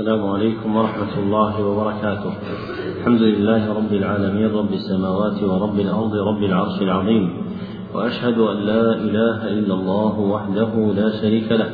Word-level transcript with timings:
السلام 0.00 0.26
عليكم 0.26 0.76
ورحمة 0.76 1.14
الله 1.18 1.64
وبركاته. 1.64 2.32
الحمد 2.98 3.22
لله 3.22 3.72
رب 3.72 3.92
العالمين 3.92 4.48
رب 4.48 4.72
السماوات 4.72 5.42
ورب 5.42 5.80
الأرض 5.80 6.14
رب 6.14 6.42
العرش 6.42 6.82
العظيم. 6.82 7.24
وأشهد 7.94 8.38
أن 8.38 8.56
لا 8.56 8.94
إله 8.96 9.38
إلا 9.58 9.74
الله 9.74 10.20
وحده 10.20 10.72
لا 10.96 11.08
شريك 11.20 11.52
له. 11.52 11.70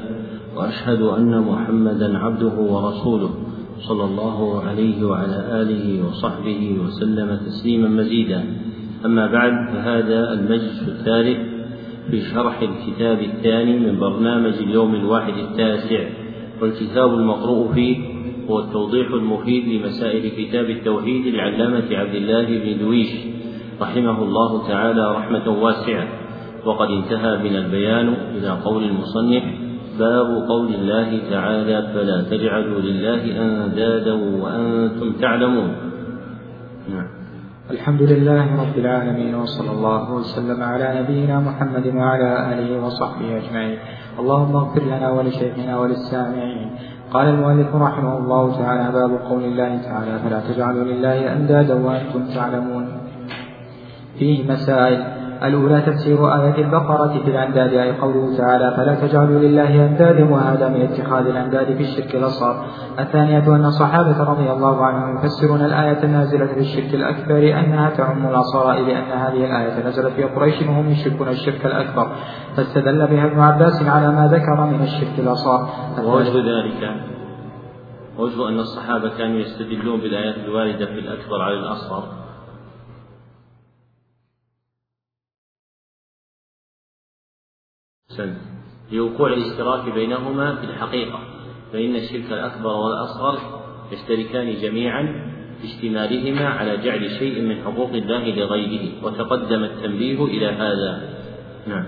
وأشهد 0.57 1.03
أن 1.03 1.41
محمدا 1.41 2.19
عبده 2.19 2.57
ورسوله 2.59 3.31
صلى 3.89 4.05
الله 4.05 4.63
عليه 4.63 5.07
وعلى 5.07 5.39
آله 5.63 6.09
وصحبه 6.09 6.79
وسلم 6.83 7.29
تسليما 7.47 7.89
مزيدا. 7.89 8.45
أما 9.05 9.27
بعد 9.27 9.53
فهذا 9.73 10.33
المجلس 10.33 10.89
الثالث 10.89 11.39
في 12.11 12.21
شرح 12.35 12.63
الكتاب 12.63 13.19
الثاني 13.23 13.79
من 13.79 14.01
برنامج 14.01 14.55
اليوم 14.67 14.95
الواحد 14.95 15.35
التاسع 15.39 16.05
والكتاب 16.63 17.15
المقروء 17.15 17.73
فيه 17.75 18.16
هو 18.51 18.61
التوضيح 18.61 19.07
المفيد 19.11 19.69
لمسائل 19.69 20.31
كتاب 20.39 20.71
التوحيد 20.71 21.27
للعلامة 21.27 21.89
عبد 21.91 22.15
الله 22.15 22.47
بن 22.47 22.79
دويش 22.79 23.13
رحمه 23.81 24.23
الله 24.23 24.69
تعالى 24.69 25.13
رحمة 25.13 25.63
واسعة. 25.63 26.07
وقد 26.67 26.89
انتهى 26.91 27.37
بنا 27.49 27.59
البيان 27.59 28.09
إلى 28.09 28.51
قول 28.51 28.85
المصنف 28.85 29.43
باب 29.99 30.49
قول 30.49 30.75
الله 30.75 31.31
تعالى 31.31 31.93
فلا 31.95 32.23
تجعلوا 32.23 32.81
لله 32.81 33.23
أندادا 33.43 34.13
وأنتم 34.13 35.13
تعلمون 35.13 35.71
نعم. 36.91 37.07
الحمد 37.71 38.03
لله 38.03 38.63
رب 38.63 38.79
العالمين 38.79 39.35
وصلى 39.35 39.71
الله 39.71 40.15
وسلم 40.15 40.63
على 40.63 41.01
نبينا 41.01 41.41
محمد 41.41 41.87
وعلى 41.87 42.53
آله 42.53 42.87
وصحبه 42.87 43.37
أجمعين. 43.37 43.79
اللهم 44.19 44.57
اغفر 44.57 44.83
لنا 44.83 45.11
ولشيخنا 45.11 45.79
وللسامعين. 45.79 46.71
قال 47.13 47.29
المؤلف 47.29 47.75
رحمه 47.75 48.19
الله 48.19 48.59
تعالى 48.59 48.93
باب 48.93 49.11
قول 49.31 49.45
الله 49.45 49.83
تعالى 49.83 50.19
فلا 50.19 50.41
تجعلوا 50.41 50.85
لله 50.85 51.33
أندادا 51.33 51.75
وأنتم 51.75 52.35
تعلمون. 52.35 52.89
فيه 54.19 54.53
مسائل 54.53 55.26
الأولى 55.47 55.81
تفسير 55.81 56.35
آية 56.35 56.65
البقرة 56.65 57.21
في 57.25 57.31
الأنداد 57.31 57.75
أي 57.75 57.93
قوله 57.93 58.37
تعالى 58.37 58.77
فلا 58.77 58.95
تجعلوا 58.95 59.41
لله 59.41 59.87
أندادا 59.87 60.25
وهذا 60.25 60.69
من 60.69 60.81
اتخاذ 60.81 61.27
الأنداد 61.27 61.67
في 61.77 61.83
الشرك 61.83 62.15
الأصغر. 62.15 62.65
الثانية 62.99 63.57
أن 63.57 63.65
الصحابة 63.65 64.25
رضي 64.25 64.53
الله 64.53 64.85
عنهم 64.85 65.17
يفسرون 65.17 65.65
الآية 65.65 66.05
النازلة 66.05 66.47
في 66.47 66.61
الشرك 66.61 66.95
الأكبر 66.95 67.59
أنها 67.59 67.91
تعم 67.91 68.27
الأصغر 68.27 68.73
لأن 68.73 69.11
هذه 69.13 69.45
الآية 69.45 69.89
نزلت 69.89 70.13
في 70.13 70.23
قريش 70.23 70.63
وهم 70.63 70.89
يشركون 70.89 71.29
الشرك 71.29 71.67
الأكبر 71.67 72.09
فاستدل 72.57 73.07
بها 73.07 73.27
ابن 73.27 73.41
عباس 73.41 73.89
على 73.89 74.09
ما 74.09 74.27
ذكر 74.27 74.67
من 74.67 74.83
الشرك 74.83 75.19
الأصغر. 75.19 75.69
ووجه 76.05 76.37
ذلك 76.37 76.91
وجه 78.19 78.49
أن 78.49 78.59
الصحابة 78.59 79.09
كانوا 79.19 79.39
يستدلون 79.39 80.01
بالآيات 80.01 80.37
الواردة 80.37 80.87
في 80.87 80.99
الأكبر 80.99 81.43
على 81.43 81.55
الأصغر 81.55 82.26
أحسنت 88.17 88.37
لوقوع 88.93 89.29
الاشتراك 89.33 89.95
بينهما 89.95 90.55
في 90.55 90.65
الحقيقة 90.65 91.19
فإن 91.73 91.97
الشرك 91.97 92.33
الأكبر 92.33 92.69
والأصغر 92.69 93.39
يشتركان 93.93 94.55
جميعا 94.63 95.03
في 95.61 95.67
اشتمالهما 95.67 96.49
على 96.49 96.77
جعل 96.77 97.11
شيء 97.11 97.43
من 97.43 97.65
حقوق 97.65 97.91
الله 97.91 98.35
لغيره 98.35 99.05
وتقدم 99.05 99.65
التنبيه 99.65 100.25
إلى 100.25 100.47
هذا. 100.47 101.09
نعم. 101.67 101.87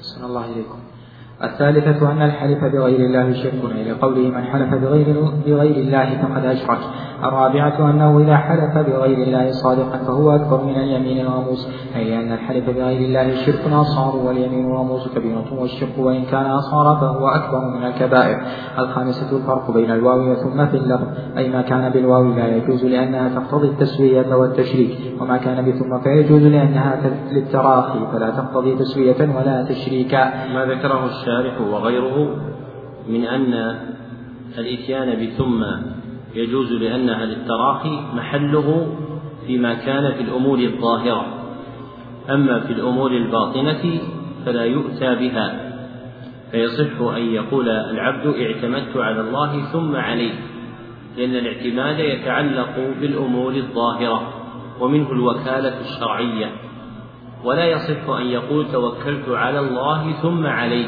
صلى 0.00 0.26
الله 0.26 0.42
عليكم 0.42 0.78
الثالثة 1.42 2.12
أن 2.12 2.22
الحلف 2.22 2.58
بغير 2.64 3.00
الله 3.00 3.42
شرك 3.42 3.64
إلى 3.64 3.92
قوله 3.92 4.28
من 4.28 4.44
حلف 4.44 4.74
بغير 4.74 5.20
بغير 5.46 5.76
الله 5.76 6.22
فقد 6.22 6.44
أشرك. 6.44 6.78
الرابعة 7.24 7.90
أنه 7.90 8.18
إذا 8.18 8.36
حلف 8.36 8.78
بغير 8.78 9.18
الله 9.18 9.50
صادقا 9.50 9.98
فهو 9.98 10.30
أكبر 10.30 10.64
من 10.64 10.76
اليمين 10.76 11.20
الغموس 11.26 11.68
أي 11.96 12.18
أن 12.18 12.32
الحلف 12.32 12.70
بغير 12.70 13.00
الله 13.00 13.34
شرك 13.34 13.72
أصغر 13.72 14.26
واليمين 14.26 14.66
الغموس 14.70 15.08
كبيرة 15.14 15.60
والشرك 15.60 15.98
وإن 15.98 16.24
كان 16.24 16.46
أصغر 16.46 16.96
فهو 16.96 17.28
أكبر 17.28 17.60
من 17.76 17.86
الكبائر. 17.86 18.40
الخامسة 18.78 19.36
الفرق 19.36 19.70
بين 19.70 19.90
الواو 19.90 20.34
ثم 20.34 20.66
في 20.66 20.76
اللفظ 20.76 21.06
أي 21.36 21.48
ما 21.48 21.62
كان 21.62 21.92
بالواو 21.92 22.24
لا 22.24 22.56
يجوز 22.56 22.84
لأنها 22.84 23.40
تقتضي 23.40 23.68
التسوية 23.68 24.34
والتشريك 24.34 24.98
وما 25.20 25.36
كان 25.36 25.70
بثم 25.70 25.98
فيجوز 25.98 26.42
لأنها 26.42 27.00
للتراخي 27.32 27.98
فلا 28.12 28.30
تقتضي 28.30 28.76
تسوية 28.76 29.36
ولا 29.36 29.66
تشريكا. 29.68 30.24
ما 30.54 30.64
ذكره 30.64 31.06
الشارح 31.06 31.60
وغيره 31.60 32.36
من 33.08 33.24
أن 33.24 33.76
الإتيان 34.58 35.26
بثم 35.26 35.62
يجوز 36.34 36.72
لأنها 36.72 37.24
للتراخي 37.24 38.00
محله 38.14 38.96
فيما 39.46 39.74
كان 39.74 40.12
في 40.12 40.20
الأمور 40.20 40.58
الظاهرة. 40.58 41.26
أما 42.30 42.60
في 42.60 42.72
الأمور 42.72 43.10
الباطنة 43.10 44.00
فلا 44.46 44.64
يؤتى 44.64 45.14
بها 45.14 45.72
فيصح 46.50 47.00
أن 47.00 47.22
يقول 47.22 47.68
العبد 47.68 48.26
اعتمدت 48.26 48.96
على 48.96 49.20
الله 49.20 49.62
ثم 49.72 49.96
عليه 49.96 50.34
لأن 51.16 51.30
الاعتماد 51.36 51.98
يتعلق 51.98 52.94
بالأمور 53.00 53.52
الظاهرة 53.52 54.32
ومنه 54.80 55.12
الوكالة 55.12 55.80
الشرعية. 55.80 56.52
ولا 57.44 57.66
يصح 57.66 58.08
أن 58.08 58.26
يقول 58.26 58.66
توكلت 58.72 59.28
على 59.28 59.60
الله 59.60 60.12
ثم 60.12 60.46
عليه 60.46 60.86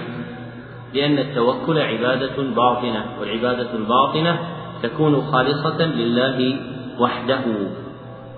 لأن 0.94 1.18
التوكل 1.18 1.78
عبادة 1.78 2.42
باطنة 2.42 3.04
والعبادة 3.20 3.74
الباطنة 3.76 4.38
تكون 4.88 5.20
خالصة 5.20 5.80
لله 5.82 6.56
وحده. 7.00 7.44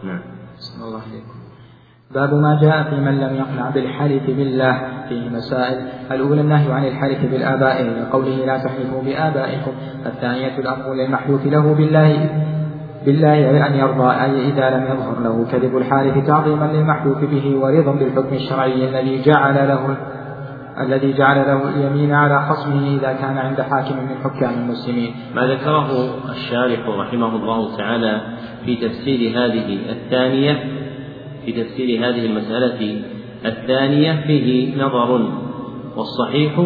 نعم. 0.05 0.23
الله 0.87 1.01
عليكم. 1.11 1.37
باب 2.15 2.35
ما 2.35 2.59
جاء 2.63 2.83
في 2.83 2.97
من 2.97 3.21
لم 3.21 3.37
يقنع 3.37 3.71
بالحلف 3.71 4.27
بالله 4.27 4.75
فيه 5.09 5.29
مسائل. 5.29 5.79
الأولى 6.11 6.41
النهي 6.41 6.73
عن 6.73 6.85
الحلف 6.85 7.31
بالآباء. 7.31 7.77
لقوله 7.83 8.37
لا 8.47 8.57
تحلفوا 8.59 9.03
بآبائكم. 9.03 9.73
الثانية 10.07 10.59
الأمر 10.59 10.95
للمحلوف 10.95 11.47
له 11.47 11.75
بالله 11.75 12.31
بالله 13.07 13.67
أن 13.67 13.75
يرضى 13.75 14.11
أي 14.11 14.49
إذا 14.49 14.71
لم 14.71 14.85
يظهر 14.85 15.21
له 15.21 15.47
كذب 15.53 15.77
الحالف 15.77 16.27
تعظيما 16.27 16.65
للمحلوف 16.65 17.19
به 17.19 17.59
ورضا 17.61 17.93
بالحكم 17.93 18.35
الشرعي 18.35 18.89
الذي 18.89 19.23
جعل 19.23 19.69
له 19.69 19.97
الذي 20.81 21.13
جعل 21.13 21.37
له 21.37 21.69
اليمين 21.69 22.13
على 22.13 22.49
خصمه 22.49 22.97
إذا 22.97 23.13
كان 23.13 23.39
عند 23.39 23.61
حاكم 23.61 23.97
من 23.97 24.17
حكام 24.25 24.55
المسلمين. 24.55 25.15
ما 25.35 25.47
ذكره 25.47 26.15
الشارح 26.31 26.89
رحمه 26.89 27.37
الله 27.37 27.77
تعالى 27.77 28.21
في 28.65 28.77
تفسير 28.77 29.31
هذه 29.31 29.79
الثانية 29.91 30.65
في 31.47 31.53
تفسير 31.53 32.09
هذه 32.09 32.27
المسألة 32.27 33.03
الثانية 33.47 34.25
فيه 34.27 34.77
نظر 34.85 35.29
والصحيح 35.97 36.59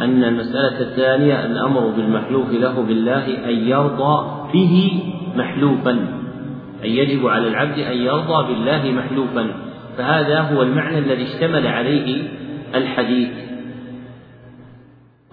أن 0.00 0.24
المسألة 0.24 0.80
الثانية 0.80 1.46
الأمر 1.46 1.86
بالمحلوف 1.88 2.50
له 2.50 2.82
بالله 2.82 3.48
أن 3.48 3.68
يرضى 3.68 4.26
به 4.52 5.02
محلوفا 5.36 6.06
أي 6.84 6.96
يجب 6.96 7.26
على 7.26 7.48
العبد 7.48 7.78
أن 7.78 7.96
يرضى 7.96 8.54
بالله 8.54 8.92
محلوفا 8.92 9.46
فهذا 9.98 10.40
هو 10.40 10.62
المعنى 10.62 10.98
الذي 10.98 11.22
اشتمل 11.22 11.66
عليه 11.66 12.28
الحديث. 12.74 13.50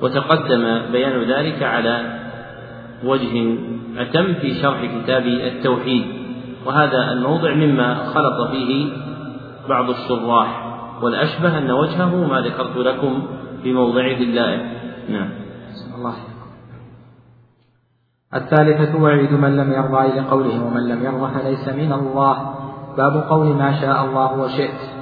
وتقدم 0.01 0.91
بيان 0.91 1.23
ذلك 1.31 1.63
على 1.63 2.19
وجه 3.03 3.57
أتم 3.97 4.33
في 4.33 4.61
شرح 4.61 4.85
كتاب 4.85 5.25
التوحيد 5.25 6.05
وهذا 6.65 7.11
الموضع 7.11 7.53
مما 7.53 7.95
خلط 7.95 8.51
فيه 8.51 8.91
بعض 9.69 9.89
الشراح 9.89 10.67
والأشبه 11.01 11.57
أن 11.57 11.71
وجهه 11.71 12.27
ما 12.27 12.41
ذكرت 12.41 12.77
لكم 12.77 13.27
في 13.63 13.73
موضعه 13.73 14.17
اللائق 14.17 14.61
نعم. 15.09 15.29
الله 15.95 16.15
الثالثة 18.33 19.01
وعيد 19.01 19.31
من 19.31 19.57
لم 19.57 19.73
يرضى 19.73 20.05
إلى 20.05 20.21
قوله 20.21 20.63
ومن 20.63 20.87
لم 20.87 21.05
يرضى 21.05 21.33
فليس 21.33 21.67
من 21.67 21.93
الله. 21.93 22.55
باب 22.97 23.23
قول 23.29 23.47
ما 23.47 23.81
شاء 23.81 24.05
الله 24.05 24.39
وشئت. 24.39 24.96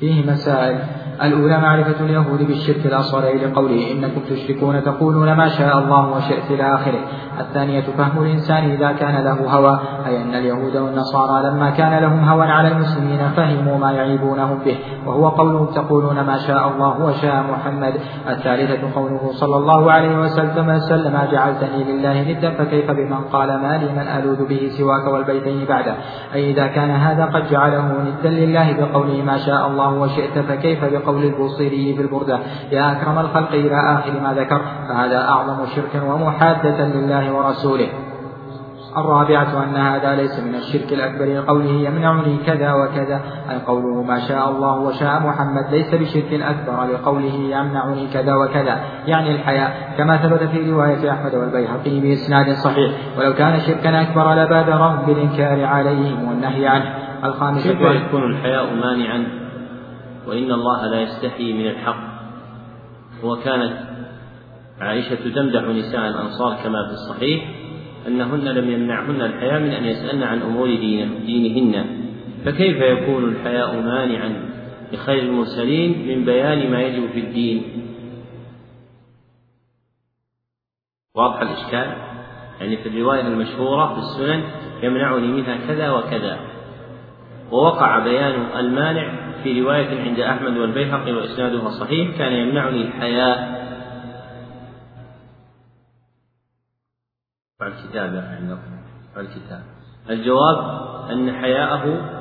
فيه 0.00 0.30
مسائل. 0.30 0.78
الأولى 1.22 1.58
معرفة 1.58 2.04
اليهود 2.04 2.46
بالشرك 2.46 2.86
الأصغر 2.86 3.24
لقوله 3.34 3.92
إنكم 3.92 4.20
تشركون 4.30 4.84
تقولون 4.84 5.32
ما 5.32 5.48
شاء 5.48 5.78
الله 5.78 6.16
وشئت 6.16 6.50
إلى 6.50 6.74
آخره. 6.74 7.00
الثانية 7.40 7.80
فهم 7.98 8.22
الإنسان 8.22 8.70
إذا 8.70 8.92
كان 8.92 9.24
له 9.24 9.50
هوى 9.50 9.80
أي 10.06 10.22
أن 10.22 10.34
اليهود 10.34 10.76
والنصارى 10.76 11.50
لما 11.50 11.70
كان 11.70 12.02
لهم 12.02 12.28
هوى 12.28 12.46
على 12.46 12.68
المسلمين 12.68 13.28
فهموا 13.36 13.78
ما 13.78 13.92
يعيبونهم 13.92 14.58
به. 14.64 14.78
وهو 15.06 15.28
قولهم 15.28 15.66
تقولون 15.66 16.20
ما 16.20 16.38
شاء 16.38 16.68
الله 16.68 17.00
وشاء 17.00 17.44
محمد. 17.52 17.94
الثالثة 18.28 18.94
قوله 18.94 19.30
صلى 19.32 19.56
الله 19.56 19.92
عليه 19.92 20.18
وسلم 20.18 20.78
سلم 20.78 21.18
جعلتني 21.32 21.84
لله 21.84 22.32
ندا 22.32 22.50
فكيف 22.50 22.90
بمن 22.90 23.20
قال 23.32 23.48
ما 23.48 23.78
لي 23.78 23.92
من 23.92 24.08
ألوذ 24.08 24.48
به 24.48 24.70
سواك 24.78 25.06
والبيتين 25.12 25.64
بعده؟ 25.68 25.94
أي 26.34 26.50
إذا 26.50 26.66
كان 26.66 26.90
هذا 26.90 27.24
قد 27.24 27.50
جعله 27.50 27.84
ندا 28.02 28.30
لله 28.30 28.72
بقوله 28.72 29.22
ما 29.22 29.38
شاء 29.38 29.66
الله 29.66 29.85
الله 29.88 30.00
وشئت 30.00 30.38
فكيف 30.38 30.84
بقول 30.84 31.24
البوصيري 31.24 31.94
في 31.94 32.02
البردة 32.02 32.38
يا 32.72 32.92
أكرم 32.92 33.18
الخلق 33.18 33.52
إلى 33.52 33.76
آخر 33.94 34.20
ما 34.20 34.34
ذكر 34.34 34.60
فهذا 34.88 35.28
أعظم 35.28 35.66
شرك 35.66 36.02
ومحادة 36.08 36.88
لله 36.88 37.32
ورسوله. 37.32 37.88
الرابعة 38.96 39.64
أن 39.64 39.76
هذا 39.76 40.14
ليس 40.14 40.40
من 40.40 40.54
الشرك 40.54 40.92
الأكبر 40.92 41.24
لقوله 41.24 41.70
يمنعني 41.70 42.36
كذا 42.46 42.72
وكذا. 42.72 43.20
أي 43.50 43.58
قوله 43.66 44.02
ما 44.02 44.20
شاء 44.20 44.50
الله 44.50 44.78
وشاء 44.78 45.20
محمد 45.20 45.64
ليس 45.70 45.94
بشرك 45.94 46.32
أكبر 46.32 46.84
لقوله 46.84 47.34
يمنعني 47.34 48.06
كذا 48.06 48.34
وكذا. 48.34 48.80
يعني 49.06 49.30
الحياء 49.34 49.94
كما 49.98 50.16
ثبت 50.16 50.42
في 50.42 50.70
رواية 50.70 51.12
أحمد 51.12 51.34
والبيهقي 51.34 52.00
بإسناد 52.00 52.52
صحيح. 52.52 52.92
ولو 53.18 53.34
كان 53.34 53.60
شركا 53.60 54.02
أكبر 54.02 54.34
لبادرهم 54.34 55.06
بالإنكار 55.06 55.64
عليهم 55.64 56.28
والنهي 56.28 56.66
عنه. 56.66 56.94
الخامسة 57.24 57.72
كيف 57.72 57.80
يكون 57.80 58.22
الحياء 58.22 58.74
مانعا؟ 58.74 59.45
وإن 60.26 60.52
الله 60.52 60.86
لا 60.86 61.00
يستحي 61.00 61.52
من 61.52 61.66
الحق. 61.66 62.16
وكانت 63.24 63.72
عائشة 64.80 65.34
تمدح 65.34 65.62
نساء 65.62 66.08
الأنصار 66.08 66.56
كما 66.64 66.86
في 66.86 66.92
الصحيح 66.92 67.50
أنهن 68.06 68.44
لم 68.44 68.70
يمنعهن 68.70 69.22
الحياء 69.22 69.60
من 69.60 69.70
أن 69.70 69.84
يسألن 69.84 70.22
عن 70.22 70.42
أمور 70.42 70.66
دينهن. 71.26 71.86
فكيف 72.44 72.76
يكون 72.76 73.24
الحياء 73.24 73.80
مانعا 73.80 74.50
لخير 74.92 75.22
المرسلين 75.22 76.08
من 76.08 76.24
بيان 76.24 76.70
ما 76.70 76.82
يجب 76.82 77.10
في 77.10 77.20
الدين؟ 77.20 77.62
واضح 81.16 81.40
الإشكال؟ 81.40 81.96
يعني 82.60 82.76
في 82.76 82.88
الرواية 82.88 83.20
المشهورة 83.20 83.94
في 83.94 83.98
السنن 83.98 84.42
يمنعني 84.82 85.26
منها 85.26 85.56
كذا 85.66 85.90
وكذا. 85.90 86.38
ووقع 87.52 87.98
بيان 87.98 88.56
المانع 88.56 89.25
في 89.42 89.60
رواية 89.60 90.00
عند 90.00 90.20
أحمد 90.20 90.56
والبيهقي 90.56 91.12
وإسنادها 91.12 91.70
صحيح 91.70 92.18
كان 92.18 92.32
يمنعني 92.32 92.82
الحياء. 92.82 93.66
الكتاب 97.62 98.36
عندكم 98.40 98.76
الكتاب. 99.16 99.62
الجواب 100.10 100.58
أن 101.10 101.32
حياءه 101.32 102.12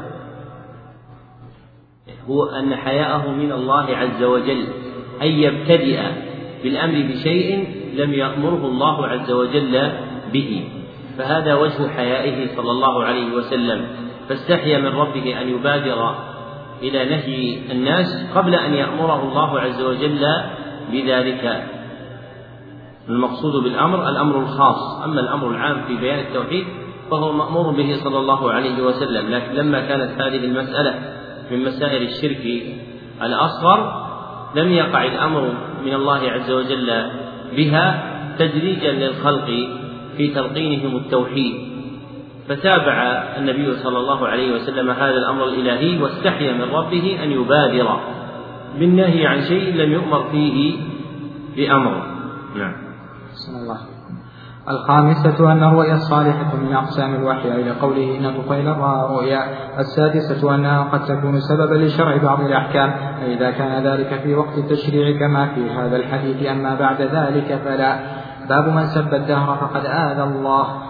هو 2.29 2.45
أن 2.45 2.75
حياءه 2.75 3.31
من 3.31 3.51
الله 3.51 3.97
عز 3.97 4.23
وجل 4.23 4.67
أن 5.21 5.27
يبتدئ 5.27 6.01
بالأمر 6.63 7.13
بشيء 7.13 7.75
لم 7.95 8.13
يأمره 8.13 8.67
الله 8.67 9.07
عز 9.07 9.31
وجل 9.31 9.91
به. 10.33 10.69
فهذا 11.17 11.53
وجه 11.53 11.87
حيائه 11.87 12.55
صلى 12.55 12.71
الله 12.71 13.03
عليه 13.03 13.33
وسلم. 13.33 13.87
فاستحيا 14.29 14.77
من 14.77 14.95
ربه 14.95 15.41
أن 15.41 15.49
يبادر 15.49 16.15
إلى 16.81 17.05
نهي 17.05 17.71
الناس 17.71 18.25
قبل 18.35 18.55
أن 18.55 18.73
يأمره 18.73 19.23
الله 19.23 19.59
عز 19.59 19.81
وجل 19.81 20.25
بذلك. 20.91 21.63
المقصود 23.09 23.63
بالأمر 23.63 24.09
الأمر 24.09 24.39
الخاص. 24.39 25.03
أما 25.03 25.21
الأمر 25.21 25.49
العام 25.51 25.81
في 25.87 25.95
بيان 25.97 26.19
التوحيد 26.19 26.65
فهو 27.11 27.31
مأمور 27.31 27.71
به 27.71 27.95
صلى 28.03 28.17
الله 28.17 28.51
عليه 28.51 28.83
وسلم. 28.83 29.31
لكن 29.31 29.53
لما 29.53 29.79
كانت 29.79 30.21
هذه 30.21 30.45
المسألة 30.45 30.95
من 31.51 31.65
مسائل 31.65 32.01
الشرك 32.01 32.63
الأصغر 33.21 34.05
لم 34.55 34.71
يقع 34.71 35.03
الأمر 35.03 35.53
من 35.85 35.93
الله 35.93 36.31
عز 36.31 36.51
وجل 36.51 37.11
بها 37.57 38.15
تدريجا 38.39 38.91
للخلق 38.91 39.45
في 40.17 40.27
تلقينهم 40.27 40.97
التوحيد. 40.97 41.74
فتابع 42.49 43.23
النبي 43.37 43.75
صلى 43.75 43.97
الله 43.97 44.27
عليه 44.27 44.55
وسلم 44.55 44.89
هذا 44.89 45.17
الأمر 45.17 45.45
الإلهي 45.45 46.01
واستحيا 46.01 46.53
من 46.53 46.73
ربه 46.73 47.19
أن 47.23 47.31
يبادر 47.31 47.99
بالنهي 48.79 49.27
عن 49.27 49.41
شيء 49.41 49.75
لم 49.75 49.91
يؤمر 49.91 50.23
فيه 50.31 50.77
بأمر. 51.55 52.03
نعم. 52.55 52.73
الله. 53.61 53.77
الخامسة 54.69 55.51
أن 55.51 55.63
الرؤيا 55.63 55.93
الصالحة 55.93 56.55
من 56.55 56.73
أقسام 56.73 57.15
الوحي 57.15 57.49
إلى 57.49 57.71
قوله 57.71 58.17
إن 58.17 58.41
طفيل 58.41 58.67
رأى 58.67 59.15
رؤيا 59.15 59.39
السادسة 59.79 60.55
أنها 60.55 60.83
قد 60.83 61.05
تكون 61.05 61.39
سببا 61.39 61.75
لشرع 61.75 62.17
بعض 62.17 62.41
الأحكام 62.41 62.93
فإذا 63.19 63.51
كان 63.51 63.83
ذلك 63.83 64.21
في 64.23 64.35
وقت 64.35 64.57
التشريع 64.57 65.19
كما 65.19 65.45
في 65.55 65.69
هذا 65.69 65.95
الحديث 65.95 66.47
أما 66.47 66.75
بعد 66.75 67.01
ذلك 67.01 67.59
فلا. 67.65 67.99
باب 68.49 68.67
من 68.67 68.85
سب 68.85 69.13
الدهر 69.13 69.57
فقد 69.57 69.85
آذى 69.85 70.23
الله. 70.23 70.84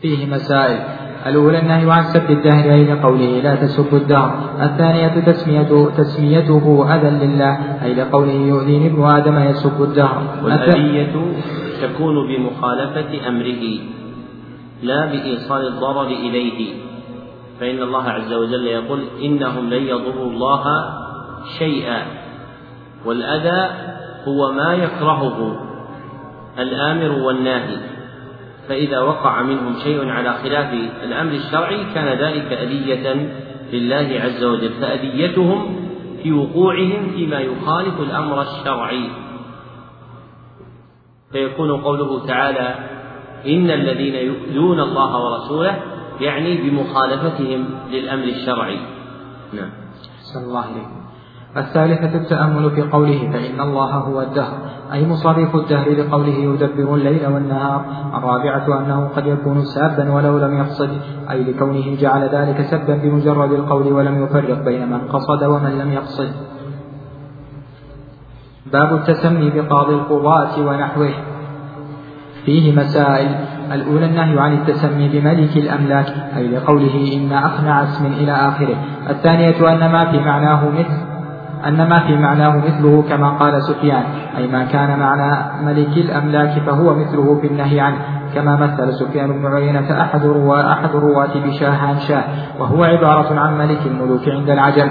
فيه 0.00 0.26
مسائل. 0.26 0.78
الأولى 1.26 1.58
النهي 1.58 1.90
عن 1.90 2.02
سب 2.02 2.30
الدهر 2.30 2.70
أي 2.72 2.84
لقوله 2.84 3.40
لا 3.40 3.54
تسبوا 3.54 3.98
الدهر. 3.98 4.30
الثانية 4.62 5.08
تسميته, 5.08 5.90
تسميته 5.90 6.94
أذى 6.94 7.26
لله 7.26 7.82
أي 7.82 7.94
لقوله 7.94 8.32
يؤذيني 8.32 8.86
ابن 8.86 9.04
آدم 9.04 9.38
يسب 9.38 9.82
الدهر. 9.82 10.22
والأذية 10.44 11.12
تكون 11.82 12.14
بمخالفة 12.28 13.28
أمره 13.28 13.78
لا 14.82 15.06
بإيصال 15.06 15.66
الضرر 15.66 16.06
إليه. 16.06 16.74
فإن 17.60 17.82
الله 17.82 18.02
عز 18.02 18.32
وجل 18.32 18.66
يقول 18.66 19.00
إنهم 19.22 19.70
لن 19.70 19.82
يضروا 19.82 20.30
الله 20.30 20.64
شيئا. 21.58 22.02
والأذى 23.04 23.70
هو 24.28 24.52
ما 24.52 24.74
يكرهه 24.74 25.56
الآمر 26.58 27.12
والناهي. 27.22 27.97
فإذا 28.68 29.00
وقع 29.00 29.42
منهم 29.42 29.74
شيء 29.84 30.08
على 30.08 30.32
خلاف 30.32 30.72
الأمر 31.02 31.32
الشرعي 31.32 31.94
كان 31.94 32.18
ذلك 32.18 32.52
أذية 32.52 33.14
لله 33.72 34.20
عز 34.20 34.44
وجل 34.44 34.70
فأذيتهم 34.80 35.76
في 36.22 36.32
وقوعهم 36.32 37.10
فيما 37.10 37.40
يخالف 37.40 38.00
الأمر 38.00 38.42
الشرعي. 38.42 39.10
فيكون 41.32 41.80
قوله 41.80 42.26
تعالى 42.26 42.74
إن 43.46 43.70
الذين 43.70 44.14
يؤذون 44.14 44.80
الله 44.80 45.24
ورسوله 45.24 45.82
يعني 46.20 46.56
بمخالفتهم 46.56 47.64
للأمر 47.90 48.24
الشرعي. 48.24 48.78
نعم. 49.52 49.70
صلى 50.34 50.44
الله 50.44 50.60
عليه 50.60 51.07
الثالثة 51.58 52.18
التأمل 52.18 52.70
في 52.70 52.82
قوله 52.82 53.30
فإن 53.32 53.60
الله 53.60 53.90
هو 53.94 54.22
الدهر 54.22 54.58
أي 54.92 55.06
مصرف 55.06 55.56
الدهر 55.56 55.90
لقوله 55.90 56.34
يدبر 56.34 56.94
الليل 56.94 57.26
والنهار 57.26 57.84
الرابعة 58.14 58.78
أنه 58.78 59.08
قد 59.16 59.26
يكون 59.26 59.64
سابا 59.64 60.12
ولو 60.12 60.38
لم 60.38 60.58
يقصد 60.58 60.90
أي 61.30 61.44
لكونه 61.44 61.96
جعل 62.00 62.28
ذلك 62.28 62.62
سبا 62.62 62.94
بمجرد 62.94 63.52
القول 63.52 63.92
ولم 63.92 64.24
يفرق 64.24 64.64
بين 64.64 64.90
من 64.90 64.98
قصد 64.98 65.44
ومن 65.44 65.78
لم 65.78 65.92
يقصد. 65.92 66.28
باب 68.72 68.94
التسمي 68.94 69.50
بقاضي 69.50 69.94
القضاة 69.94 70.60
ونحوه. 70.60 71.10
فيه 72.44 72.76
مسائل 72.76 73.34
الأولى 73.72 74.06
النهي 74.06 74.38
عن 74.38 74.52
التسمي 74.52 75.08
بملك 75.08 75.56
الأملاك 75.56 76.14
أي 76.36 76.48
لقوله 76.48 77.12
إن 77.16 77.32
أقنع 77.32 77.82
اسم 77.82 78.06
إلى 78.06 78.32
آخره. 78.32 78.76
الثانية 79.10 79.72
أن 79.72 79.92
ما 79.92 80.10
في 80.10 80.18
معناه 80.18 80.70
مثل 80.70 81.07
أن 81.66 81.88
ما 81.88 81.98
في 81.98 82.16
معناه 82.16 82.56
مثله 82.56 83.04
كما 83.08 83.28
قال 83.30 83.62
سفيان 83.62 84.02
أي 84.36 84.46
ما 84.46 84.64
كان 84.64 84.98
معنى 84.98 85.64
ملك 85.66 85.96
الأملاك 85.96 86.62
فهو 86.66 86.94
مثله 86.94 87.40
في 87.40 87.46
النهي 87.46 87.80
عنه 87.80 87.98
كما 88.34 88.56
مثل 88.56 88.92
سفيان 88.92 89.32
بن 89.32 89.46
عيينة 89.46 90.02
أحد 90.02 90.26
رواة 90.26 90.72
أحد 90.72 90.90
الرواة 90.94 91.46
بشاه 91.46 91.76
عن 91.76 91.98
شاه 91.98 92.24
وهو 92.60 92.84
عبارة 92.84 93.40
عن 93.40 93.58
ملك 93.58 93.86
الملوك 93.86 94.28
عند 94.28 94.50
العجم. 94.50 94.88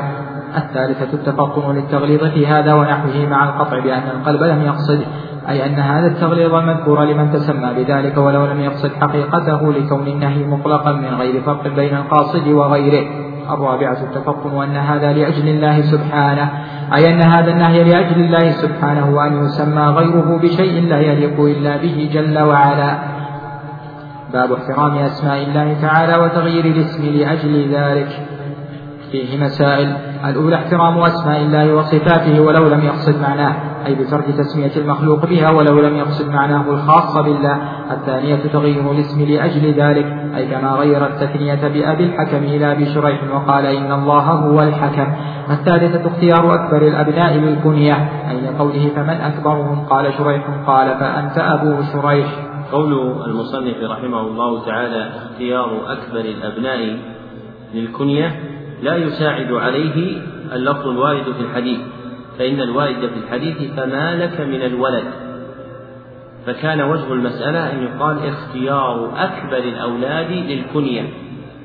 الثالثة 0.58 1.14
التفطن 1.14 1.76
للتغليظ 1.76 2.24
في 2.24 2.48
هذا 2.48 2.74
ونحوه 2.74 3.28
مع 3.30 3.44
القطع 3.44 3.80
بأن 3.80 4.04
القلب 4.16 4.44
لم 4.44 4.62
يقصد 4.62 5.02
أي 5.50 5.66
أن 5.66 5.74
هذا 5.74 6.08
التغليظ 6.08 6.54
المذكور 6.54 7.04
لمن 7.04 7.32
تسمى 7.32 7.74
بذلك 7.74 8.18
ولو 8.18 8.46
لم 8.46 8.60
يقصد 8.60 8.92
حقيقته 9.02 9.74
لكون 9.74 10.08
النهي 10.08 10.48
مطلقا 10.48 10.92
من 10.92 11.14
غير 11.20 11.42
فرق 11.42 11.68
بين 11.76 11.98
القاصد 11.98 12.48
وغيره. 12.48 13.27
الرابعة 13.50 13.98
التفطن 14.04 14.54
وأن 14.54 14.76
هذا 14.76 15.14
لأجل 15.14 15.48
الله 15.48 15.82
سبحانه 15.82 16.50
أي 16.96 17.14
أن 17.14 17.22
هذا 17.22 17.52
النهي 17.52 17.84
لأجل 17.84 18.22
الله 18.22 18.52
سبحانه 18.52 19.16
وأن 19.16 19.46
يسمى 19.46 19.82
غيره 19.82 20.40
بشيء 20.44 20.88
لا 20.88 21.00
يليق 21.00 21.40
إلا 21.40 21.78
به 21.78 22.10
جل 22.14 22.40
وعلا. 22.40 22.98
باب 24.34 24.54
احترام 24.54 24.98
أسماء 24.98 25.44
الله 25.44 25.76
تعالى 25.82 26.24
وتغيير 26.24 26.66
الاسم 26.66 27.04
لأجل 27.04 27.76
ذلك. 27.76 28.10
فيه 29.12 29.44
مسائل. 29.44 29.94
الأولى 30.26 30.56
احترام 30.56 30.98
أسماء 30.98 31.42
الله 31.42 31.74
وصفاته 31.74 32.42
ولو 32.42 32.68
لم 32.68 32.82
يقصد 32.86 33.22
معناه. 33.22 33.56
أي 33.88 33.96
بترك 33.96 34.26
تسمية 34.38 34.76
المخلوق 34.76 35.26
بها 35.26 35.52
ولو 35.52 35.80
لم 35.80 35.96
يقصد 35.98 36.30
معناه 36.30 36.72
الخاص 36.72 37.18
بالله 37.18 37.62
الثانية 37.92 38.36
تغيير 38.36 38.92
الاسم 38.92 39.22
لأجل 39.22 39.74
ذلك 39.74 40.06
أي 40.36 40.46
كما 40.46 40.72
غير 40.72 41.06
التثنية 41.06 41.68
بأبي 41.68 42.04
الحكم 42.04 42.44
إلى 42.44 42.72
أبي 42.72 42.86
شريح 42.86 43.20
وقال 43.34 43.66
إن 43.66 43.92
الله 43.92 44.22
هو 44.22 44.62
الحكم. 44.62 45.08
الثالثة 45.50 46.08
اختيار 46.08 46.54
أكبر 46.54 46.88
الأبناء 46.88 47.38
للكنية 47.38 48.10
أي 48.30 48.42
لقوله 48.42 48.92
فمن 48.96 49.10
أكبرهم؟ 49.10 49.86
قال 49.86 50.14
شريح 50.14 50.44
قال 50.68 50.88
فأنت 51.00 51.38
أبو 51.38 51.82
شريح. 51.94 52.28
قول 52.72 52.94
المصنف 53.26 53.76
رحمه 53.84 54.22
الله 54.22 54.66
تعالى 54.66 55.12
اختيار 55.16 55.70
أكبر 55.88 56.20
الأبناء 56.20 56.98
للكنية 57.74 58.40
لا 58.82 58.96
يساعد 58.96 59.52
عليه 59.52 60.22
اللفظ 60.54 60.88
الوارد 60.88 61.24
في 61.24 61.42
الحديث. 61.42 61.80
فإن 62.40 62.62
الوارد 62.62 63.00
في 63.00 63.20
الحديث 63.24 63.74
فما 63.74 64.16
لك 64.16 64.42
من 64.42 64.62
الولد. 64.62 65.04
فكان 66.46 66.82
وجه 66.82 67.14
المسألة 67.14 67.72
أن 67.72 67.84
يقال 67.84 68.18
اختيار 68.28 69.12
أكبر 69.18 69.58
الأولاد 69.58 70.32
للكنية 70.32 71.10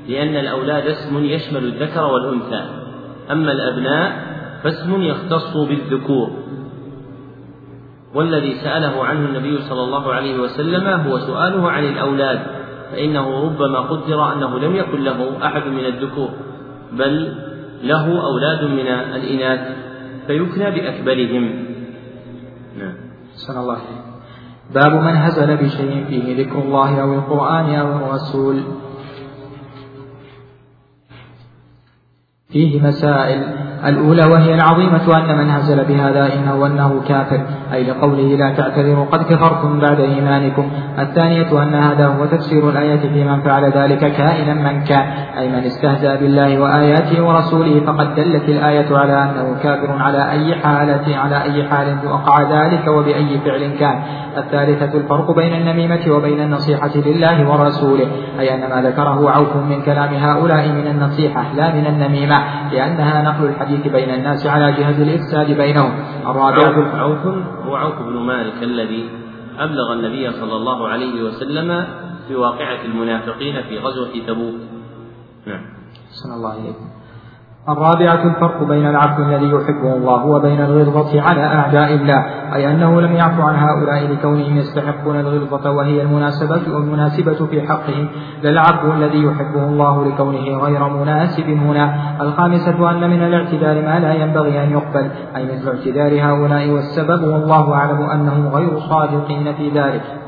لأن 0.09 0.35
الأولاد 0.35 0.87
اسم 0.87 1.23
يشمل 1.23 1.63
الذكر 1.63 2.05
والأنثى. 2.05 2.65
أما 3.31 3.51
الأبناء 3.51 4.23
فاسم 4.63 5.01
يختص 5.01 5.57
بالذكور. 5.57 6.43
والذي 8.15 8.53
سأله 8.53 9.03
عنه 9.03 9.25
النبي 9.25 9.57
صلى 9.61 9.83
الله 9.83 10.13
عليه 10.13 10.39
وسلم 10.39 10.87
هو 10.87 11.19
سؤاله 11.19 11.71
عن 11.71 11.83
الأولاد 11.85 12.39
فإنه 12.91 13.43
ربما 13.43 13.79
قدر 13.79 14.33
أنه 14.33 14.59
لم 14.59 14.75
يكن 14.75 15.03
له 15.03 15.45
أحد 15.45 15.67
من 15.67 15.85
الذكور 15.85 16.29
بل 16.91 17.33
له 17.83 18.23
أولاد 18.25 18.63
من 18.63 18.87
الإناث. 18.87 19.75
فيكنى 20.27 20.71
بأكبرهم. 20.71 21.65
نعم. 22.77 22.95
صلى 23.33 23.59
الله. 23.59 23.81
باب 24.73 24.91
من 24.91 25.15
هزل 25.15 25.57
بشيء 25.57 26.05
فيه 26.05 26.43
ذكر 26.43 26.59
الله 26.59 27.01
أو 27.01 27.13
القرآن 27.13 27.75
أو 27.75 27.95
الرسول. 27.95 28.63
فيه 32.49 32.81
مسائل. 32.81 33.72
الأولى 33.85 34.25
وهي 34.25 34.55
العظيمة 34.55 35.17
أن 35.17 35.37
من 35.37 35.49
هزل 35.49 35.85
بهذا 35.85 36.33
إنه 36.33 36.65
أنه 36.65 37.01
كافر. 37.07 37.41
أي 37.73 37.83
لقوله 37.83 38.37
لا 38.37 38.53
تعتذروا 38.57 39.05
قد 39.05 39.23
كفرتم 39.23 39.79
بعد 39.79 39.99
إيمانكم. 39.99 40.69
الثانية 40.99 41.63
أن 41.63 41.73
هذا 41.75 42.07
هو 42.07 42.25
تفسير 42.25 42.69
الآية 42.69 42.99
في 42.99 43.23
من 43.23 43.41
فعل 43.41 43.65
ذلك 43.65 43.99
كائنا 43.99 44.53
من 44.53 44.83
كان. 44.83 45.05
أي 45.37 45.49
من 45.49 45.63
استهزأ 45.63 46.15
بالله 46.15 46.59
وآياته 46.59 47.23
ورسوله 47.23 47.79
فقد 47.85 48.15
دلت 48.15 48.49
الآية 48.49 48.97
على 48.97 49.23
أنه 49.23 49.55
كافر 49.63 50.01
على 50.01 50.31
أي 50.31 50.55
حالة 50.55 51.17
على 51.17 51.43
أي 51.43 51.63
حال 51.63 51.97
وقع 52.05 52.41
ذلك 52.41 52.87
وبأي 52.87 53.39
فعل 53.45 53.71
كان. 53.79 54.01
الثالثة 54.37 54.97
الفرق 54.97 55.35
بين 55.35 55.53
النميمة 55.53 56.11
وبين 56.11 56.41
النصيحة 56.41 56.91
لله 56.95 57.49
ورسوله. 57.49 58.07
أي 58.39 58.55
أن 58.55 58.69
ما 58.69 58.89
ذكره 58.89 59.29
عوف 59.29 59.55
من 59.55 59.81
كلام 59.81 60.13
هؤلاء 60.13 60.67
من 60.67 60.87
النصيحة 60.87 61.43
لا 61.55 61.73
من 61.73 61.87
النميمة 61.87 62.37
لأنها 62.71 63.21
نقل 63.21 63.45
الحديث 63.45 63.72
بين 63.81 64.09
الناس 64.09 64.45
على 64.47 64.71
جهة 64.71 65.03
الإفساد 65.03 65.57
بينهم. 65.57 65.91
الرابعة 66.27 66.97
عوف 66.97 67.27
هو 67.67 67.75
عوف 67.75 68.01
بن 68.01 68.17
مالك 68.19 68.63
الذي 68.63 69.09
أبلغ 69.57 69.93
النبي 69.93 70.31
صلى 70.31 70.55
الله 70.55 70.87
عليه 70.87 71.23
وسلم 71.23 71.87
في 72.27 72.35
واقعة 72.35 72.85
المنافقين 72.85 73.61
في 73.61 73.79
غزوة 73.79 74.11
تبوك. 74.27 74.55
نعم. 75.47 75.61
صلى 76.09 76.35
الله 76.35 76.51
عليه 76.51 76.69
الرابعة 77.69 78.23
الفرق 78.23 78.63
بين 78.63 78.87
العبد 78.89 79.19
الذي 79.19 79.49
يحبه 79.49 79.95
الله 79.95 80.25
وبين 80.25 80.61
الغلظة 80.61 81.21
على 81.21 81.45
أعداء 81.45 81.93
الله 81.93 82.25
أي 82.55 82.71
أنه 82.71 83.01
لم 83.01 83.11
يعف 83.11 83.39
عن 83.39 83.55
هؤلاء 83.55 84.07
لكونهم 84.07 84.57
يستحقون 84.57 85.19
الغلظة 85.19 85.71
وهي 85.71 86.01
المناسبة 86.01 86.75
والمناسبة 86.75 87.45
في 87.45 87.61
حقهم 87.61 88.07
للعبد 88.43 88.89
الذي 88.95 89.23
يحبه 89.23 89.63
الله 89.63 90.05
لكونه 90.05 90.57
غير 90.57 90.89
مناسب 90.89 91.49
هنا. 91.49 91.93
الخامسة 92.21 92.91
أن 92.91 93.09
من 93.09 93.23
الاعتذار 93.23 93.81
ما 93.81 93.99
لا 93.99 94.13
ينبغي 94.13 94.63
أن 94.63 94.71
يقبل 94.71 95.09
أي 95.35 95.45
مثل 95.45 95.67
اعتذار 95.67 96.21
هؤلاء 96.21 96.69
والسبب 96.69 97.23
والله 97.23 97.73
أعلم 97.73 98.01
أنهم 98.01 98.47
غير 98.47 98.79
صادقين 98.79 99.53
في 99.53 99.69
ذلك. 99.69 100.22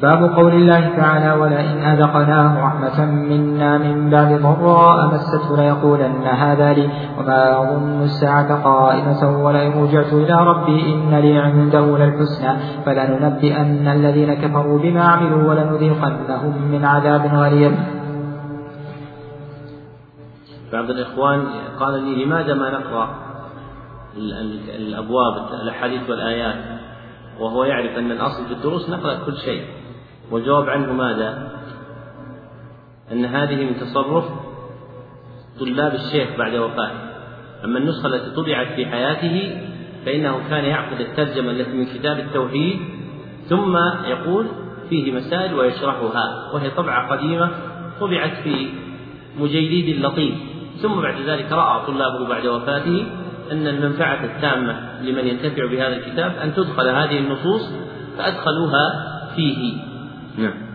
باب 0.00 0.36
قول 0.36 0.54
الله 0.54 0.96
تعالى 0.96 1.32
ولئن 1.40 1.78
أذقناه 1.78 2.66
رحمة 2.66 3.04
منا 3.04 3.78
من 3.78 4.10
بعد 4.10 4.42
ضراء 4.42 5.14
مسته 5.14 5.56
ليقولن 5.56 6.26
هذا 6.26 6.72
لي 6.72 6.90
وما 7.18 7.60
أظن 7.62 8.02
الساعة 8.02 8.62
قائمة 8.64 9.44
ولئن 9.44 9.82
رجعت 9.82 10.12
إلى 10.12 10.34
ربي 10.34 10.94
إن 10.94 11.14
لي 11.14 11.38
عنده 11.38 11.98
للحسنى 11.98 12.56
فلننبئن 12.86 13.88
الذين 13.88 14.34
كفروا 14.34 14.78
بما 14.78 15.02
عملوا 15.02 15.48
ولنذيقنهم 15.48 16.70
من 16.70 16.84
عذاب 16.84 17.26
غليظ. 17.26 17.72
بعض 20.72 20.90
الإخوان 20.90 21.44
قال 21.80 22.02
لي 22.02 22.24
لماذا 22.24 22.54
ما 22.54 22.70
نقرأ 22.70 23.08
الأبواب 24.76 25.34
الأحاديث 25.62 26.10
والآيات 26.10 26.56
وهو 27.40 27.64
يعرف 27.64 27.98
أن 27.98 28.10
الأصل 28.10 28.46
في 28.46 28.52
الدروس 28.52 28.90
نقرأ 28.90 29.14
كل 29.26 29.36
شيء؟ 29.36 29.81
والجواب 30.32 30.68
عنه 30.68 30.92
ماذا؟ 30.92 31.52
أن 33.12 33.24
هذه 33.24 33.64
من 33.64 33.80
تصرف 33.80 34.24
طلاب 35.60 35.94
الشيخ 35.94 36.28
بعد 36.38 36.54
وفاته. 36.54 37.12
أما 37.64 37.78
النسخة 37.78 38.06
التي 38.06 38.30
طبعت 38.30 38.66
في 38.66 38.86
حياته 38.86 39.64
فإنه 40.06 40.40
كان 40.50 40.64
يعقد 40.64 41.00
الترجمة 41.00 41.50
التي 41.50 41.72
من 41.72 41.86
كتاب 41.86 42.18
التوحيد 42.18 42.80
ثم 43.48 43.76
يقول 44.04 44.46
فيه 44.90 45.12
مسائل 45.12 45.54
ويشرحها 45.54 46.52
وهي 46.54 46.70
طبعة 46.70 47.16
قديمة 47.16 47.50
طبعت 48.00 48.32
في 48.44 48.68
مجيديد 49.38 50.04
لطيف. 50.04 50.34
ثم 50.82 51.00
بعد 51.00 51.20
ذلك 51.20 51.52
رأى 51.52 51.86
طلابه 51.86 52.28
بعد 52.28 52.46
وفاته 52.46 53.06
أن 53.52 53.66
المنفعة 53.66 54.24
التامة 54.24 55.02
لمن 55.02 55.26
ينتفع 55.26 55.66
بهذا 55.66 55.96
الكتاب 55.96 56.32
أن 56.42 56.54
تدخل 56.54 56.88
هذه 56.88 57.18
النصوص 57.18 57.72
فأدخلوها 58.18 59.12
فيه. 59.36 59.91
نعم 60.38 60.72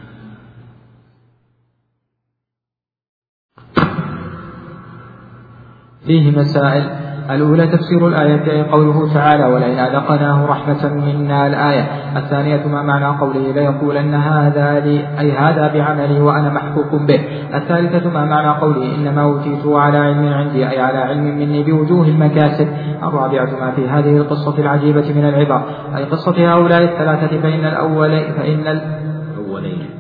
فيه 6.06 6.32
مسائل. 6.32 7.08
الأولى 7.30 7.68
تفسير 7.68 8.08
الآية 8.08 8.72
قوله 8.72 9.14
تعالى 9.14 9.46
ولئن 9.46 9.80
أذقناه 9.80 10.46
رحمة 10.46 10.94
منا 10.94 11.48
الآية 11.48 11.88
الثانية 12.18 12.68
ما 12.68 12.82
معنى 12.82 13.18
قوله؟ 13.20 13.52
ليقولن 13.52 14.14
هذا 14.14 14.80
لي 14.80 15.20
أي 15.20 15.32
هذا 15.32 15.74
بعملي 15.74 16.22
وأنا 16.22 16.50
محقوق 16.50 16.96
به 16.96 17.20
الثالثة 17.54 18.10
ما 18.10 18.26
معنى 18.26 18.60
قوله؟ 18.62 18.96
إنما 18.96 19.24
أوتيته 19.24 19.80
على 19.80 19.98
علم 19.98 20.34
عندي 20.34 20.70
أي 20.70 20.80
على 20.80 20.98
علم 20.98 21.24
مني 21.24 21.64
بوجوه 21.64 22.08
المكاسب 22.08 22.68
الرابعة 23.04 23.60
ما 23.60 23.72
في 23.72 23.90
هذه 23.90 24.18
القصة 24.18 24.60
العجيبة 24.60 25.14
من 25.16 25.26
العبر 25.26 25.64
أي 25.96 26.04
قصة 26.04 26.54
هؤلاء 26.54 26.84
الثلاثة 26.84 27.42
فإن 27.42 27.66
الأول 27.66 28.34
فإن 28.38 28.68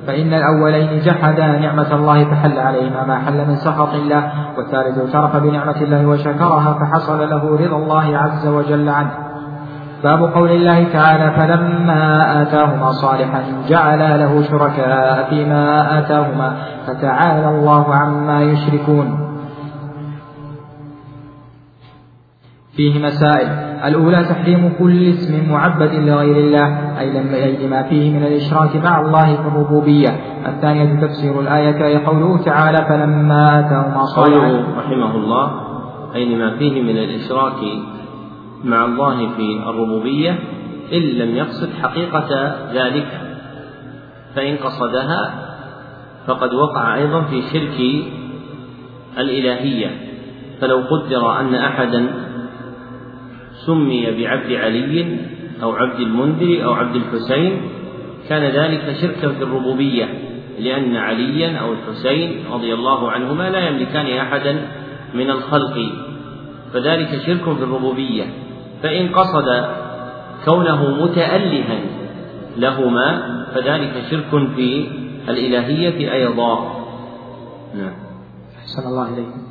فإن 0.07 0.33
الأولين 0.33 0.99
جحدا 0.99 1.47
نعمة 1.47 1.95
الله 1.95 2.23
فحل 2.25 2.59
عليهما 2.59 3.05
ما 3.05 3.19
حل 3.19 3.47
من 3.47 3.55
سخط 3.55 3.93
الله 3.93 4.31
والثالث 4.57 4.97
اعترف 4.97 5.43
بنعمة 5.43 5.81
الله 5.81 6.07
وشكرها 6.07 6.73
فحصل 6.73 7.29
له 7.29 7.57
رضا 7.57 7.77
الله 7.77 8.17
عز 8.17 8.47
وجل 8.47 8.89
عنه. 8.89 9.11
باب 10.03 10.23
قول 10.23 10.51
الله 10.51 10.93
تعالى 10.93 11.31
فلما 11.31 12.41
آتاهما 12.41 12.91
صالحا 12.91 13.43
جعلا 13.69 14.17
له 14.17 14.43
شركاء 14.43 15.29
فيما 15.29 15.99
آتاهما 15.99 16.55
فتعالى 16.87 17.49
الله 17.49 17.95
عما 17.95 18.41
يشركون. 18.41 19.27
فيه 22.75 23.05
مسائل 23.05 23.66
الأولى 23.85 24.23
تحريم 24.23 24.73
كل 24.79 25.09
اسم 25.09 25.49
معبد 25.49 25.93
لغير 25.93 26.37
الله 26.37 26.99
أي 26.99 27.09
لما 27.65 27.83
فيه 27.83 28.11
من 28.11 28.23
الإشراك 28.23 28.75
مع 28.75 29.01
الله 29.01 29.35
في 29.35 29.47
الربوبية. 29.47 30.19
الثانية 30.45 31.07
تفسير 31.07 31.41
الآية 31.41 31.85
أي 31.85 31.97
قوله 31.97 32.43
تعالى 32.43 32.77
فلما 32.77 33.59
آتاهما 33.59 34.05
صالحا 34.05 34.63
رحمه 34.77 35.15
الله 35.15 35.51
أي 36.15 36.25
لما 36.25 36.57
فيه 36.57 36.81
من 36.81 36.97
الإشراك 36.97 37.61
مع 38.63 38.85
الله 38.85 39.17
في 39.17 39.69
الربوبية؟ 39.69 40.39
إن 40.93 41.01
لم 41.01 41.35
يقصد 41.35 41.69
حقيقة 41.81 42.55
ذلك 42.73 43.07
فإن 44.35 44.55
قصدها 44.55 45.33
فقد 46.27 46.53
وقع 46.53 46.95
أيضا 46.95 47.21
في 47.21 47.41
شرك 47.41 48.05
الإلهية. 49.17 49.91
فلو 50.61 50.77
قدر 50.91 51.39
أن 51.39 51.55
أحدا 51.55 52.26
سمي 53.67 54.11
بعبد 54.11 54.51
علي 54.51 55.17
أو 55.63 55.71
عبد 55.75 55.99
المنذر 55.99 56.63
أو 56.65 56.73
عبد 56.73 56.95
الحسين 56.95 57.61
كان 58.29 58.43
ذلك 58.43 58.95
شركا 59.01 59.29
في 59.29 59.43
الربوبية 59.43 60.09
لأن 60.59 60.95
عليا 60.95 61.57
أو 61.57 61.73
الحسين 61.73 62.43
رضي 62.51 62.73
الله 62.73 63.11
عنهما 63.11 63.49
لا 63.49 63.67
يملكان 63.67 64.17
أحدا 64.17 64.67
من 65.13 65.29
الخلق 65.29 65.91
فذلك 66.73 67.21
شرك 67.25 67.43
في 67.43 67.63
الربوبية. 67.63 68.23
فإن 68.83 69.07
قصد 69.07 69.65
كونه 70.45 71.03
متألها 71.03 71.79
لهما 72.57 73.37
فذلك 73.55 74.03
شرك 74.11 74.49
في 74.55 74.87
الإلهية 75.29 76.13
أيضا. 76.13 76.83
نعم. 77.75 77.93
أحسن 78.59 78.87
الله 78.87 79.13
إليكم 79.13 79.41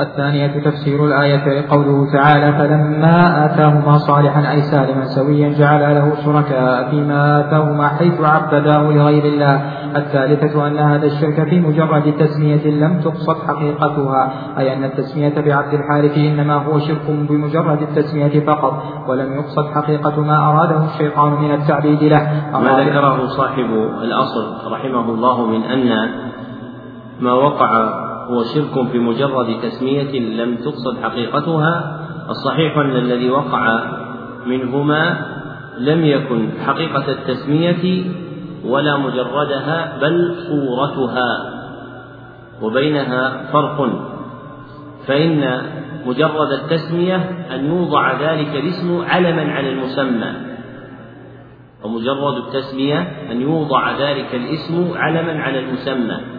الثانية 0.00 0.64
تفسير 0.64 1.04
الآية 1.04 1.68
قوله 1.70 2.12
تعالى 2.12 2.52
فلما 2.58 3.44
آتاهما 3.44 3.98
صالحا 3.98 4.52
أي 4.52 4.62
سالما 4.62 5.04
سويا 5.04 5.58
جعل 5.58 5.94
له 5.94 6.14
شركاء 6.24 6.90
فيما 6.90 7.40
آتاهما 7.40 7.88
حيث 7.88 8.20
عبداه 8.20 8.82
لغير 8.82 9.24
الله. 9.24 9.60
الثالثة 9.96 10.66
أن 10.66 10.78
هذا 10.78 11.06
الشرك 11.06 11.48
في 11.48 11.60
مجرد 11.60 12.14
تسمية 12.18 12.66
لم 12.70 13.00
تقصد 13.00 13.36
حقيقتها 13.48 14.32
أي 14.58 14.72
أن 14.76 14.84
التسمية 14.84 15.34
بعبد 15.40 15.74
الحارث 15.74 16.18
إنما 16.18 16.54
هو 16.54 16.78
شرك 16.78 17.06
بمجرد 17.08 17.82
التسمية 17.82 18.46
فقط 18.46 18.82
ولم 19.08 19.32
يقصد 19.32 19.66
حقيقة 19.74 20.20
ما 20.20 20.50
أراده 20.50 20.84
الشيطان 20.84 21.32
من 21.32 21.54
التعبيد 21.54 22.02
له. 22.02 22.50
ما 22.52 22.80
ذكره 22.80 23.26
صاحب 23.26 23.70
الأصل 24.02 24.72
رحمه 24.72 25.10
الله 25.10 25.46
من 25.46 25.62
أن 25.62 26.08
ما 27.20 27.32
وقع 27.32 28.05
هو 28.30 28.44
شرك 28.54 28.88
في 28.92 28.98
مجرد 28.98 29.60
تسمية 29.62 30.20
لم 30.20 30.56
تقصد 30.56 31.02
حقيقتها 31.02 32.00
الصحيح 32.30 32.78
أن 32.78 32.96
الذي 32.96 33.30
وقع 33.30 33.80
منهما 34.46 35.26
لم 35.78 36.04
يكن 36.04 36.48
حقيقة 36.66 37.10
التسمية 37.10 38.04
ولا 38.64 38.96
مجردها 38.96 39.98
بل 40.00 40.34
صورتها 40.48 41.52
وبينها 42.62 43.52
فرق. 43.52 43.90
فإن 45.06 45.62
مجرد 46.06 46.52
التسمية 46.52 47.16
أن 47.54 47.64
يوضع 47.66 48.12
ذلك 48.20 48.54
الاسم 48.54 49.04
علما 49.08 49.52
على 49.52 49.68
المسمى 49.68 50.32
ومجرد 51.84 52.36
التسمية 52.36 52.98
أن 53.30 53.40
يوضع 53.40 53.98
ذلك 53.98 54.34
الاسم 54.34 54.92
علما 54.96 55.42
على 55.42 55.58
المسمى. 55.58 56.35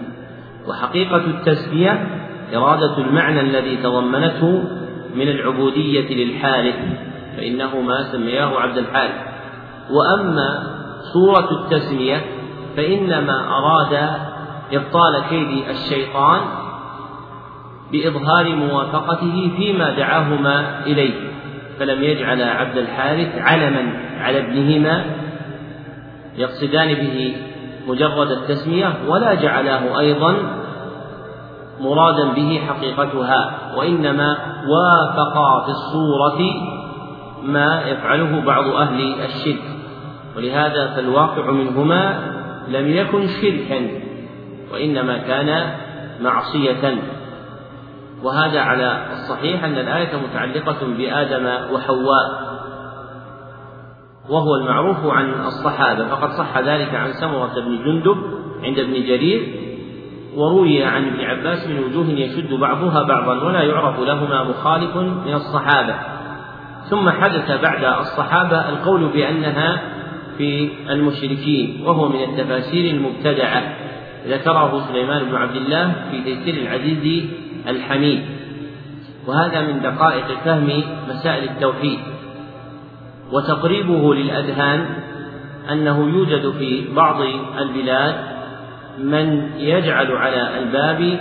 وحقيقة 0.67 1.17
التسمية 1.17 2.07
إرادة 2.55 2.97
المعنى 2.97 3.41
الذي 3.41 3.77
تضمنته 3.77 4.63
من 5.15 5.27
العبودية 5.27 6.25
للحارث 6.25 6.75
فإنه 7.37 7.81
ما 7.81 8.03
سمياه 8.03 8.59
عبد 8.59 8.77
الحارث 8.77 9.15
وأما 9.91 10.63
صورة 11.13 11.49
التسمية 11.51 12.21
فإنما 12.77 13.47
أراد 13.57 14.09
إبطال 14.73 15.21
كيد 15.29 15.69
الشيطان 15.69 16.41
بإظهار 17.91 18.55
موافقته 18.55 19.51
فيما 19.57 19.89
دعاهما 19.89 20.85
إليه. 20.85 21.13
فلم 21.79 22.03
يجعل 22.03 22.41
عبد 22.41 22.77
الحارث 22.77 23.35
علما 23.37 23.93
على 24.19 24.39
ابنهما 24.39 25.05
يقصدان 26.37 26.93
به 26.93 27.35
مجرد 27.87 28.31
التسمية 28.31 28.93
ولا 29.07 29.33
جعلاه 29.33 29.99
أيضا 29.99 30.35
مرادا 31.79 32.33
به 32.33 32.61
حقيقتها 32.67 33.51
وإنما 33.77 34.37
وافقا 34.67 35.65
في 35.65 35.69
الصورة 35.71 36.39
ما 37.43 37.81
يفعله 37.87 38.41
بعض 38.45 38.67
أهل 38.67 39.21
الشرك. 39.21 39.63
ولهذا 40.37 40.87
فالواقع 40.87 41.51
منهما 41.51 42.19
لم 42.67 42.87
يكن 42.87 43.27
شركا 43.27 43.89
وإنما 44.73 45.17
كان 45.17 45.73
معصية. 46.21 46.97
وهذا 48.23 48.59
على 48.59 49.01
الصحيح 49.11 49.63
أن 49.63 49.73
الآية 49.77 50.15
متعلقة 50.15 50.87
بآدم 50.97 51.73
وحواء. 51.73 52.46
وهو 54.29 54.55
المعروف 54.55 54.97
عن 55.05 55.33
الصحابة 55.45 56.07
فقد 56.07 56.31
صح 56.31 56.57
ذلك 56.57 56.95
عن 56.95 57.11
سمرة 57.13 57.53
بن 57.65 57.83
جندب 57.85 58.17
عند 58.63 58.79
ابن 58.79 58.93
جرير 58.93 59.67
وروي 60.35 60.83
عن 60.83 61.07
ابن 61.07 61.21
عباس 61.21 61.67
من 61.67 61.83
وجوه 61.83 62.09
يشد 62.09 62.53
بعضها 62.53 63.03
بعضا 63.03 63.43
ولا 63.43 63.63
يعرف 63.63 63.99
لهما 63.99 64.43
مخالف 64.43 64.97
من 64.97 65.33
الصحابة. 65.33 65.95
ثم 66.89 67.09
حدث 67.09 67.61
بعد 67.61 67.99
الصحابة 67.99 68.69
القول 68.69 69.05
بأنها 69.05 69.81
في 70.37 70.69
المشركين 70.89 71.81
وهو 71.85 72.09
من 72.09 72.23
التفاسير 72.23 72.95
المبتدعة. 72.95 73.63
ذكره 74.27 74.83
سليمان 74.91 75.23
بن 75.23 75.35
عبد 75.35 75.55
الله 75.55 75.93
في 76.11 76.21
تيسير 76.21 76.53
العزيز 76.53 77.23
الحميد. 77.67 78.21
وهذا 79.27 79.61
من 79.61 79.81
دقائق 79.81 80.25
فهم 80.45 80.83
مسائل 81.09 81.43
التوحيد. 81.43 81.99
وتقريبه 83.31 84.13
للأذهان 84.15 84.85
أنه 85.71 86.09
يوجد 86.09 86.51
في 86.51 86.93
بعض 86.93 87.21
البلاد 87.59 88.15
من 88.97 89.49
يجعل 89.57 90.11
على 90.11 90.59
الباب 90.59 91.19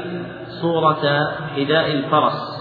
صورة 0.62 1.28
حذاء 1.56 1.92
الفرس 1.92 2.56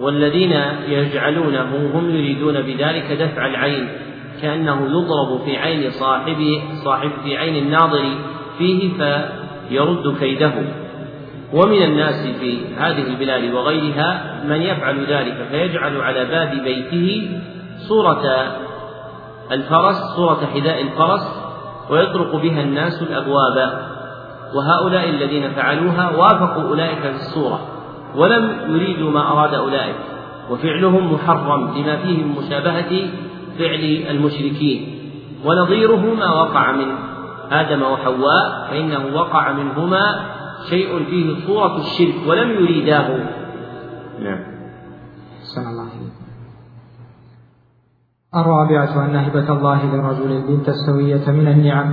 والذين 0.00 0.52
يجعلونه 0.88 1.90
هم 1.94 2.10
يريدون 2.10 2.62
بذلك 2.62 3.12
دفع 3.12 3.46
العين 3.46 3.88
كأنه 4.42 4.86
يضرب 4.86 5.40
في 5.44 5.56
عين 5.56 5.90
صاحبه 5.90 6.62
صاحب 6.84 7.10
في 7.24 7.36
عين 7.36 7.56
الناظر 7.56 8.04
فيه 8.58 8.90
فيرد 9.68 10.16
كيده. 10.20 10.52
ومن 11.52 11.82
الناس 11.82 12.26
في 12.40 12.58
هذه 12.78 13.06
البلاد 13.06 13.54
وغيرها 13.54 14.40
من 14.48 14.62
يفعل 14.62 15.06
ذلك 15.06 15.46
فيجعل 15.50 16.00
على 16.00 16.24
باب 16.24 16.64
بيته 16.64 17.28
صورة 17.78 18.22
الفرس 19.52 19.96
صورة 20.16 20.38
حذاء 20.54 20.82
الفرس 20.82 21.42
ويطرق 21.90 22.36
بها 22.36 22.62
الناس 22.62 23.02
الأبواب. 23.02 23.88
وهؤلاء 24.54 25.08
الذين 25.08 25.50
فعلوها 25.50 26.10
وافقوا 26.16 26.62
أولئك 26.62 26.98
في 26.98 27.10
الصورة 27.10 27.60
ولم 28.14 28.58
يريدوا 28.68 29.10
ما 29.10 29.32
أراد 29.32 29.54
أولئك. 29.54 29.96
وفعلهم 30.50 31.12
محرم 31.12 31.74
لما 31.76 31.96
فيه 31.96 32.24
من 32.24 32.34
مشابهة 32.38 33.10
فعل 33.58 34.04
المشركين. 34.10 34.98
ونظيره 35.44 36.14
ما 36.14 36.32
وقع 36.32 36.72
من 36.72 36.86
آدم 37.50 37.82
وحواء 37.82 38.68
فإنه 38.70 39.06
وقع 39.14 39.52
منهما 39.52 40.20
شيء 40.70 41.04
فيه 41.10 41.46
صورة 41.46 41.76
الشرك 41.76 42.14
ولم 42.26 42.50
يريداه. 42.50 43.08
نعم. 44.22 44.47
الرابعة 48.36 49.04
أن 49.04 49.16
هبة 49.16 49.52
الله 49.52 49.84
للرجل 49.84 50.32
البنت 50.32 50.68
السوية 50.68 51.30
من 51.30 51.48
النعم. 51.48 51.92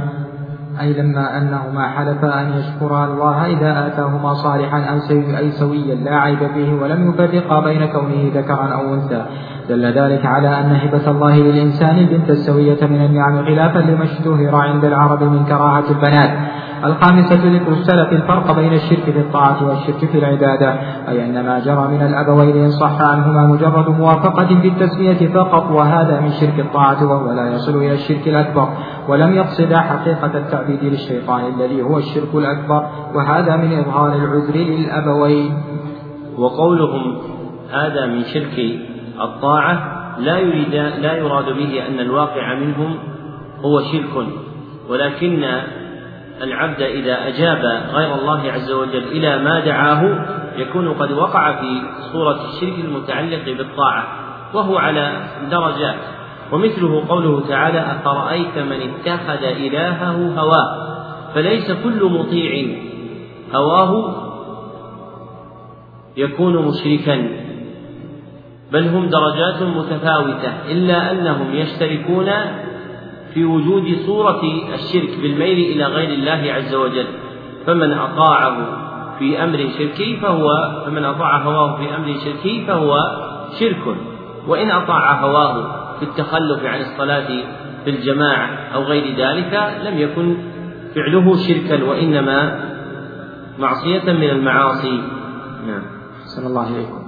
أي 0.81 0.93
لما 0.93 1.37
أنهما 1.37 1.87
حلفا 1.89 2.41
أن 2.41 2.53
يشكرا 2.53 3.05
الله 3.05 3.45
إذا 3.45 3.87
آتاهما 3.87 4.33
صالحا 4.33 4.93
أي 5.37 5.51
سويا 5.51 5.95
لا 5.95 6.15
عيب 6.15 6.47
فيه 6.53 6.73
ولم 6.73 7.09
يفرقا 7.09 7.59
بين 7.59 7.85
كونه 7.85 8.31
ذكرا 8.35 8.67
أو 8.67 8.93
أنثى. 8.93 9.25
دل 9.69 9.85
ذلك 9.85 10.25
على 10.25 10.59
أن 10.59 10.75
هبة 10.75 11.11
الله 11.11 11.35
للإنسان 11.37 11.97
البنت 11.97 12.29
السوية 12.29 12.87
من 12.87 13.05
النعم 13.05 13.45
خلافا 13.45 13.79
لما 13.79 14.03
اشتهر 14.03 14.55
عند 14.55 14.85
العرب 14.85 15.23
من 15.23 15.45
كراهة 15.45 15.83
البنات. 15.89 16.29
الخامسة 16.85 17.35
ذكر 17.35 17.71
السلف 17.71 18.11
الفرق 18.11 18.55
بين 18.55 18.73
الشرك 18.73 19.03
في 19.03 19.19
الطاعة 19.19 19.67
والشرك 19.67 20.05
في 20.11 20.17
العبادة 20.17 20.73
أي 21.09 21.25
أن 21.25 21.45
ما 21.45 21.59
جرى 21.59 21.87
من 21.87 22.01
الأبوين 22.01 22.63
إن 22.63 22.69
صح 22.69 23.01
عنهما 23.01 23.47
مجرد 23.47 23.89
موافقة 23.89 24.55
بالتسمية 24.55 25.33
فقط 25.33 25.71
وهذا 25.71 26.19
من 26.19 26.31
شرك 26.31 26.59
الطاعة 26.59 27.05
وهو 27.05 27.31
لا 27.31 27.53
يصل 27.53 27.77
إلى 27.77 27.93
الشرك 27.93 28.27
الأكبر. 28.27 28.67
ولم 29.07 29.33
يقصد 29.33 29.73
حقيقة 29.73 30.37
التعبيد 30.37 30.83
للشيطان 30.83 31.41
الذي 31.53 31.81
هو 31.81 31.97
الشرك 31.97 32.35
الأكبر 32.35 32.85
وهذا 33.15 33.55
من 33.55 33.79
إظهار 33.79 34.15
العذر 34.15 34.55
للأبوين. 34.55 35.53
وقولهم 36.37 37.17
هذا 37.71 38.05
من 38.05 38.23
شرك 38.23 38.94
الطاعة 39.21 40.05
لا 40.19 40.37
يريد 40.37 40.75
لا 40.75 41.17
يراد 41.17 41.45
به 41.45 41.87
أن 41.87 41.99
الواقع 41.99 42.53
منهم 42.53 42.97
هو 43.61 43.81
شرك. 43.81 44.27
ولكن 44.89 45.45
العبد 46.41 46.81
إذا 46.81 47.27
أجاب 47.27 47.83
غير 47.93 48.15
الله 48.15 48.51
عز 48.51 48.71
وجل 48.71 49.03
إلى 49.03 49.43
ما 49.43 49.59
دعاه 49.59 50.25
يكون 50.57 50.93
قد 50.93 51.11
وقع 51.11 51.51
في 51.51 51.81
صورة 52.11 52.39
الشرك 52.45 52.85
المتعلق 52.85 53.45
بالطاعة 53.45 54.07
وهو 54.53 54.77
على 54.77 55.11
درجات. 55.51 55.99
ومثله 56.51 57.03
قوله 57.09 57.47
تعالى 57.49 57.79
أفرأيت 57.79 58.57
من 58.57 58.79
اتخذ 58.81 59.43
إلهه 59.43 60.39
هواه؟ 60.39 60.95
فليس 61.33 61.71
كل 61.71 62.03
مطيع 62.03 62.77
هواه 63.55 64.15
يكون 66.17 66.67
مشركا. 66.67 67.44
بل 68.75 68.87
هم 68.87 69.09
درجات 69.09 69.63
متفاوتة 69.63 70.71
إلا 70.71 71.11
أنهم 71.11 71.55
يشتركون 71.55 72.29
في 73.33 73.45
وجود 73.45 73.83
صورة 74.05 74.41
الشرك 74.73 75.19
بالميل 75.21 75.71
إلى 75.71 75.85
غير 75.85 76.09
الله 76.09 76.53
عز 76.53 76.75
وجل 76.75 77.07
فمن 77.65 77.93
أطاعه 77.93 78.57
في 79.19 79.43
أمر 79.43 79.57
شركي 79.77 80.17
فهو 80.17 80.47
فمن 80.85 81.05
أطاع 81.05 81.37
هواه 81.37 81.77
في 81.77 81.95
أمر 81.95 82.15
شركي 82.25 82.65
فهو 82.67 82.97
شرك 83.59 83.95
وإن 84.47 84.71
أطاع 84.71 85.13
هواه 85.13 85.63
في 85.99 86.03
التخلف 86.03 86.65
عن 86.65 86.79
الصلاة 86.79 87.27
في 87.83 87.89
الجماعة 87.89 88.49
أو 88.75 88.83
غير 88.83 89.15
ذلك 89.15 89.73
لم 89.85 89.99
يكن 89.99 90.37
فعله 90.95 91.35
شركا 91.47 91.83
وإنما 91.83 92.59
معصية 93.59 94.11
من 94.11 94.29
المعاصي. 94.29 95.01
نعم. 95.67 95.83
صلى 96.35 96.47
الله 96.47 96.65
عليكم 96.65 97.04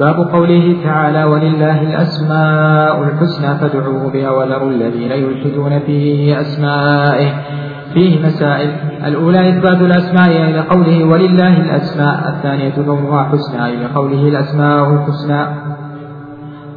باب 0.00 0.16
قوله 0.16 0.76
تعالى 0.84 1.24
ولله 1.24 1.82
الأسماء 1.82 3.02
الحسنى 3.02 3.58
فادعوه 3.58 4.10
بها 4.12 4.30
وذروا 4.30 4.70
الذين 4.70 5.10
يلحدون 5.10 5.78
في 5.78 6.40
أسمائه 6.40 7.28
فيه 7.94 8.26
مسائل 8.26 8.70
الأولى 9.04 9.48
إثبات 9.48 9.80
الأسماء 9.80 10.30
إلى 10.30 10.60
قوله 10.60 11.04
ولله 11.04 11.60
الأسماء 11.60 12.28
الثانية 12.28 12.74
كونها 12.84 13.24
حسنى 13.24 13.74
إلى 13.74 13.86
قوله 13.86 14.28
الأسماء 14.28 14.92
الحسنى 14.94 15.46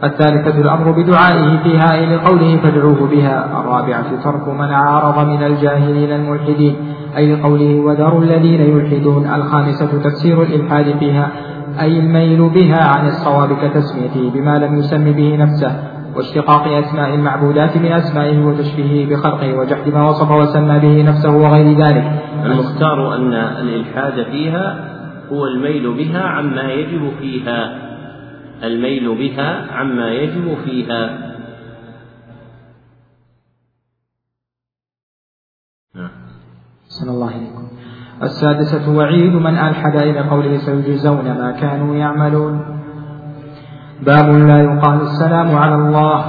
الثالثة 0.03 0.62
الأمر 0.62 0.91
بدعائه 0.91 1.63
فيها 1.63 2.03
إلى 2.03 2.15
قوله 2.15 2.58
فادعوه 2.58 3.08
بها 3.12 3.62
الرابعة 3.62 4.23
ترك 4.23 4.47
من 4.47 4.71
عارض 4.71 5.27
من 5.27 5.43
الجاهلين 5.43 6.12
الملحدين 6.12 6.75
أي 7.17 7.36
لقوله 7.36 7.79
وذروا 7.79 8.21
الذين 8.21 8.62
يلحدون 8.62 9.27
الخامسة 9.36 10.03
تفسير 10.03 10.43
الإلحاد 10.43 10.97
فيها 10.99 11.32
أي 11.82 12.00
الميل 12.00 12.50
بها 12.50 12.84
عن 12.84 13.08
الصواب 13.08 13.54
كتسميته 13.54 14.30
بما 14.30 14.58
لم 14.58 14.80
يسم 14.80 15.12
به 15.12 15.36
نفسه 15.36 16.00
واشتقاق 16.15 16.68
أسماء 16.68 17.15
المعبودات 17.15 17.78
من 17.78 17.92
أسمائه 17.92 18.46
وتشبيهه 18.46 19.10
بخلقه 19.10 19.54
وجحد 19.54 19.88
ما 19.88 20.10
وصف 20.10 20.32
وسمى 20.32 20.80
به 20.80 21.04
نفسه 21.04 21.32
وغير 21.38 21.78
ذلك. 21.78 22.24
المختار 22.46 23.15
أن 23.15 23.34
الإلحاد 23.34 24.24
فيها 24.32 24.89
هو 25.32 25.46
الميل 25.46 25.94
بها 25.94 26.22
عما 26.22 26.72
يجب 26.72 27.12
فيها. 27.20 27.89
الميل 28.63 29.15
بها 29.15 29.72
عما 29.72 30.10
يجب 30.10 30.58
فيها. 30.65 31.30
نعم. 35.96 36.12
صلى 36.88 37.12
الله 37.12 37.32
عليكم 37.32 37.79
السادسة 38.23 38.91
وعيد 38.97 39.34
من 39.34 39.58
ألحد 39.58 39.95
إلى 39.95 40.19
قوله 40.19 40.58
سيجزون 40.58 41.25
ما 41.25 41.51
كانوا 41.62 41.95
يعملون. 41.95 42.62
باب 44.05 44.29
لا 44.29 44.63
يقال 44.63 45.01
السلام 45.01 45.55
على 45.55 45.75
الله. 45.75 46.23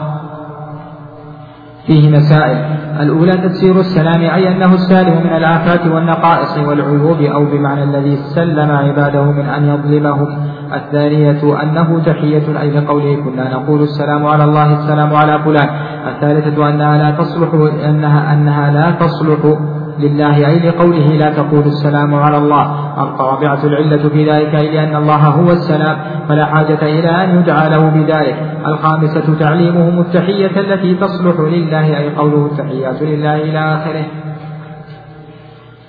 فيه 1.87 2.17
مسائل. 2.17 2.57
الأولى 3.01 3.33
تفسير 3.33 3.81
السلام 3.81 4.21
أي 4.21 4.49
أنه 4.49 4.75
السالم 4.75 5.21
من 5.25 5.37
الآفات 5.37 5.87
والنقائص 5.87 6.59
والعيوب 6.59 7.21
أو 7.21 7.45
بمعنى 7.45 7.83
الذي 7.83 8.17
سلم 8.17 8.71
عباده 8.71 9.23
من 9.23 9.47
أن 9.47 9.65
يظلمهم. 9.65 10.29
الثانية 10.75 11.63
أنه 11.63 12.03
تحية 12.07 12.61
أي 12.61 12.71
لقوله 12.71 13.15
كنا 13.25 13.51
نقول 13.51 13.83
السلام 13.83 14.27
على 14.27 14.45
الله 14.45 14.73
السلام 14.73 15.15
على 15.15 15.39
فلان. 15.39 15.69
الثالثة 16.09 16.69
أنها 16.69 16.99
لا 16.99 17.11
تصلح 17.11 17.55
أنها 17.89 18.33
أنها 18.33 18.71
لا 18.71 18.91
تصلح 18.91 19.59
لله 20.01 20.49
أي 20.49 20.69
لقوله 20.69 21.07
لا 21.07 21.35
تقول 21.35 21.65
السلام 21.67 22.15
على 22.15 22.39
الله. 22.39 22.65
الرابعة 23.03 23.65
العلة 23.65 24.09
في 24.09 24.31
ذلك 24.31 24.55
أي 24.55 24.71
لأن 24.71 24.97
الله 24.97 25.17
هو 25.17 25.51
السلام 25.51 25.97
فلا 26.29 26.47
حاجة 26.47 26.83
إلى 26.83 27.09
أن 27.09 27.39
يدعى 27.39 27.69
له 27.69 27.89
بذلك. 27.89 28.37
الخامسة 28.67 29.35
تعليمهم 29.41 30.01
التحية 30.01 30.61
التي 30.61 30.95
تصلح 30.95 31.41
لله 31.41 31.99
أي 31.99 32.15
قوله 32.15 32.47
التحيات 32.47 33.03
لله 33.03 33.37
إلى 33.37 33.59
آخره. 33.59 34.05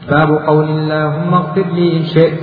باب 0.09 0.29
قول 0.47 0.69
اللهم 0.69 1.33
اغفر 1.33 1.65
لي 1.75 1.97
إن 1.97 2.03
شئت. 2.03 2.39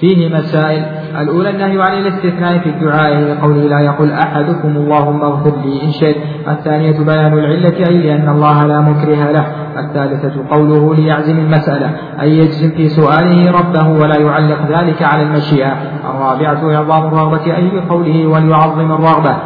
فيه 0.00 0.28
مسائل. 0.28 0.84
الأولى 1.20 1.50
النهي 1.50 1.82
عن 1.82 1.98
الاستثناء 1.98 2.58
في 2.58 2.68
الدعاء 2.68 3.12
لقوله 3.14 3.62
لا 3.62 3.80
يقول 3.80 4.12
أحدكم 4.12 4.68
اللهم 4.68 5.22
اغفر 5.22 5.56
لي 5.64 5.82
إن 5.82 5.90
شئت. 5.90 6.16
الثانية 6.48 7.04
بيان 7.04 7.32
العلة 7.32 7.88
أي 7.88 7.98
لأن 7.98 8.28
الله 8.28 8.66
لا 8.66 8.80
مكره 8.80 9.30
له. 9.30 9.65
الثالثة 9.78 10.48
قوله 10.50 10.94
ليعزم 10.94 11.38
المسألة 11.38 11.90
أي 12.20 12.38
يجزم 12.38 12.70
في 12.70 12.88
سؤاله 12.88 13.58
ربه 13.58 13.88
ولا 13.88 14.20
يعلق 14.20 14.58
ذلك 14.78 15.02
على 15.02 15.22
المشيئة. 15.22 15.72
الرابعة 16.10 16.74
إعظام 16.74 17.06
الرغبة 17.06 17.56
أي 17.56 17.70
بقوله 17.70 18.26
وليعظم 18.26 18.92
الرغبة. 18.92 19.36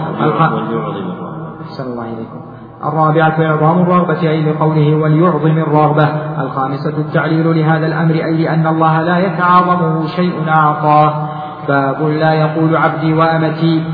أحسن 1.60 1.82
الله 1.82 2.04
إليكم. 2.04 2.40
الرابعة 2.84 3.42
إعظام 3.42 3.82
الرغبة 3.82 4.20
أي 4.20 4.42
لقوله 4.42 4.96
وليعظم 4.96 5.58
الرغبة. 5.58 6.08
الخامسة 6.40 6.98
التعليل 6.98 7.56
لهذا 7.56 7.86
الأمر 7.86 8.14
أي 8.14 8.44
لأن 8.44 8.66
الله 8.66 9.02
لا 9.02 9.18
يتعاظمه 9.18 10.06
شيء 10.06 10.32
أعطاه 10.48 11.28
باب 11.68 12.02
لا 12.02 12.32
يقول 12.32 12.76
عبدي 12.76 13.12
وأمتي. 13.12 13.84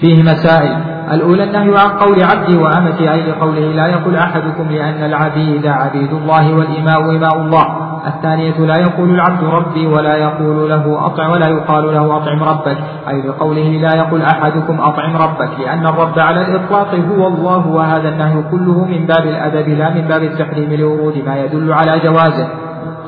فيه 0.00 0.22
مسائل. 0.22 0.76
الأولى 1.12 1.44
النهي 1.44 1.78
عن 1.78 1.98
قول 1.98 2.22
عبدي 2.22 2.56
وأمتي 2.56 3.12
أي 3.12 3.30
لقوله 3.30 3.60
لا 3.60 3.86
يقول 3.86 4.16
أحدكم 4.16 4.68
لأن 4.70 5.04
العبيد 5.04 5.66
عبيد 5.66 6.12
الله 6.12 6.54
والإماء 6.54 7.16
إماء 7.16 7.40
الله. 7.40 7.66
الثانية 8.06 8.58
لا 8.58 8.80
يقول 8.80 9.10
العبد 9.10 9.44
ربي 9.44 9.86
ولا 9.86 10.16
يقول 10.16 10.70
له 10.70 11.06
أطع 11.06 11.28
ولا 11.28 11.48
يقال 11.48 11.84
له 11.84 12.16
أطعم 12.16 12.42
ربك. 12.42 12.76
أي 13.08 13.22
لقوله 13.28 13.68
لا 13.80 13.96
يقول 13.96 14.22
أحدكم 14.22 14.80
أطعم 14.80 15.16
ربك. 15.16 15.50
لأن 15.60 15.86
الرب 15.86 16.18
على 16.18 16.40
الإطلاق 16.40 16.94
هو 16.94 17.26
الله 17.26 17.66
وهذا 17.66 18.08
النهي 18.08 18.42
كله 18.50 18.84
من 18.84 19.06
باب 19.06 19.26
الأدب 19.26 19.68
لا 19.68 19.94
من 19.94 20.00
باب 20.08 20.22
التحريم 20.22 20.74
لورود 20.74 21.22
ما 21.26 21.44
يدل 21.44 21.72
على 21.72 22.00
جوازه. 22.04 22.48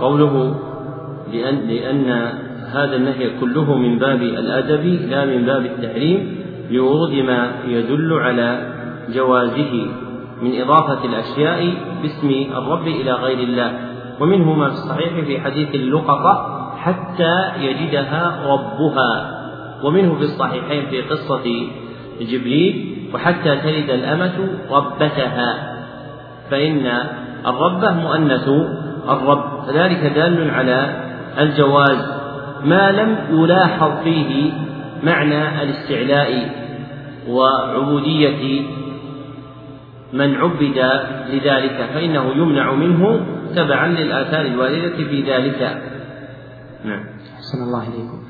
قوله 0.00 0.54
لأن, 1.32 1.54
لأن 1.54 2.28
هذا 2.74 2.96
النهي 2.96 3.30
كله 3.40 3.74
من 3.74 3.98
باب 3.98 4.22
الأدب 4.22 4.84
لا 5.10 5.24
من 5.24 5.46
باب 5.46 5.64
التحريم. 5.64 6.35
لورود 6.70 7.12
ما 7.12 7.52
يدل 7.66 8.12
على 8.12 8.72
جوازه 9.14 9.86
من 10.42 10.60
إضافة 10.60 11.04
الأشياء 11.04 11.74
باسم 12.02 12.46
الرب 12.56 12.86
إلى 12.86 13.12
غير 13.12 13.38
الله. 13.38 13.72
ومنه 14.20 14.52
ما 14.52 14.68
في 14.68 14.74
الصحيح 14.74 15.24
في 15.24 15.40
حديث 15.40 15.74
اللقطة 15.74 16.66
حتى 16.78 17.50
يجدها 17.60 18.46
ربها. 18.46 19.36
ومنه 19.84 20.14
في 20.14 20.22
الصحيحين 20.22 20.86
في 20.86 21.02
قصة 21.02 21.44
جبريل 22.20 22.96
وحتى 23.14 23.56
تلد 23.56 23.90
الأمة 23.90 24.48
ربتها. 24.70 25.76
فإن 26.50 26.86
الربة 27.46 27.92
مؤنث 27.92 28.48
الرب 29.08 29.62
فذلك 29.66 30.12
دال 30.14 30.50
على 30.50 31.06
الجواز. 31.38 32.16
ما 32.64 32.90
لم 32.92 33.16
يلاحظ 33.30 33.90
فيه 34.04 34.52
معنى 35.02 35.62
الاستعلاء 35.62 36.50
وعبودية 37.28 38.62
من 40.12 40.34
عبد 40.34 40.78
لذلك 41.32 41.88
فإنه 41.94 42.24
يمنع 42.36 42.72
منه 42.72 43.20
تبعا 43.56 43.86
للآثار 43.86 44.40
الواردة 44.40 44.96
في 44.96 45.22
ذلك. 45.22 45.82
نعم. 46.84 47.04
أحسن 47.36 47.62
الله 47.62 47.82
إليكم. 47.82 48.26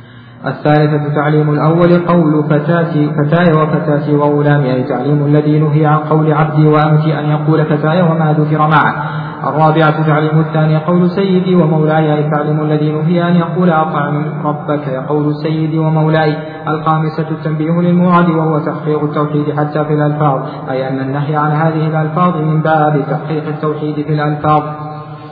الثالثة 0.46 1.14
تعليم 1.14 1.50
الأول 1.50 2.06
قول 2.06 2.44
فتاتي 2.50 3.10
فتاي 3.10 3.52
وفتاتي 3.52 4.12
وغلامي 4.12 4.74
أي 4.74 4.82
تعليم 4.82 5.26
الذي 5.26 5.58
نهي 5.58 5.86
عن 5.86 5.98
قول 5.98 6.32
عبدي 6.32 6.66
وأمتي 6.66 7.18
أن 7.18 7.28
يقول 7.30 7.64
فتاي 7.64 8.02
وما 8.02 8.36
ذكر 8.38 8.58
معه. 8.58 9.25
الرابعة 9.48 10.06
تعليم 10.06 10.40
الثاني 10.40 10.76
قول 10.76 11.10
سيدي 11.10 11.54
ومولاي 11.54 12.14
أي 12.14 12.30
تعليم 12.30 12.60
الذي 12.60 12.92
نهي 12.92 13.28
أن 13.28 13.36
يقول 13.36 13.70
أطعم 13.70 14.24
ربك 14.44 14.86
يقول 14.88 15.34
سيدي 15.34 15.78
ومولاي. 15.78 16.36
الخامسة 16.68 17.30
التنبيه 17.30 17.80
للمراد 17.80 18.28
وهو 18.28 18.58
تحقيق 18.58 19.02
التوحيد 19.02 19.60
حتى 19.60 19.84
في 19.84 19.94
الألفاظ 19.94 20.40
أي 20.70 20.88
أن 20.88 20.98
النهي 21.00 21.36
عن 21.36 21.50
هذه 21.50 21.86
الألفاظ 21.86 22.36
من 22.36 22.60
باب 22.60 23.04
تحقيق 23.10 23.48
التوحيد 23.48 23.94
في 23.94 24.12
الألفاظ. 24.12 24.62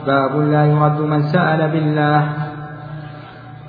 باب 0.07 0.41
لا 0.41 0.67
يرد 0.67 1.01
من 1.01 1.23
سأل 1.23 1.71
بالله. 1.73 2.54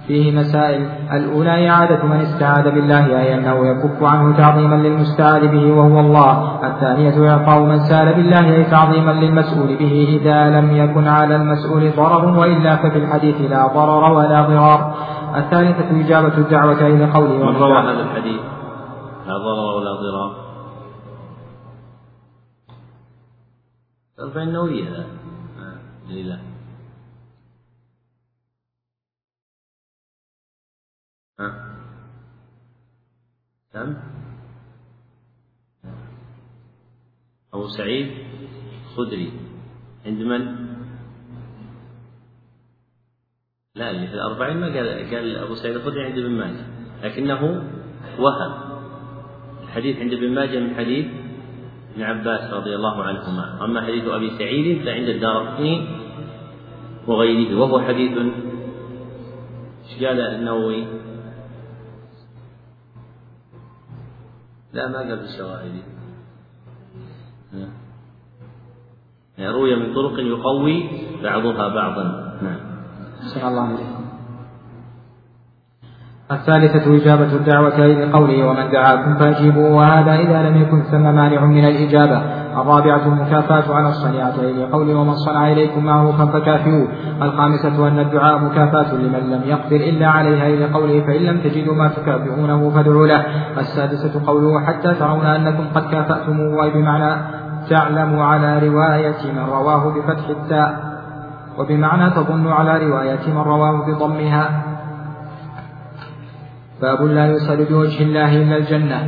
فيه 0.07 0.39
مسائل. 0.39 0.89
الأولى 1.11 1.69
إعادة 1.69 2.03
من 2.03 2.21
استعاذ 2.21 2.71
بالله 2.71 3.05
أي 3.21 3.33
أنه 3.33 3.67
يكف 3.67 4.03
عنه 4.03 4.37
تعظيما 4.37 4.75
للمستعاذ 4.75 5.47
به 5.47 5.71
وهو 5.71 5.99
الله. 5.99 6.59
الثانية 6.67 7.31
إعطاء 7.31 7.63
من 7.63 7.79
سال 7.79 8.13
بالله 8.13 8.55
أي 8.55 8.63
تعظيما 8.63 9.11
للمسؤول 9.11 9.67
به 9.67 10.19
إذا 10.21 10.59
لم 10.59 10.75
يكن 10.75 11.07
على 11.07 11.35
المسؤول 11.35 11.91
ضرر 11.97 12.39
وإلا 12.39 12.75
ففي 12.75 12.97
الحديث 12.97 13.41
لا 13.41 13.67
ضرر 13.67 14.13
ولا 14.13 14.41
ضرار. 14.41 14.95
الثالثة 15.35 16.05
إجابة 16.05 16.37
الدعوة 16.37 16.87
إلى 16.87 17.11
قوله 17.11 17.51
من 17.51 17.55
روى 17.55 17.77
هذا 17.77 18.01
الحديث 18.01 18.41
لا 19.27 19.37
ضرر 19.37 19.75
ولا 19.77 19.93
ضرار؟ 19.93 20.45
فإنه 24.33 24.63
هذا 24.63 25.05
لله 26.09 26.39
نعم 31.39 31.53
أبو 37.53 37.67
سعيد 37.67 38.11
خدري 38.95 39.31
عند 40.05 40.21
من؟ 40.21 40.55
لا 43.75 43.91
اللي 43.91 44.07
في 44.07 44.13
الأربعين 44.13 44.57
ما 44.57 44.67
قال 44.67 45.15
قال 45.15 45.35
أبو 45.35 45.55
سعيد 45.55 45.75
الخدري 45.75 46.03
عند 46.03 46.17
ابن 46.17 46.31
ماجه. 46.31 46.65
لكنه 47.03 47.63
وهم. 48.19 48.53
الحديث 49.63 49.97
عند 49.97 50.13
ابن 50.13 50.35
ماجه 50.35 50.59
من 50.59 50.75
حديث 50.75 51.05
ابن 51.93 52.03
عباس 52.03 52.53
رضي 52.53 52.75
الله 52.75 53.03
عنهما. 53.03 53.65
أما 53.65 53.81
حديث 53.81 54.07
أبي 54.07 54.37
سعيد 54.37 54.85
فعند 54.85 55.09
الدار 55.09 55.59
وغيره 57.07 57.59
وهو 57.59 57.81
حديث. 57.81 58.17
إيش 59.83 60.03
قال 60.03 60.21
النووي؟ 60.21 61.04
لا 64.75 64.87
ما 64.87 64.97
قال 64.97 65.19
بالشواهد 65.19 65.71
يعني 69.37 69.53
روي 69.53 69.75
من 69.75 69.93
طرق 69.95 70.19
يقوي 70.19 70.89
بعضها 71.23 71.67
بعضا. 71.67 72.03
نعم. 72.41 72.59
الله 73.49 73.61
عليكم 73.61 74.05
الثالثة 76.31 76.95
إجابة 76.95 77.35
الدعوة 77.35 77.87
لقوله 77.87 78.47
ومن 78.47 78.71
دعاكم 78.71 79.17
فأجيبوا 79.19 79.69
وهذا 79.69 80.13
إذا 80.13 80.49
لم 80.49 80.61
يكن 80.61 80.83
ثم 80.83 81.03
مانع 81.15 81.45
من 81.45 81.65
الإجابة. 81.65 82.21
الرابعة 82.55 83.05
المكافاة 83.05 83.75
على 83.75 83.87
الصنيعة 83.89 84.41
لقوله 84.41 84.95
ومن 84.95 85.15
صنع 85.15 85.51
إليكم 85.51 85.85
معروفا 85.85 86.25
فكافئوه. 86.25 86.87
الخامسة 87.21 87.87
أن 87.87 87.99
الدعاء 87.99 88.39
مكافأة 88.39 88.93
لمن 88.93 89.31
لم 89.31 89.41
يقدر 89.45 89.75
إلا 89.75 90.07
عليها. 90.07 90.47
إلى 90.47 90.65
قوله 90.65 91.01
فإن 91.01 91.21
لم 91.21 91.39
تجدوا 91.39 91.75
ما 91.75 91.87
تكافئونه 91.87 92.69
فادعوا 92.69 93.07
له. 93.07 93.25
السادسة 93.57 94.25
قوله 94.27 94.65
حتى 94.65 94.93
ترون 94.93 95.25
أنكم 95.25 95.63
قد 95.75 95.91
كافأتموه 95.91 96.63
أي 96.63 96.69
بمعنى 96.69 97.21
تعلم 97.69 98.19
على 98.19 98.69
رواية 98.69 99.33
من 99.33 99.45
رواه 99.49 99.93
بفتح 99.93 100.29
التاء. 100.29 100.95
وبمعنى 101.57 102.09
تظن 102.09 102.47
على 102.47 102.85
رواية 102.87 103.19
من 103.27 103.41
رواه 103.41 103.85
بضمها. 103.87 104.63
باب 106.81 107.01
لا 107.01 107.27
يسأل 107.27 107.65
بوجه 107.65 108.03
الله 108.03 108.35
إلا 108.35 108.57
الجنة. 108.57 108.99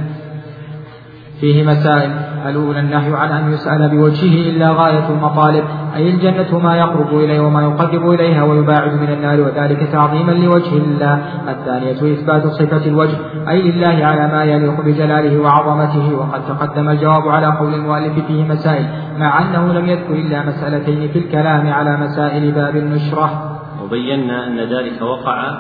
فيه 1.42 1.64
مسائل. 1.64 2.12
الأولى 2.46 2.80
النهي 2.80 3.16
عن 3.16 3.32
أن 3.32 3.54
يسأل 3.54 3.90
بوجهه 3.90 4.50
إلا 4.50 4.72
غاية 4.72 5.10
المطالب. 5.10 5.64
أي 5.96 6.10
الجنة 6.10 6.60
ما 6.60 6.78
يقرب 6.78 7.14
إليه 7.14 7.40
وما 7.40 7.62
يقرب 7.62 8.12
إليها 8.12 8.44
ويباعد 8.44 8.94
من 8.94 9.10
النار 9.10 9.42
وذلك 9.42 9.90
تعظيما 9.92 10.32
لوجه 10.32 10.78
الله. 10.78 11.22
الثانية 11.50 12.14
إثبات 12.14 12.48
صفة 12.48 12.86
الوجه 12.86 13.18
أي 13.50 13.62
لله 13.62 14.06
على 14.06 14.28
ما 14.28 14.44
يليق 14.44 14.82
بجلاله 14.82 15.40
وعظمته. 15.42 16.16
وقد 16.16 16.42
تقدم 16.48 16.90
الجواب 16.90 17.28
على 17.28 17.48
قول 17.48 17.74
المؤلف 17.74 18.26
فيه 18.28 18.44
مسائل 18.44 18.86
مع 19.18 19.42
أنه 19.42 19.74
لم 19.74 19.86
يذكر 19.86 20.14
إلا 20.14 20.46
مسألتين 20.46 21.10
في 21.10 21.20
الكلام 21.20 21.74
على 21.74 21.98
مسائل 21.98 22.52
باب 22.52 22.76
النشرة. 22.76 23.60
وبينا 23.84 24.48
أن 24.48 24.60
ذلك 24.60 25.02
وقع. 25.02 25.58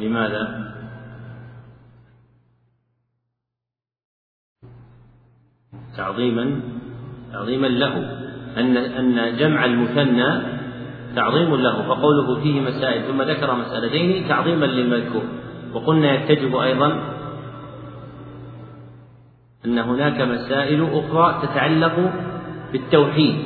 لماذا؟ 0.00 0.75
تعظيما 5.96 6.60
تعظيما 7.32 7.66
له. 7.66 7.94
أن 8.56 8.76
أن 8.76 9.36
جمع 9.36 9.64
المثنى 9.64 10.42
تعظيم 11.16 11.56
له 11.56 11.82
فقوله 11.82 12.40
فيه 12.42 12.60
مسائل 12.60 13.02
ثم 13.02 13.22
ذكر 13.22 13.54
مسألتين 13.54 14.28
تعظيما 14.28 14.66
للمذكور. 14.66 15.22
وقلنا 15.74 16.14
يتجه 16.14 16.62
أيضا 16.62 17.16
أن 19.64 19.78
هناك 19.78 20.20
مسائل 20.20 20.88
أخرى 20.92 21.42
تتعلق 21.42 22.12
بالتوحيد 22.72 23.36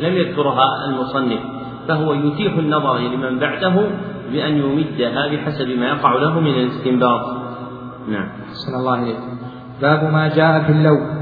لم 0.00 0.12
يذكرها 0.12 0.88
المصنف 0.88 1.40
فهو 1.88 2.12
يتيح 2.12 2.56
النظر 2.56 2.98
لمن 2.98 3.38
بعده 3.38 3.74
بأن 4.32 4.56
يمدها 4.56 5.28
بحسب 5.28 5.68
ما 5.68 5.86
يقع 5.86 6.14
له 6.14 6.40
من 6.40 6.54
الاستنباط. 6.54 7.20
نعم. 8.08 8.28
صلى 8.52 8.76
الله 8.80 8.96
عليه 8.96 9.14
باب 9.82 10.12
ما 10.12 10.28
جاء 10.28 10.62
في 10.62 10.72
اللوم. 10.72 11.21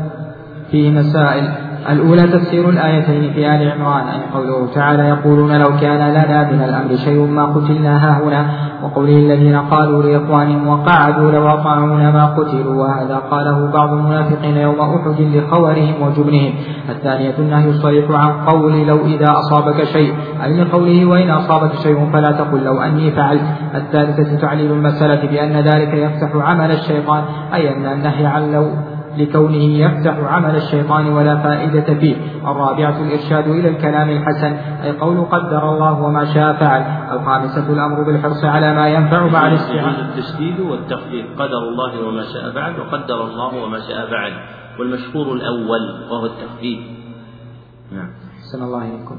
فيه 0.71 0.91
مسائل. 0.91 1.49
الأولى 1.89 2.23
تفسير 2.23 2.71
الآيتين 2.71 3.33
في 3.33 3.47
آل 3.47 3.71
عمران 3.71 4.09
أي 4.09 4.21
قوله 4.35 4.67
تعالى 4.75 5.03
يقولون 5.09 5.59
لو 5.59 5.69
كان 5.81 6.11
لنا 6.11 6.51
من 6.51 6.63
الأمر 6.63 6.97
شيء 6.97 7.27
ما 7.27 7.47
قتلنا 7.47 8.19
هنا 8.19 8.47
وقوله 8.83 9.17
الذين 9.17 9.57
قالوا 9.57 10.03
لإخوانهم 10.03 10.69
وقعدوا 10.69 11.33
لو 11.33 11.49
أطاعونا 11.49 12.11
ما 12.11 12.27
قتلوا. 12.27 12.75
وهذا 12.75 13.17
قاله 13.17 13.71
بعض 13.73 13.93
المنافقين 13.93 14.57
يوم 14.57 14.81
أحد 14.81 15.21
لخورهم 15.21 15.95
وجبنهم. 16.03 16.53
الثانية 16.89 17.35
النهي 17.39 17.69
الصريح 17.69 18.11
عن 18.11 18.33
قول 18.47 18.87
لو 18.87 19.07
إذا 19.07 19.31
أصابك 19.31 19.85
شيء 19.85 20.15
أي 20.45 20.61
لقوله 20.61 21.07
وإن 21.07 21.31
أصابك 21.31 21.75
شيء 21.75 22.11
فلا 22.13 22.33
تقل 22.33 22.65
لو 22.65 22.81
أني 22.81 23.11
فعلت. 23.11 23.43
الثالثة 23.75 24.41
تعليل 24.41 24.73
المسألة 24.73 25.31
بأن 25.31 25.53
ذلك 25.53 25.95
يفتح 25.95 26.31
عمل 26.35 26.71
الشيطان 26.71 27.25
أي 27.55 27.77
أن 27.77 27.87
النهي 27.87 28.27
عن 28.27 28.53
لو 28.53 28.71
لكونه 29.17 29.79
يفتح 29.79 30.17
عمل 30.19 30.57
الشيطان 30.57 31.13
ولا 31.13 31.37
فائدة 31.37 31.95
فيه. 31.95 32.17
الرابعة 32.43 33.03
الإرشاد 33.03 33.49
إلى 33.49 33.69
الكلام 33.69 34.11
الحسن 34.11 34.53
أي 34.85 34.93
قول 34.93 35.25
قدر 35.25 35.73
الله 35.73 36.03
وما 36.03 36.35
شاء 36.35 36.53
فعل. 36.53 36.83
الخامسة 37.19 37.73
الأمر 37.73 38.03
بالحرص 38.03 38.45
على 38.45 38.75
ما 38.75 38.89
ينفع 38.89 39.27
مع 39.27 39.47
الاستعانة 39.47 40.01
التشديد 40.01 40.61
والتخفيف 40.61 41.27
قدر 41.39 41.59
الله 41.59 42.09
وما 42.09 42.23
شاء 42.23 42.51
فعل 42.55 42.81
وقدر 42.81 43.25
الله 43.25 43.65
وما 43.65 43.79
شاء 43.79 44.11
فعل. 44.11 44.33
والمشهور 44.79 45.33
الأول 45.33 46.11
وهو 46.11 46.27
التخفيف. 46.27 46.81
نعم. 47.93 48.11
أحسن 48.39 48.63
الله 48.63 48.83
إليكم. 48.83 49.17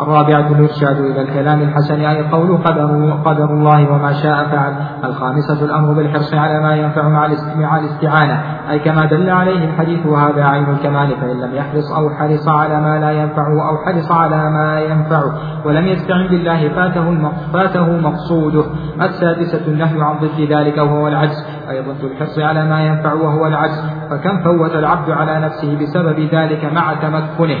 الرابعة 0.00 0.48
الإرشاد 0.48 0.96
إلى 1.00 1.22
الكلام 1.22 1.62
الحسن 1.62 2.00
أي 2.00 2.22
قول 2.22 2.56
قدر, 2.56 3.12
قدر 3.24 3.44
الله 3.44 3.92
وما 3.92 4.12
شاء 4.12 4.44
فعل. 4.44 4.74
الخامسة 5.04 5.64
الأمر 5.64 5.92
بالحرص 5.92 6.34
على 6.34 6.62
ما 6.62 6.76
ينفع 6.76 7.08
مع 7.56 7.78
الاستعانة. 7.78 8.42
أي 8.70 8.78
كما 8.78 9.06
دل 9.06 9.30
عليه 9.30 9.64
الحديث 9.64 10.06
وهذا 10.06 10.44
عين 10.44 10.70
الكمال 10.70 11.16
فإن 11.20 11.40
لم 11.40 11.54
يحرص 11.54 11.92
أو 11.92 12.10
حرص 12.10 12.48
على 12.48 12.80
ما 12.80 12.98
لا 12.98 13.12
ينفعه 13.12 13.68
أو 13.68 13.76
حرص 13.86 14.12
على 14.12 14.50
ما 14.50 14.80
ينفعه 14.80 15.32
ولم 15.66 15.86
يستعن 15.86 16.28
بالله 16.28 16.68
فاته 16.68 17.32
فاته 17.52 17.96
مقصوده. 18.00 18.64
السادسة 19.02 19.66
النهي 19.66 20.02
عن 20.02 20.18
ضد 20.18 20.40
ذلك 20.52 20.78
وهو 20.78 21.08
العجز. 21.08 21.46
أي 21.70 21.80
ضد 21.80 22.04
الحرص 22.04 22.38
على 22.38 22.64
ما 22.64 22.86
ينفع 22.86 23.12
وهو 23.12 23.46
العجز. 23.46 23.84
فكم 24.10 24.42
فوت 24.44 24.74
العبد 24.74 25.10
على 25.10 25.40
نفسه 25.40 25.78
بسبب 25.80 26.20
ذلك 26.20 26.72
مع 26.72 26.94
تمكنه؟ 26.94 27.58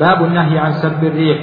باب 0.00 0.24
النهي 0.24 0.58
عن 0.58 0.72
سب 0.72 1.04
الريح. 1.04 1.38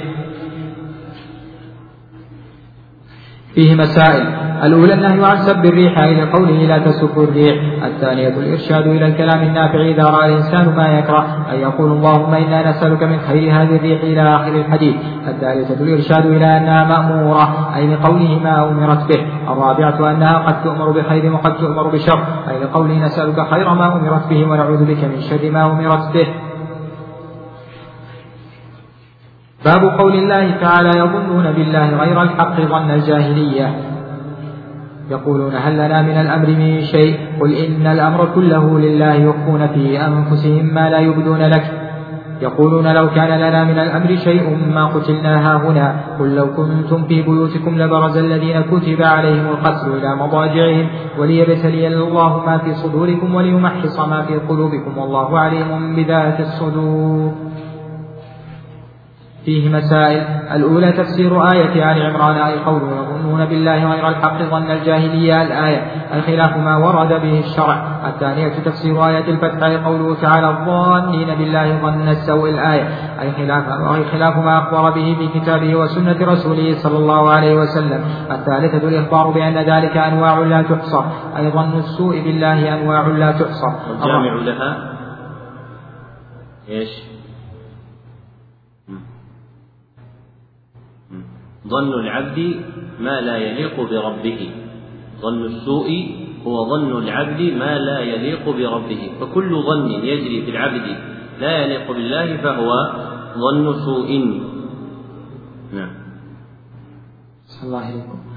فيه 3.54 3.74
مسائل. 3.74 4.26
الأولى 4.62 4.94
النهي 4.94 5.24
عن 5.30 5.36
سب 5.36 5.64
الريح 5.64 5.98
إلى 5.98 6.22
قوله 6.22 6.66
لا 6.66 6.78
تسبوا 6.78 7.24
الريح. 7.24 7.84
الثانية 7.84 8.28
الإرشاد 8.28 8.86
إلى 8.86 9.06
الكلام 9.06 9.42
النافع 9.42 9.80
إذا 9.80 10.04
رأى 10.04 10.28
الإنسان 10.28 10.76
ما 10.76 10.98
يكره 10.98 11.46
أن 11.52 11.58
يقول 11.58 11.92
اللهم 11.92 12.34
إنا 12.34 12.70
نسألك 12.70 13.02
من 13.02 13.18
خير 13.18 13.52
هذه 13.52 13.76
الريح 13.76 14.02
إلى 14.02 14.36
آخر 14.36 14.54
الحديث. 14.54 14.94
الثالثة 15.28 15.84
الإرشاد 15.84 16.26
إلى 16.26 16.56
أنها 16.56 16.84
مأمورة 16.84 17.74
أي 17.76 17.94
لقوله 17.94 18.40
ما 18.44 18.68
أمرت 18.68 19.08
به. 19.08 19.26
الرابعة 19.52 20.10
أنها 20.10 20.38
قد 20.38 20.62
تؤمر 20.62 20.90
بخير 20.90 21.32
وقد 21.32 21.56
تؤمر 21.56 21.88
بشر 21.88 22.18
أي 22.48 22.58
لقوله 22.58 23.04
نسألك 23.04 23.48
خير 23.50 23.74
ما 23.74 23.96
أمرت 23.96 24.28
به 24.30 24.44
ونعوذ 24.44 24.84
بك 24.84 25.04
من 25.04 25.20
شر 25.20 25.50
ما 25.50 25.72
أمرت 25.72 26.12
به. 26.14 26.51
باب 29.64 29.84
قول 29.98 30.14
الله 30.14 30.50
تعالى 30.60 30.88
يظنون 30.98 31.52
بالله 31.52 31.96
غير 31.96 32.22
الحق 32.22 32.60
ظن 32.60 32.90
الجاهلية. 32.90 33.74
يقولون 35.10 35.52
هل 35.54 35.74
لنا 35.74 36.02
من 36.02 36.20
الأمر 36.20 36.48
من 36.48 36.80
شيء؟ 36.80 37.18
قل 37.40 37.54
إن 37.54 37.86
الأمر 37.86 38.28
كله 38.34 38.78
لله 38.78 39.14
يخفون 39.14 39.66
في 39.66 40.06
أنفسهم 40.06 40.74
ما 40.74 40.90
لا 40.90 40.98
يبدون 40.98 41.42
لك. 41.42 41.64
يقولون 42.42 42.94
لو 42.94 43.10
كان 43.10 43.38
لنا 43.38 43.64
من 43.64 43.78
الأمر 43.78 44.16
شيء 44.16 44.58
ما 44.74 44.86
قتلنا 44.86 45.56
هنا 45.56 45.94
قل 46.18 46.34
لو 46.34 46.46
كنتم 46.46 47.04
في 47.04 47.22
بيوتكم 47.22 47.78
لبرز 47.78 48.16
الذين 48.16 48.60
كتب 48.60 49.02
عليهم 49.02 49.46
القتل 49.48 49.88
إلى 49.98 50.16
مضاجعهم. 50.16 50.86
وليبتلي 51.18 51.86
الله 51.88 52.46
ما 52.46 52.58
في 52.58 52.74
صدوركم 52.74 53.34
وليمحص 53.34 54.00
ما 54.00 54.22
في 54.22 54.34
قلوبكم. 54.34 54.98
والله 54.98 55.38
عليم 55.38 55.96
بذات 55.96 56.40
الصدور. 56.40 57.51
فيه 59.44 59.68
مسائل. 59.68 60.22
الأولى 60.54 60.92
تفسير 60.92 61.52
آية 61.52 61.92
آل 61.92 62.02
عمران 62.02 62.36
أي 62.36 62.58
قوله 62.58 62.86
يظنون 62.86 63.44
بالله 63.44 63.92
غير 63.92 64.08
الحق 64.08 64.42
ظن 64.42 64.70
الجاهلية. 64.70 65.42
الآية 65.42 65.82
أي 66.14 66.22
خلاف 66.22 66.56
ما 66.56 66.76
ورد 66.76 67.08
به 67.08 67.38
الشرع. 67.38 67.86
الثانية 68.06 68.48
تفسير 68.48 69.06
آية 69.06 69.30
الفتح 69.30 69.62
أي 69.66 69.76
قوله 69.76 70.14
تعالى 70.14 70.50
الظانين 70.50 71.34
بالله 71.34 71.82
ظن 71.82 72.08
السوء. 72.08 72.50
الآية 72.50 72.88
أي 73.20 73.32
خلاف 73.32 73.64
أي 73.94 74.04
خلاف 74.04 74.36
ما 74.36 74.58
أخبر 74.58 74.90
به 74.90 75.16
في 75.18 75.40
كتابه 75.40 75.76
وسنة 75.76 76.32
رسوله 76.32 76.74
صلى 76.74 76.98
الله 76.98 77.30
عليه 77.30 77.54
وسلم. 77.54 78.04
الثالثة 78.30 78.88
الإخبار 78.88 79.30
بأن 79.30 79.58
ذلك 79.58 79.96
أنواع 79.96 80.38
لا 80.38 80.62
تحصى 80.62 81.04
أي 81.36 81.50
ظن 81.50 81.78
السوء 81.78 82.20
بالله 82.24 82.74
أنواع 82.74 83.06
لا 83.06 83.32
تحصى. 83.32 83.70
الجامع 83.90 84.34
لها 84.34 84.92
إيش؟ 86.68 87.11
ظن 91.68 91.92
العبد 92.00 92.60
ما 93.00 93.20
لا 93.20 93.36
يليق 93.36 93.80
بربه. 93.80 94.50
ظن 95.20 95.44
السوء 95.44 95.88
هو 96.46 96.70
ظن 96.70 96.98
العبد 96.98 97.40
ما 97.40 97.78
لا 97.78 97.98
يليق 98.00 98.44
بربه. 98.48 99.10
فكل 99.20 99.62
ظن 99.62 99.90
يجري 99.90 100.42
في 100.42 100.50
العبد 100.50 100.96
لا 101.40 101.64
يليق 101.64 101.92
بالله 101.92 102.36
فهو 102.36 102.70
ظن 103.38 103.84
سوء. 103.84 104.10
نعم. 105.72 105.94
الله 107.62 107.78
عليكم 107.78 108.31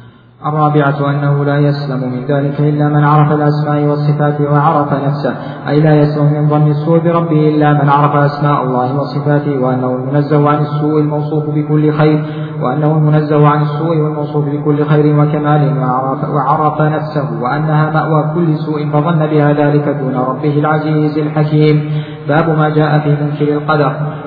الرابعة 0.45 1.09
أنه 1.09 1.45
لا 1.45 1.57
يسلم 1.57 1.99
من 1.99 2.25
ذلك 2.25 2.59
إلا 2.59 2.89
من 2.89 3.03
عرف 3.03 3.31
الأسماء 3.31 3.83
والصفات 3.83 4.41
وعرف 4.41 4.93
نفسه 4.93 5.35
أي 5.67 5.79
لا 5.79 5.95
يسلم 5.95 6.33
من 6.33 6.47
ظن 6.47 6.67
السوء 6.67 6.99
بربه 6.99 7.49
إلا 7.49 7.73
من 7.73 7.89
عرف 7.89 8.15
أسماء 8.15 8.63
الله 8.63 8.99
وصفاته 8.99 9.59
وأنه 9.59 9.95
المنزه 9.95 10.49
عن 10.49 10.61
السوء 10.61 11.01
الموصوف 11.01 11.49
بكل 11.49 11.91
خير 11.91 12.25
وأنه 12.61 12.91
المنزه 12.97 13.47
عن 13.47 13.61
السوء 13.61 13.97
والموصوف 13.97 14.45
بكل 14.45 14.85
خير 14.85 15.19
وكمال 15.19 15.77
وعرف, 15.79 16.29
وعرف 16.29 16.81
نفسه 16.81 17.41
وأنها 17.41 17.89
مأوى 17.89 18.33
كل 18.35 18.55
سوء 18.57 18.89
فظن 18.89 19.27
بها 19.27 19.53
ذلك 19.53 19.89
دون 19.89 20.15
ربه 20.15 20.59
العزيز 20.59 21.17
الحكيم. 21.17 21.91
باب 22.27 22.57
ما 22.57 22.69
جاء 22.69 22.99
في 22.99 23.09
منكر 23.09 23.53
القدر. 23.53 24.24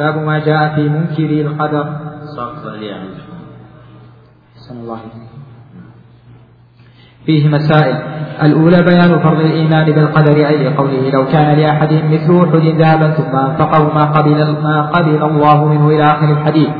باب 0.00 0.16
ما 0.28 0.38
جاء 0.38 0.74
في 0.74 0.88
منكر 0.88 1.30
القدر. 1.46 1.86
يعني 2.82 3.08
الله. 4.70 5.00
فيه 7.26 7.48
مسائل. 7.48 7.96
الأولى 8.42 8.82
بيان 8.82 9.18
فرض 9.18 9.40
الإيمان 9.40 9.86
بالقدر 9.92 10.36
أي 10.48 10.56
لقوله 10.68 11.10
لو 11.10 11.26
كان 11.26 11.58
لأحدهم 11.58 12.12
مثل 12.12 12.30
أحد 12.44 12.66
ذهبا 12.80 13.10
ثم 13.10 13.36
أنفقه 13.36 13.94
ما 13.94 14.04
قبل 14.04 14.38
ما 14.62 14.82
قبل 14.82 15.24
الله 15.24 15.64
منه 15.64 15.88
إلى 15.88 16.04
آخر 16.04 16.28
الحديث. 16.30 16.70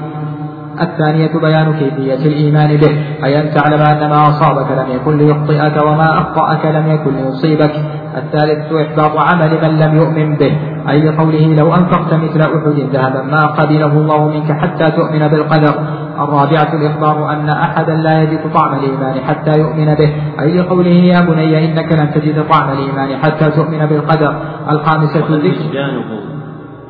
الثانية 0.81 1.33
بيان 1.41 1.73
كيفية 1.73 2.23
الإيمان 2.31 2.77
به 2.77 2.93
أي 3.25 3.41
أن 3.41 3.55
تعلم 3.55 3.83
أن 3.83 4.11
ما 4.11 4.29
أصابك 4.29 4.71
لم 4.71 4.89
يكن 4.97 5.19
ليخطئك 5.19 5.87
وما 5.87 6.19
أخطأك 6.19 6.67
لم 6.67 6.87
يكن 6.91 7.13
ليصيبك. 7.17 7.75
الثالثة 8.17 8.83
إحباط 8.83 9.17
عمل 9.17 9.53
من 9.63 9.79
لم 9.79 9.97
يؤمن 9.97 10.37
به. 10.37 10.70
أي 10.89 11.11
لقوله 11.11 11.55
لو 11.55 11.75
أنفقت 11.75 12.15
مثل 12.15 12.41
أحد 12.41 12.67
ذهبا. 12.93 13.23
ما 13.23 13.47
قبله 13.47 13.93
الله 13.93 14.29
منك 14.29 14.53
حتى 14.53 14.91
تؤمن 14.91 15.29
بالقدر. 15.29 15.75
الرابعة 16.19 16.75
الإخبار 16.75 17.33
أن 17.33 17.49
أحدا 17.49 17.95
لا 17.95 18.23
يجد 18.23 18.53
طعم 18.55 18.79
الإيمان 18.79 19.21
حتى 19.21 19.59
يؤمن 19.59 19.95
به. 19.95 20.15
أي 20.41 20.59
لقوله 20.59 20.91
يا 20.91 21.21
بني 21.21 21.65
إنك 21.65 21.93
لن 21.93 22.11
تجد 22.15 22.49
طعم 22.49 22.73
الإيمان 22.73 23.17
حتى 23.17 23.51
تؤمن 23.51 23.87
بالقدر. 23.87 24.43
الخامسة 24.71 25.21
وهل 25.21 25.45
وجدانه 25.47 26.21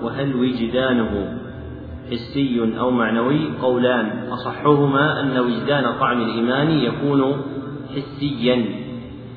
وهل 0.03 0.35
وجدانه 0.37 1.11
حسي 2.11 2.79
أو 2.81 2.90
معنوي؟ 2.90 3.40
قولان. 3.62 4.07
أصحهما 4.33 5.20
أن 5.20 5.38
وجدان 5.38 5.85
طعم 6.00 6.18
الإيمان 6.18 6.70
يكون 6.70 7.22
حسيا. 7.94 8.64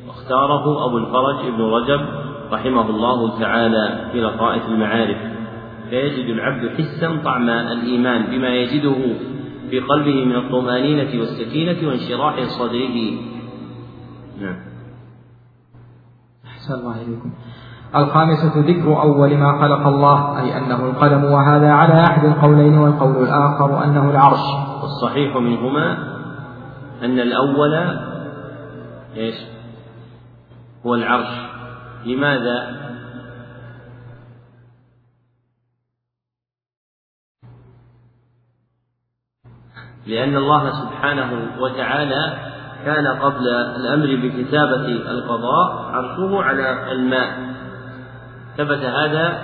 واختاره 0.08 0.86
أبو 0.86 0.98
الفرج 0.98 1.54
ابن 1.54 1.62
رجب. 1.62 2.33
رحمه 2.52 2.90
الله 2.90 3.40
تعالى 3.40 4.10
في 4.12 4.22
لطائف 4.22 4.66
المعارف. 4.66 5.18
فيجد 5.90 6.30
العبد 6.30 6.70
حسا 6.78 7.22
طعم 7.24 7.50
الإيمان 7.50 8.24
بما 8.24 8.50
يجده 8.50 8.96
في 9.70 9.80
قلبه 9.80 10.26
من 10.26 10.36
الطمأنينة 10.36 11.20
والسكينة 11.20 11.88
وانشراح 11.88 12.44
صدره. 12.44 13.12
نعم. 14.42 14.56
أحسن 16.46 16.74
الله 16.74 17.02
إليكم. 17.02 17.34
الخامسة 17.96 18.60
ذكر 18.60 19.02
أول 19.02 19.38
ما 19.38 19.62
خلق 19.62 19.88
الله 19.88 20.42
أي 20.42 20.58
أنه 20.58 20.86
القلم 20.86 21.24
وهذا 21.24 21.72
على 21.72 22.04
أحد 22.04 22.26
القولين 22.26 22.78
والقول 22.78 23.24
الآخر 23.24 23.84
أنه 23.84 24.10
العرش. 24.10 24.46
والصحيح 24.82 25.36
منهما 25.36 25.98
أن 27.04 27.20
الأول 27.20 27.74
إيش؟ 29.18 29.36
هو 30.86 30.96
العرش. 30.96 31.53
لماذا؟ 32.06 32.84
لأن 40.08 40.38
الله 40.38 40.72
سبحانه 40.72 41.48
وتعالى 41.60 42.38
كان 42.86 43.08
قبل 43.08 43.48
الأمر 43.48 44.16
بكتابة 44.16 44.86
القضاء 44.86 45.92
عرشه 45.92 46.44
على 46.44 46.92
الماء. 46.92 47.54
ثبت 48.58 48.80
هذا 48.80 49.44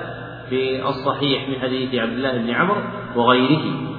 في 0.49 0.89
الصحيح 0.89 1.49
من 1.49 1.59
حديث 1.59 1.95
عبد 1.95 2.11
الله 2.11 2.37
بن 2.37 2.49
عمرو 2.49 2.81
وغيره. 3.15 3.89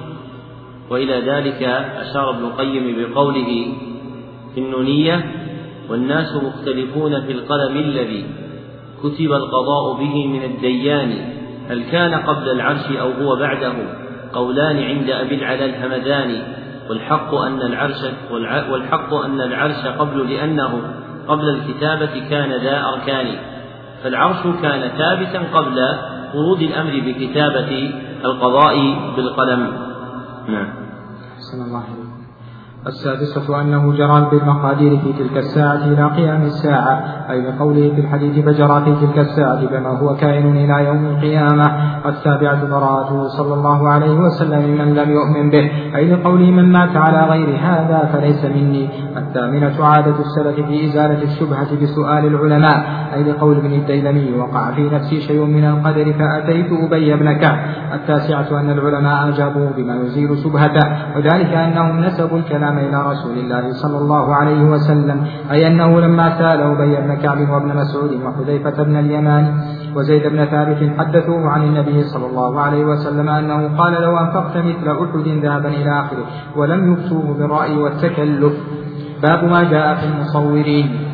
وإلى 0.89 1.21
ذلك 1.21 1.63
أشار 1.63 2.29
ابن 2.29 2.45
القيم 2.45 2.95
بقوله 2.97 3.73
في 4.53 4.59
النونية 4.59 5.31
والناس 5.89 6.43
مختلفون 6.43 7.21
في 7.21 7.31
القلم 7.31 7.77
الذي 7.77 8.25
كتب 9.03 9.31
القضاء 9.31 9.93
به 9.93 10.27
من 10.27 10.43
الديان 10.43 11.33
هل 11.69 11.83
كان 11.91 12.13
قبل 12.13 12.49
العرش 12.49 12.91
أو 13.01 13.11
هو 13.11 13.35
بعده؟ 13.35 13.73
قولان 14.33 14.83
عند 14.83 15.09
أبي 15.09 15.35
العلا 15.35 15.65
الهمداني 15.65 16.41
والحق 16.89 17.35
أن 17.35 17.61
العرش 17.61 17.97
والحق 18.71 19.13
أن 19.13 19.41
العرش 19.41 19.85
قبل 19.99 20.33
لأنه 20.33 20.81
قبل 21.27 21.49
الكتابة 21.49 22.29
كان 22.29 22.51
ذا 22.51 22.83
أركان 22.85 23.27
فالعرش 24.03 24.43
كان 24.61 24.91
ثابتا 24.97 25.39
قبل 25.53 25.79
ورود 26.35 26.61
الأمر 26.61 27.01
بكتابة 27.05 27.91
القضاء 28.25 28.75
بالقلم. 29.15 29.73
نعم. 30.47 30.73
الله 31.67 32.00
السادسة 32.87 33.61
أنه 33.61 33.93
جرى 33.93 34.29
بالمقادير 34.31 34.99
في 34.99 35.13
تلك 35.13 35.37
الساعة 35.37 35.85
إلى 35.85 36.05
قيام 36.05 36.41
الساعة 36.41 37.03
أي 37.29 37.41
بقوله 37.41 37.95
في 37.95 38.01
الحديث 38.01 38.45
فجرى 38.45 38.81
في 38.85 39.05
تلك 39.05 39.19
الساعة 39.19 39.65
بما 39.65 39.89
هو 39.89 40.15
كائن 40.15 40.55
إلى 40.57 40.85
يوم 40.85 41.05
القيامة 41.05 41.65
السابعة 42.05 42.65
براءته 42.65 43.27
صلى 43.27 43.53
الله 43.53 43.89
عليه 43.89 44.19
وسلم 44.19 44.77
من 44.77 44.93
لم 44.95 45.09
يؤمن 45.09 45.49
به 45.49 45.71
أي 45.95 46.11
لقوله 46.11 46.51
من 46.51 46.71
مات 46.71 46.97
على 46.97 47.29
غير 47.29 47.59
هذا 47.61 48.09
فليس 48.13 48.45
مني 48.45 48.89
الثامنة 49.17 49.85
عادة 49.85 50.15
السلف 50.19 50.67
في 50.67 50.85
إزالة 50.85 51.23
الشبهة 51.23 51.81
بسؤال 51.81 52.25
العلماء 52.25 52.85
أي 53.13 53.23
لقول 53.23 53.57
ابن 53.57 53.73
الديلمي 53.73 54.33
وقع 54.39 54.71
في 54.71 54.89
نفسي 54.89 55.21
شيء 55.21 55.45
من 55.45 55.65
القدر 55.65 56.13
فأتيت 56.13 56.71
أبي 56.71 57.15
بن 57.15 57.33
كعب 57.33 57.59
التاسعة 57.93 58.59
أن 58.59 58.69
العلماء 58.69 59.29
أجابوه 59.29 59.71
بما 59.77 59.95
يزيل 59.95 60.37
شبهته 60.43 61.17
وذلك 61.17 61.53
أنهم 61.53 61.99
نسبوا 61.99 62.37
الكلام 62.37 62.70
إلى 62.77 63.03
رسول 63.11 63.37
الله 63.37 63.71
صلى 63.71 63.97
الله 63.97 64.35
عليه 64.35 64.63
وسلم 64.63 65.25
أي 65.51 65.67
أنه 65.67 65.99
لما 65.99 66.37
سأل 66.37 66.61
أبي 66.61 66.95
بن 66.95 67.15
كعب 67.15 67.49
وابن 67.49 67.75
مسعود 67.75 68.11
وحذيفة 68.25 68.83
بن 68.83 68.95
اليمان 68.99 69.45
وزيد 69.95 70.27
بن 70.27 70.45
ثابت 70.45 70.91
حدثوه 70.97 71.49
عن 71.49 71.63
النبي 71.63 72.03
صلى 72.03 72.25
الله 72.25 72.59
عليه 72.61 72.85
وسلم 72.85 73.29
أنه 73.29 73.77
قال 73.77 73.93
لو 73.93 74.17
أنفقت 74.17 74.57
مثل 74.57 74.87
أحد 74.89 75.27
ذهبا 75.43 75.69
إلى 75.69 75.99
آخره 75.99 76.25
ولم 76.55 76.93
يفتوه 76.93 77.33
بالرأي 77.33 77.77
والتكلف. 77.77 78.53
باب 79.23 79.43
ما 79.43 79.63
جاء 79.63 79.95
في 79.95 80.05
المصورين. 80.05 81.10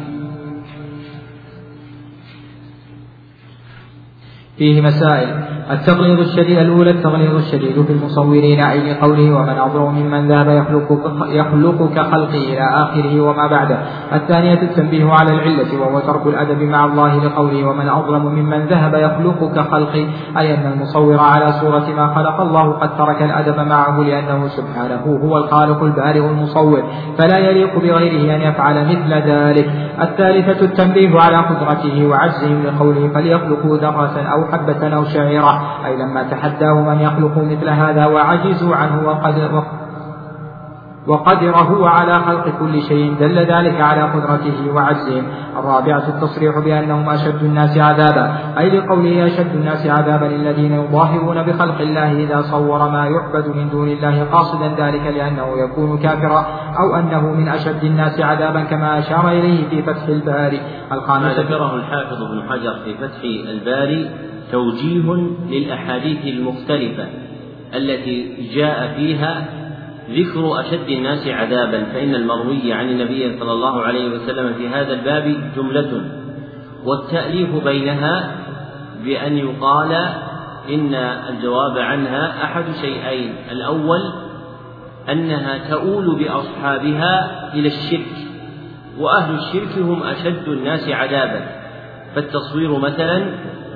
فيه 4.57 4.81
مسائل. 4.81 5.57
التغليظ 5.71 6.19
الشديد 6.19 6.57
الأولى 6.57 6.91
التغليظ 6.91 7.35
الشديد 7.35 7.85
في 7.85 7.93
المصورين 7.93 8.63
أي 8.63 8.93
قوله 8.93 9.35
ومن 9.35 9.57
أظلم 9.57 9.95
ممن 9.95 10.27
ذهب 10.27 10.49
يخلق 10.49 11.27
يخلق 11.29 11.93
كخلقه 11.95 12.37
إلى 12.37 12.61
آخره 12.73 13.21
وما 13.21 13.47
بعده 13.47 13.77
الثانية 14.13 14.61
التنبيه 14.61 15.11
على 15.11 15.33
العلة 15.33 15.81
وهو 15.81 15.99
ترك 15.99 16.27
الأدب 16.27 16.61
مع 16.61 16.85
الله 16.85 17.25
لقوله 17.25 17.67
ومن 17.67 17.89
أظلم 17.89 18.25
ممن 18.25 18.65
ذهب 18.65 18.93
يخلق 18.93 19.51
كخلقه 19.55 20.07
أي 20.37 20.53
أن 20.53 20.71
المصور 20.73 21.19
على 21.19 21.51
صورة 21.51 21.87
ما 21.97 22.15
خلق 22.15 22.41
الله 22.41 22.71
قد 22.71 22.97
ترك 22.97 23.21
الأدب 23.21 23.59
معه 23.59 24.01
لأنه 24.01 24.47
سبحانه 24.47 25.19
هو 25.23 25.37
الخالق 25.37 25.83
البارئ 25.83 26.25
المصور 26.29 26.83
فلا 27.17 27.37
يليق 27.37 27.75
بغيره 27.79 28.35
أن 28.35 28.41
يفعل 28.41 28.85
مثل 28.85 29.13
ذلك. 29.13 29.69
الثالثة 30.01 30.65
التنبيه 30.65 31.19
على 31.19 31.37
قدرته 31.37 32.07
وعجزهم 32.07 32.63
لقوله 32.63 33.09
فليخلقوا 33.13 33.77
ذرة 33.77 34.21
أو 34.33 34.46
حبة 34.51 34.95
أو 34.95 35.03
شعيرة. 35.03 35.61
أي 35.85 35.95
لما 35.95 36.23
تحداه 36.23 36.73
من 36.73 36.99
يخلق 37.01 37.37
مثل 37.37 37.69
هذا 37.69 38.05
وعجزوا 38.05 38.75
عنه 38.75 39.07
وقد 39.07 39.37
وقدر 41.07 41.57
هو 41.57 41.85
على 41.85 42.19
خلق 42.19 42.59
كل 42.59 42.81
شيء 42.81 43.15
دل 43.19 43.37
ذلك 43.37 43.81
على 43.81 44.01
قدرته 44.01 44.71
وعجزهم 44.75 45.23
الرابعة 45.59 46.07
التصريح 46.07 46.59
بأنهم 46.59 47.09
أشد 47.09 47.43
الناس 47.43 47.77
عذابا. 47.77 48.37
أي 48.57 48.69
لقوله 48.69 49.25
أشد 49.25 49.55
الناس 49.55 49.87
عذابا 49.87 50.27
الذين 50.27 50.73
يظاهرون 50.73 51.43
بخلق 51.43 51.81
الله 51.81 52.11
إذا 52.11 52.41
صور 52.41 52.89
ما 52.89 53.07
يعبد 53.07 53.47
من 53.55 53.69
دون 53.69 53.87
الله 53.87 54.23
قاصدا 54.23 54.67
ذلك 54.77 55.07
لأنه 55.07 55.47
يكون 55.65 55.97
كافرا 55.97 56.45
أو 56.79 56.95
أنه 56.95 57.21
من 57.21 57.49
أشد 57.49 57.83
الناس 57.83 58.19
عذابا 58.19 58.63
كما 58.63 58.99
أشار 58.99 59.29
إليه 59.29 59.69
في 59.69 59.81
فتح 59.81 60.07
الباري. 60.07 60.61
الخامسة 60.91 61.41
ذكره 61.41 61.75
الحافظ 61.75 62.17
ابن 62.23 62.49
حجر 62.49 62.73
في 62.83 62.93
فتح 62.93 63.21
الباري 63.51 64.09
توجيه 64.51 65.13
للأحاديث 65.49 66.25
المختلفة 66.25 67.07
التي 67.75 68.49
جاء 68.55 68.93
فيها 68.97 69.45
ذكر 70.09 70.59
أشد 70.59 70.89
الناس 70.89 71.27
عذابا. 71.27 71.83
فإن 71.83 72.15
المروي 72.15 72.73
عن 72.73 72.89
النبي 72.89 73.39
صلى 73.39 73.51
الله 73.51 73.81
عليه 73.81 74.09
وسلم 74.09 74.53
في 74.53 74.67
هذا 74.67 74.93
الباب 74.93 75.51
جملة 75.55 76.01
والتأليف 76.85 77.63
بينها 77.63 78.35
بأن 79.03 79.37
يقال 79.37 79.91
إن 80.69 80.93
الجواب 81.29 81.77
عنها 81.77 82.43
أحد 82.43 82.63
شيئين. 82.81 83.33
الأول 83.51 84.01
أنها 85.09 85.69
تؤول 85.69 86.15
بأصحابها 86.15 87.53
إلى 87.53 87.67
الشرك 87.67 88.15
وأهل 88.99 89.35
الشرك 89.35 89.77
هم 89.77 90.03
أشد 90.03 90.47
الناس 90.47 90.89
عذابا. 90.89 91.47
فالتصوير 92.15 92.79
مثلا 92.79 93.25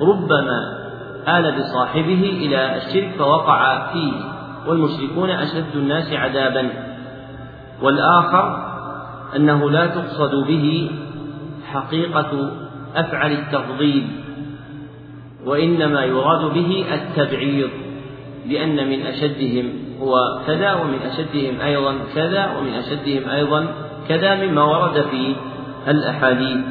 ربما 0.08 0.82
آل 1.28 1.58
بصاحبه 1.58 2.22
إلى 2.42 2.76
الشرك 2.76 3.14
فوقع 3.18 3.92
فيه 3.92 4.12
والمشركون 4.66 5.30
أشد 5.30 5.76
الناس 5.76 6.12
عذابا. 6.12 6.68
والآخر 7.82 8.72
أنه 9.36 9.70
لا 9.70 9.86
تقصد 9.86 10.34
به 10.46 10.90
حقيقة 11.72 12.52
أفعل 12.96 13.32
التفضيل 13.32 14.06
وإنما 15.44 16.04
يراد 16.04 16.54
به 16.54 16.84
التبعيض 16.94 17.70
لأن 18.46 18.90
من 18.90 19.06
أشدهم 19.06 19.72
هو 20.00 20.42
كذا 20.46 20.74
ومن 20.74 20.98
أشدهم 20.98 21.60
أيضا 21.60 21.94
كذا 22.14 22.56
ومن 22.56 22.72
أشدهم 22.72 23.30
أيضا 23.30 23.74
كذا 24.08 24.46
مما 24.46 24.64
ورد 24.64 25.02
في 25.02 25.36
الأحاديث. 25.88 26.64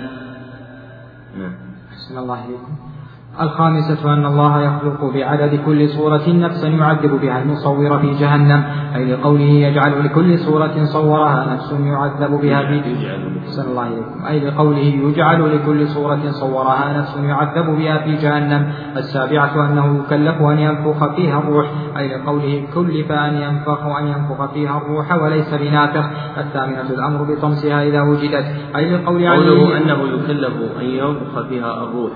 نعم. 1.37 1.55
أحسن 1.91 2.17
الله 2.17 2.45
إليكم. 2.45 2.90
الخامسة 3.39 4.13
أن 4.13 4.25
الله 4.25 4.61
يخلق 4.61 5.13
بعدد 5.13 5.59
كل 5.65 5.89
صورة 5.89 6.21
نفسا 6.27 6.67
يعذب 6.67 7.21
بها 7.21 7.41
المصور 7.43 7.99
في 7.99 8.11
جهنم. 8.11 8.63
أي 8.95 9.11
لقوله 9.11 9.41
يجعل 9.41 10.05
لكل 10.05 10.39
صورة 10.39 10.83
صورها 10.83 11.53
نفس 11.53 11.71
يعذب 11.71 12.41
بها 12.41 12.61
في 12.61 12.73
إليكم. 12.73 14.25
أي 14.27 14.39
لقوله 14.39 14.79
يجعل 14.79 15.55
لكل 15.55 15.87
صورة 15.87 16.19
صورها 16.29 16.97
نفس 16.97 17.17
يعذب 17.17 17.65
بها 17.77 17.97
في 17.97 18.15
جهنم. 18.15 18.71
السابعة 18.97 19.71
أنه 19.71 20.03
يكلف 20.05 20.41
أن 20.41 20.59
ينفخ 20.59 21.15
فيها 21.15 21.39
الروح. 21.39 21.65
أي 21.97 22.17
لقوله 22.17 22.63
كلف 22.73 23.11
أن 23.11 23.33
ينفخ 23.33 23.85
أن 23.99 24.07
ينفخ 24.07 24.53
فيها 24.53 24.77
الروح 24.77 25.23
وليس 25.23 25.53
بنافخ. 25.53 26.05
الثامنة 26.37 26.89
الأمر 26.89 27.23
بطمسها 27.23 27.83
إذا 27.83 28.01
وجدت. 28.01 28.45
أي 28.75 28.95
لقول 28.95 29.27
قوله 29.27 29.77
أنه 29.77 29.99
يكلف 30.07 30.53
أن 30.79 30.85
ينفخ 30.85 31.47
فيها 31.49 31.83
الروح. 31.83 32.11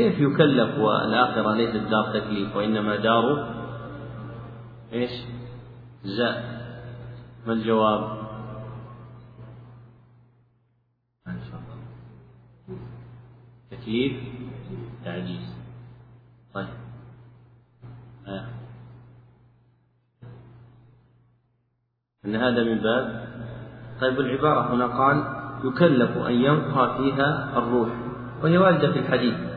كيف 0.00 0.20
يكلف 0.20 0.78
والآخرة 0.78 1.54
ليست 1.54 1.76
دار 1.76 2.20
تكليف 2.20 2.56
وإنما 2.56 2.96
دار 2.96 3.54
إيش؟ 4.92 5.10
جزاء. 6.04 6.60
ما 7.46 7.52
الجواب؟ 7.52 8.20
تكليف؟ 13.70 14.12
تعجيز. 15.04 15.56
طيب. 16.54 16.68
آه. 18.26 18.46
أن 22.24 22.36
هذا 22.36 22.64
من 22.64 22.78
باب. 22.78 23.28
طيب 24.00 24.20
العبارة 24.20 24.74
هنا 24.74 24.86
قال 24.86 25.16
يكلف 25.64 26.16
أن 26.16 26.32
ينفخ 26.32 26.96
فيها 26.96 27.58
الروح 27.58 27.88
وهي 28.42 28.58
واردة 28.58 28.92
في 28.92 28.98
الحديث. 28.98 29.49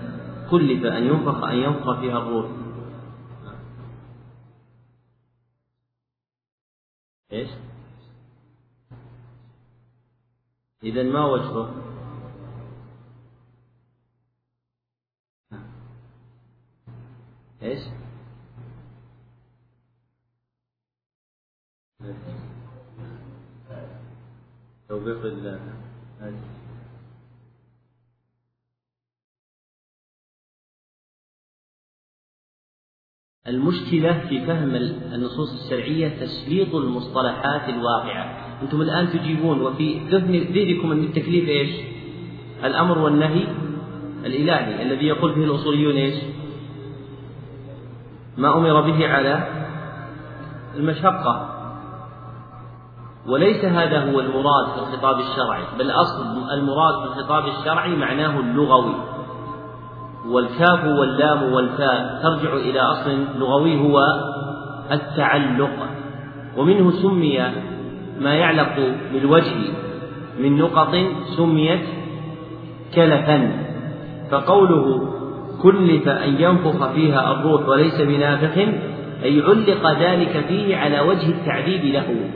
كلف 0.52 0.86
أن 0.86 1.04
ينفخ 1.04 1.44
أن 1.44 1.56
ينفخ 1.56 2.00
فيها 2.00 2.18
الروح 2.18 2.46
إيش؟ 7.32 7.50
إذا 10.84 11.04
ما 11.04 11.26
وجهه؟ 11.26 11.84
إيش؟ 17.62 17.82
توبيخ 24.90 25.26
الله 25.26 25.60
المشكلة 33.48 34.26
في 34.30 34.46
فهم 34.46 34.76
النصوص 35.14 35.64
الشرعية 35.64 36.10
تسليط 36.20 36.76
المصطلحات 36.76 37.70
الواقعة. 37.70 38.38
أنتم 38.62 38.82
الآن 38.82 39.10
تجيبون 39.10 39.62
وفي 39.62 40.00
ذهنكم 40.54 40.92
أن 40.92 41.04
التكليف 41.04 41.50
إيش؟ 41.50 41.70
الأمر 42.64 42.98
والنهي 42.98 43.48
الإلهي 44.26 44.82
الذي 44.82 45.06
يقول 45.06 45.34
فيه 45.34 45.46
الأصوليون 45.46 45.96
إيش؟ 45.96 46.16
ما 48.38 48.58
أمر 48.58 48.82
به 48.82 49.08
على 49.08 49.48
المشقة. 50.76 51.50
وليس 53.28 53.66
هذا 53.66 54.12
هو 54.12 54.20
المراد 54.20 54.68
في 54.74 54.80
الخطاب 54.80 55.20
الشرعي 55.20 55.64
بل 55.80 55.92
أصل 55.92 56.50
المراد 56.52 57.00
في 57.00 57.06
الخطاب 57.06 57.48
الشرعي 57.48 57.96
معناه 57.96 58.40
اللغوي. 58.40 59.13
والكاف 60.28 60.86
واللام 60.86 61.54
والفاء 61.54 62.20
ترجع 62.24 62.56
إلى 62.56 62.80
أصل 62.80 63.26
لغوي 63.40 63.80
هو 63.80 64.00
التعلق 64.92 65.88
ومنه 66.58 66.92
سمي 66.92 67.42
ما 68.22 68.34
يعلق 68.34 68.96
بالوجه 69.14 69.56
من 70.40 70.58
نقط 70.58 70.96
سميت 71.38 71.82
كلفا 72.96 73.52
فقوله 74.32 75.10
كلف 75.62 76.08
أن 76.08 76.36
ينفخ 76.40 76.92
فيها 76.92 77.32
الروح 77.32 77.70
وليس 77.70 78.02
بنافخ 78.02 78.58
أي 79.24 79.42
علق 79.42 79.92
ذلك 80.00 80.46
فيه 80.48 80.78
على 80.78 81.00
وجه 81.00 81.30
التعذيب 81.30 81.86
له. 81.86 82.30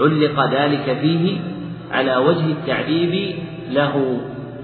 علق 0.00 0.52
ذلك 0.52 0.98
فيه 1.00 1.38
على 1.92 2.16
وجه 2.16 2.46
التعذيب 2.46 3.34
له. 3.70 4.20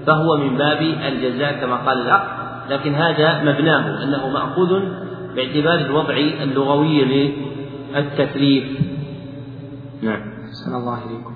فهو 0.07 0.37
من 0.37 0.57
باب 0.57 0.81
الجزاء 0.81 1.61
كما 1.61 1.75
قال 1.75 2.01
العقل 2.01 2.41
لكن 2.69 2.95
هذا 2.95 3.43
مبناه 3.43 4.03
أنه 4.03 4.29
مأخوذ 4.29 4.69
باعتبار 5.35 5.79
الوضع 5.79 6.17
اللغوي 6.43 7.05
للتكليف. 7.93 8.63
نعم. 10.01 10.21
أحسن 10.49 10.75
الله 10.75 10.97
إليكم. 11.05 11.31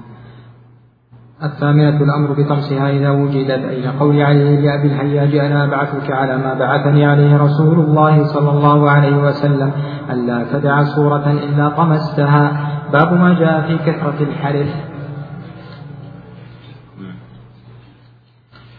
الثامنة 1.43 2.01
الأمر 2.03 2.31
بطمسها 2.31 2.89
إذا 2.89 3.09
وجدت 3.09 3.65
أي 3.65 3.87
قول 3.87 4.21
عليه 4.21 4.59
لأبي 4.59 4.87
الحياج 4.87 5.35
أنا 5.35 5.63
أبعثك 5.63 6.11
على 6.11 6.37
ما 6.37 6.53
بعثني 6.53 7.05
عليه 7.05 7.37
رسول 7.37 7.79
الله 7.79 8.23
صلى 8.23 8.49
الله 8.49 8.89
عليه 8.89 9.17
وسلم 9.17 9.71
ألا 10.09 10.45
تدع 10.53 10.83
صورة 10.83 11.31
إلا 11.31 11.69
طمستها. 11.69 12.71
باب 12.93 13.13
ما 13.13 13.33
جاء 13.39 13.61
في 13.61 13.91
كثرة 13.91 14.23
الحرث 14.23 14.94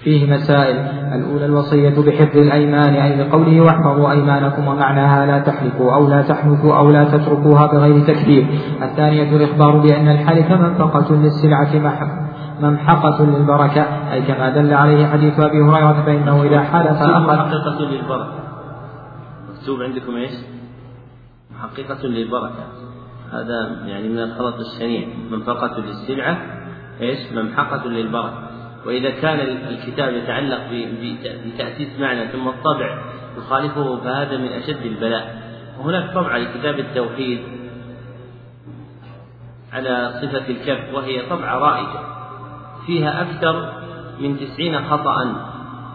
فيه 0.07 0.33
مسائل. 0.33 0.77
الأولى 1.15 1.45
الوصية 1.45 1.89
بحفظ 1.89 2.37
الأيمان 2.37 2.95
أي 2.95 3.17
لقوله 3.17 3.61
واحفظوا 3.61 4.11
أيمانكم 4.11 4.69
ومعناها 4.69 5.27
لا 5.27 5.39
تحلفوا 5.39 5.95
أو 5.95 6.09
لا 6.09 6.23
تحنثوا 6.23 6.77
أو 6.77 6.91
لا 6.91 7.05
تتركوها 7.05 7.67
بغير 7.67 8.07
تكبير 8.07 8.47
الثانية 8.83 9.37
الإخبار 9.37 9.77
بأن 9.77 10.09
الحلف 10.09 10.51
منفقة 10.51 11.15
للسلعة 11.15 11.75
ممحقة 12.61 13.25
للبركة 13.25 13.83
أي 14.13 14.23
كما 14.23 14.51
دل 14.51 14.75
عليه 14.75 15.07
حديث 15.07 15.41
أبي 15.41 15.63
هريرة 15.63 16.03
فإنه 16.07 16.43
إذا 16.43 16.61
حلف 16.61 17.03
أخذ 17.03 17.35
محققة 17.35 17.81
للبركة. 17.81 18.39
مكتوب 19.51 19.83
عندكم 19.83 20.17
إيش؟ 20.17 20.33
محققة 21.55 22.07
للبركة. 22.07 22.65
هذا 23.33 23.87
يعني 23.87 24.09
من 24.09 24.19
الخلط 24.19 24.55
الشنيع 24.55 25.09
منفقة 25.31 25.81
للسلعة 25.81 26.39
إيش؟ 27.01 27.33
ممحقة 27.33 27.89
للبركة. 27.89 28.46
وإذا 28.87 29.11
كان 29.11 29.41
الكتاب 29.41 30.15
يتعلق 30.15 30.61
بتأسيس 31.47 32.01
معنى 32.01 32.29
ثم 32.29 32.49
الطبع 32.49 32.99
يخالفه 33.39 33.97
فهذا 33.97 34.37
من 34.37 34.49
أشد 34.49 34.83
البلاء. 34.87 35.47
وهناك 35.79 36.15
طبعة 36.15 36.39
لكتاب 36.39 36.79
التوحيد 36.79 37.41
على 39.73 40.21
صفة 40.23 40.49
الكف 40.49 40.95
وهي 40.95 41.23
طبعة 41.31 41.59
رائجة. 41.59 42.01
فيها 42.87 43.23
أكثر 43.23 43.73
من 44.21 44.39
تسعين 44.39 44.85
خطأ. 44.85 45.25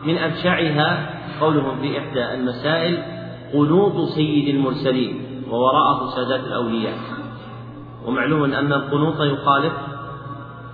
من 0.05 0.17
أبشعها 0.17 1.09
قولهم 1.41 1.81
في 1.81 1.99
إحدى 1.99 2.33
المسائل 2.33 3.03
قنوط 3.53 4.09
سيد 4.09 4.55
المرسلين 4.55 5.43
ووراءه 5.49 6.09
سادات 6.15 6.43
الأولياء. 6.43 6.97
ومعلوم 8.05 8.43
أن 8.43 8.73
القنوط 8.73 9.21
يخالف 9.21 9.73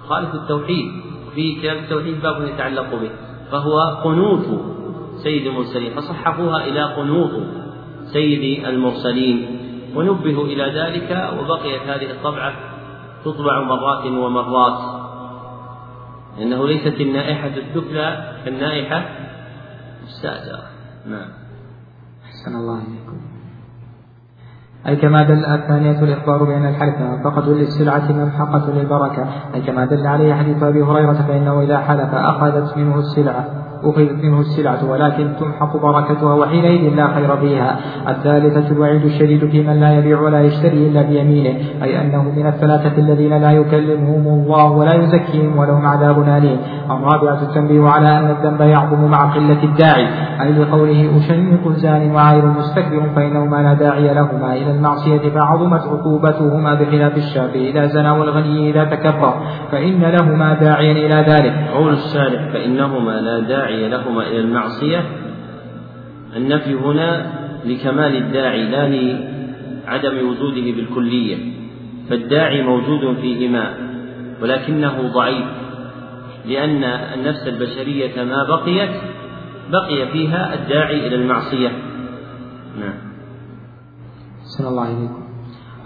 يخالف 0.06 0.36
التوحيد. 0.36 1.07
في 1.36 1.56
كتاب 1.56 1.78
التوحيد 1.78 2.22
باب 2.22 2.48
يتعلق 2.48 2.96
به 2.96 3.12
فهو 3.52 3.80
قنوت 4.04 4.62
سيد 5.24 5.48
المرسلين 5.48 5.96
فصحفوها 5.96 6.66
إلى 6.66 6.84
قنوط 6.84 7.32
سيد 8.14 8.66
المرسلين 8.66 9.60
ونبهوا 9.96 10.46
إلى 10.46 10.64
ذلك 10.64 11.40
وبقيت 11.40 11.82
هذه 11.82 12.12
الطبعة 12.12 12.54
تطبع 13.26 13.64
مرات 13.64 14.06
ومرات. 14.06 15.08
لأنه 16.38 16.68
ليست 16.68 17.02
النائحة 17.02 17.48
السفلى 17.48 18.36
كالنائحة 18.46 19.10
السادة 20.04 20.64
نعم. 21.06 21.30
أحسن 22.26 22.56
الله 22.56 22.82
إليكم. 22.88 23.37
أي 24.88 24.96
كما 24.96 25.24
دل 25.24 25.46
الثانية 25.46 26.04
الإخبار 26.04 26.44
بأن 26.44 26.66
الحلف 26.66 26.96
منفقة 27.02 27.54
للسلعة 27.54 28.12
ممحقة 28.12 28.72
للبركة 28.72 29.28
أي 29.56 29.62
كما 29.62 29.86
دل 29.86 30.08
عليه 30.08 30.34
حديث 30.34 30.64
أبي 30.64 30.84
هريرة 30.84 31.26
فإنه 31.28 31.62
إذا 31.62 31.78
حلف 31.78 32.14
أخذت 32.14 32.78
منه 32.78 33.00
السلعة. 33.00 33.46
أخذت 33.84 34.24
منه 34.24 34.40
السلعة 34.40 34.92
ولكن 34.92 35.34
تمحق 35.40 35.78
بركتها 35.78 36.34
وحينئذ 36.34 36.96
لا 36.96 37.08
خير 37.08 37.38
فيها. 37.38 37.80
الثالثة 38.10 38.72
الوعيد 38.72 39.06
الشديد 39.06 39.50
في 39.52 39.64
من 39.64 39.80
لا 39.80 39.98
يبيع 39.98 40.22
ولا 40.22 40.42
يشتري 40.42 40.88
إلا 40.88 41.02
بيمينه 41.02 41.56
أي 41.84 42.02
أنه 42.02 42.24
من 42.24 42.48
الثلاثة 42.48 42.98
الذين 42.98 43.42
لا 43.42 43.52
يكلمهم 43.52 44.28
الله 44.28 44.72
ولا 44.72 44.94
يزكيهم 44.94 45.58
ولهم 45.58 45.86
عذاب 45.86 46.22
أليم. 46.22 46.58
الرابعة 46.92 47.42
التنبيه 47.42 47.84
على 47.88 48.20
أن 48.20 48.30
الذنب 48.30 48.62
يعظم 48.62 49.12
مع 49.12 49.34
قلة 49.36 49.64
الداعي 49.64 50.08
أي 50.42 50.52
لقوله 50.52 51.18
أشنق 51.18 51.68
الزاني 51.68 52.14
وعائر 52.14 52.46
مستكبر 52.46 53.10
فإنهما 53.16 53.56
لا 53.56 53.74
داعي 53.74 54.14
لهما. 54.14 54.54
إلى 54.54 54.72
المعصية 54.72 55.30
فعظمت 55.30 55.82
عقوبتهما 55.82 56.74
بخلاف 56.74 57.18
الشاب 57.18 57.50
إذا 57.56 57.88
زنى 57.88 58.10
والغني 58.10 58.70
إذا 58.70 58.84
تكبر 58.84 59.34
فإن 59.72 60.02
لهما 60.02 60.54
داعيا 60.54 60.92
إلى 60.92 61.32
ذلك. 61.32 61.54
قول 61.76 61.94
الشارح 61.94 62.54
فإنهما 62.54 63.12
لا 63.12 63.40
داعي 63.40 63.67
لهما 63.76 64.28
إلى 64.28 64.40
المعصية. 64.40 65.06
النفي 66.36 66.74
هنا 66.74 67.32
لكمال 67.66 68.16
الداعي 68.18 68.64
لا 68.64 68.88
لعدم 68.88 70.30
وجوده 70.30 70.72
بالكلية 70.72 71.38
فالداعي 72.10 72.62
موجود 72.62 73.16
فيهما 73.16 73.74
ولكنه 74.42 75.12
ضعيف 75.14 75.46
لأن 76.46 76.84
النفس 76.84 77.48
البشرية 77.48 78.24
ما 78.24 78.44
بقيت 78.44 78.92
بقي 79.72 80.08
فيها 80.12 80.54
الداعي 80.54 81.08
إلى 81.08 81.16
المعصية. 81.16 81.72
نعم. 82.80 82.94
الله 84.60 84.98
إليكم. 84.98 85.27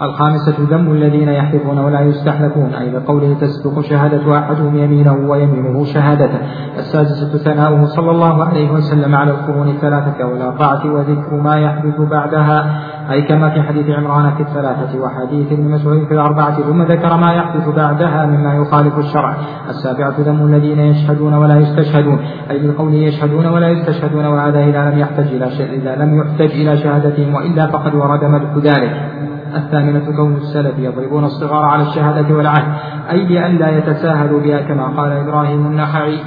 الخامسة 0.02 0.56
ذم 0.70 0.92
الذين 0.92 1.28
يحلفون 1.28 1.78
ولا 1.78 2.00
يستحلفون. 2.00 2.74
أي 2.74 2.90
بقوله 2.90 3.34
تسبق 3.40 3.80
شهادة 3.80 4.38
أحدهم 4.38 4.78
يمينه 4.78 5.12
ويمينه 5.30 5.84
شهادته. 5.84 6.38
السادسة 6.78 7.38
ثناؤه 7.38 7.84
صلى 7.84 8.10
الله 8.10 8.44
عليه 8.44 8.70
وسلم 8.70 9.14
على 9.14 9.30
القرون 9.30 9.68
الثلاثة 9.68 10.26
والأربعة 10.26 10.92
وذكر 10.94 11.34
ما 11.42 11.56
يحدث 11.56 12.00
بعدها. 12.00 12.80
أي 13.10 13.22
كما 13.22 13.50
في 13.50 13.62
حديث 13.62 13.90
عمران 13.90 14.30
في 14.30 14.42
الثلاثة 14.42 15.00
وحديث 15.00 15.52
ابن 15.52 15.70
مسعود 15.70 16.04
في 16.08 16.14
الأربعة 16.14 16.62
ثم 16.62 16.82
ذكر 16.82 17.16
ما 17.16 17.32
يحدث 17.32 17.68
بعدها 17.68 18.26
مما 18.26 18.54
يخالف 18.54 18.98
الشرع. 18.98 19.36
السابعة 19.68 20.14
ذم 20.20 20.46
الذين 20.46 20.78
يشهدون 20.78 21.34
ولا 21.34 21.56
يستشهدون. 21.56 22.18
أي 22.50 22.68
بقوله 22.68 22.94
يشهدون 22.94 23.46
ولا 23.46 23.68
يستشهدون 23.68 24.24
وهذا 24.26 24.64
إذا 24.64 24.90
لم 24.90 24.98
يحتج 24.98 25.26
إلى 25.26 25.46
إذا 25.74 25.96
لم 25.96 26.18
يحتج 26.20 26.50
إلى 26.60 26.76
شهادتهم 26.76 27.34
وإلا 27.34 27.66
فقد 27.66 27.94
ورد 27.94 28.24
مدح 28.24 28.56
ذلك. 28.56 29.31
الثامنة 29.56 30.16
كون 30.16 30.36
السلف 30.36 30.78
يضربون 30.78 31.24
الصغار 31.24 31.64
على 31.64 31.82
الشهادة 31.82 32.34
والعهد 32.34 32.74
أي 33.10 33.24
لئلا 33.24 33.78
يتساهلوا 33.78 34.40
بها 34.40 34.60
كما 34.60 34.86
قال 34.86 35.12
إبراهيم 35.12 35.66
النخعي. 35.66 36.18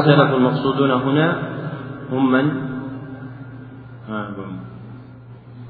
السلف 0.00 0.34
المقصودون 0.34 0.90
هنا 0.90 1.42
هم 2.12 2.32
من؟ 2.32 2.50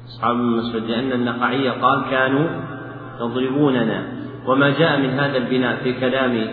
أصحاب 0.07 0.35
المسجد 0.35 0.83
لأن 0.83 1.11
النخعي 1.11 1.69
قال 1.69 2.03
كانوا 2.09 2.47
يضربوننا. 3.21 4.03
وما 4.47 4.69
جاء 4.69 4.99
من 4.99 5.09
هذا 5.09 5.37
البناء 5.37 5.83
في 5.83 5.93
كلام 5.93 6.47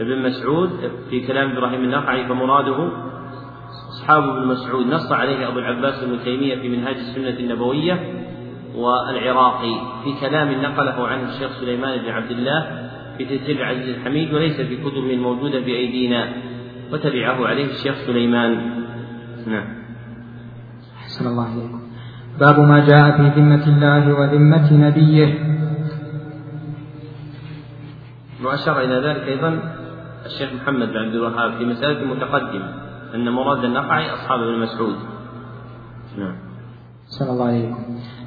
ابن 0.00 0.22
مسعود 0.22 0.70
في 1.10 1.26
كلام 1.26 1.50
إبراهيم 1.50 1.84
النخعي 1.84 2.28
فمراده 2.28 2.88
أصحاب 3.90 4.22
ابن 4.22 4.46
مسعود. 4.46 4.86
نص 4.86 5.12
عليه 5.12 5.48
أبو 5.48 5.58
العباس 5.58 6.02
ابن 6.02 6.18
تيمية 6.24 6.56
في 6.56 6.68
منهاج 6.68 6.96
السنة 6.96 7.38
النبوية 7.38 8.00
والعراقي 8.74 9.74
في 10.04 10.20
كلام 10.20 10.62
نقله 10.62 11.08
عنه 11.08 11.28
الشيخ 11.28 11.50
سليمان 11.60 12.02
بن 12.02 12.10
عبد 12.10 12.30
الله 12.30 12.90
في 13.18 13.24
تيسير 13.24 13.56
العزيز 13.56 13.88
الحميد 13.88 14.34
وليس 14.34 14.60
في 14.60 14.76
كتب 14.76 15.04
موجودة 15.18 15.60
بأيدينا 15.60 16.28
وتبعه 16.92 17.46
عليه 17.46 17.70
الشيخ 17.70 17.94
سليمان. 18.06 18.84
نعم. 19.46 19.68
أحسن 20.96 21.26
الله 21.26 21.54
إليكم. 21.54 21.80
باب 22.40 22.60
ما 22.60 22.86
جاء 22.86 23.16
في 23.16 23.40
ذمة 23.40 23.66
الله 23.68 24.14
وذمة 24.20 24.72
نبيه. 24.72 25.50
وأشار 28.44 28.80
إلى 28.80 29.08
ذلك 29.08 29.28
أيضا 29.28 29.76
الشيخ 30.26 30.52
محمد 30.52 30.88
بن 30.88 30.96
عبد 30.96 31.14
الوهاب 31.14 31.58
في 31.58 31.64
مسألة 31.64 32.14
متقدمة 32.14 32.74
أن 33.14 33.28
مراد 33.28 33.64
النقعي 33.64 34.14
أصحاب 34.14 34.40
ابن 34.40 34.58
مسعود. 34.58 34.96
نعم. 36.18 36.36
صلى 37.06 37.30
الله 37.30 37.46
عليه 37.46 37.74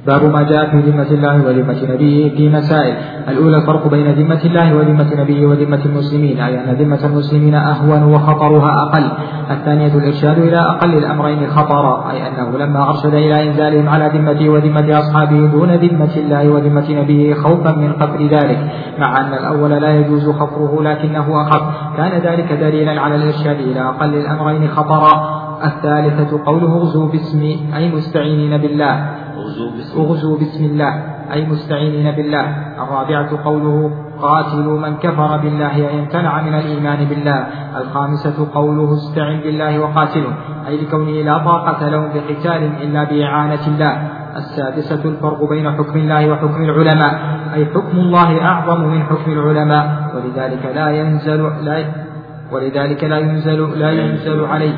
باب 0.08 0.24
ما 0.24 0.44
جاء 0.44 0.70
في 0.72 0.80
ذمة 0.80 1.08
الله 1.12 1.46
وذمة 1.46 1.94
نبيه 1.94 2.36
في 2.36 2.50
مسائل. 2.50 2.96
الأولى 3.30 3.58
الفرق 3.58 3.88
بين 3.88 4.12
ذمة 4.12 4.40
الله 4.46 4.76
وذمة 4.76 5.16
نبيه 5.16 5.46
وذمة 5.46 5.86
المسلمين 5.86 6.40
أي 6.40 6.60
أن 6.60 6.76
ذمة 6.76 7.06
المسلمين 7.06 7.56
أهون 7.56 8.04
وخطرها 8.04 8.72
أقل. 8.84 9.12
الثانية 9.52 9.94
الإرشاد 9.96 10.40
إلى 10.40 10.58
أقل 10.58 10.98
الأمرين 10.98 11.48
خطرا 11.48 12.12
أي 12.12 12.28
أنه 12.28 12.58
لما 12.58 12.90
أرشد 12.90 13.14
إلى 13.14 13.50
إنزالهم 13.50 13.90
على 13.90 14.12
ذمته 14.14 14.50
وذمة 14.50 15.00
أصحابه 15.00 15.48
دون 15.48 15.72
ذمة 15.72 16.16
الله 16.18 16.50
وذمة 16.50 16.92
نبيه 16.92 17.34
خوفا 17.34 17.72
من 17.72 17.94
قتل 17.94 18.28
ذلك 18.28 18.60
مع 19.00 19.22
أن 19.22 19.34
الأول 19.34 19.72
لا 19.72 20.00
يجوز 20.00 20.30
خفره 20.30 20.84
لكنه 20.84 21.42
أخف 21.42 21.62
كان 21.98 22.22
ذلك 22.22 22.54
دليلا 22.54 23.02
على 23.02 23.16
الإرشاد 23.16 23.60
إلى 23.60 23.82
أقل 23.82 24.16
الأمرين 24.16 24.68
خطرا. 24.68 25.44
الثالثة 25.64 26.46
قوله 26.46 26.76
اغزوا 26.78 27.08
باسمي 27.08 27.60
أي 27.76 27.92
مستعينين 27.96 28.58
بالله. 28.58 29.23
اغزوا 29.98 30.38
بسم 30.38 30.66
الله 30.66 30.94
أي 31.32 31.46
مستعينين 31.46 32.12
بالله. 32.12 32.46
الرابعة 32.84 33.44
قوله 33.44 33.92
قاتلوا 34.22 34.80
من 34.80 34.98
كفر 34.98 35.38
بالله 35.38 35.76
أي 35.76 36.00
امتنع 36.00 36.42
من 36.42 36.54
الإيمان 36.54 37.06
بالله. 37.06 37.40
الخامسة 37.82 38.48
قوله 38.54 38.94
استعن 38.94 39.40
بالله 39.40 39.80
وقاتله 39.80 40.34
أي 40.68 40.82
لكونه 40.82 41.12
لا 41.12 41.38
طاقة 41.38 41.90
لهم 41.90 42.08
بقتال 42.14 42.62
إلا 42.84 43.04
بإعانة 43.04 43.68
الله. 43.68 43.94
السادسة 44.36 45.06
الفرق 45.06 45.50
بين 45.50 45.72
حكم 45.72 46.00
الله 46.00 46.32
وحكم 46.32 46.64
العلماء 46.64 47.14
أي 47.54 47.66
حكم 47.66 47.98
الله 47.98 48.46
أعظم 48.46 48.82
من 48.82 49.04
حكم 49.04 49.32
العلماء. 49.32 49.86
ولذلك 50.16 50.64
لا 50.76 50.88
ينزل 50.90 51.42
لا 51.66 51.86
ولذلك 52.52 53.04
لا 53.04 53.18
ينزل 53.18 53.80
لا 53.80 53.92
ينزل 53.92 54.46
عليه. 54.46 54.76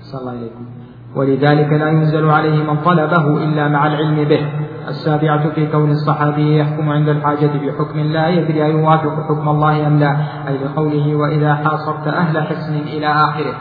صلى 0.00 0.20
الله 0.20 0.32
عليكم 0.32 0.79
ولذلك 1.16 1.72
لا 1.72 1.88
ينزل 1.88 2.30
عليه 2.30 2.62
من 2.62 2.76
طلبه 2.76 3.44
إلا 3.44 3.68
مع 3.68 3.86
العلم 3.86 4.24
به. 4.24 4.46
السابعة 4.88 5.50
في 5.50 5.66
كون 5.66 5.90
الصحابي 5.90 6.58
يحكم 6.58 6.90
عند 6.90 7.08
الحاجة 7.08 7.46
بحكم 7.46 7.98
لا 7.98 8.28
يدري 8.28 8.64
أيوافق 8.64 9.26
حكم 9.28 9.48
الله 9.48 9.86
أم 9.86 9.98
لا 9.98 10.16
أي 10.48 10.58
بقوله 10.64 11.14
وإذا 11.16 11.54
حاصرت 11.54 12.08
أهل 12.08 12.42
حسن 12.42 12.74
إلى 12.74 13.06
آخره. 13.06 13.54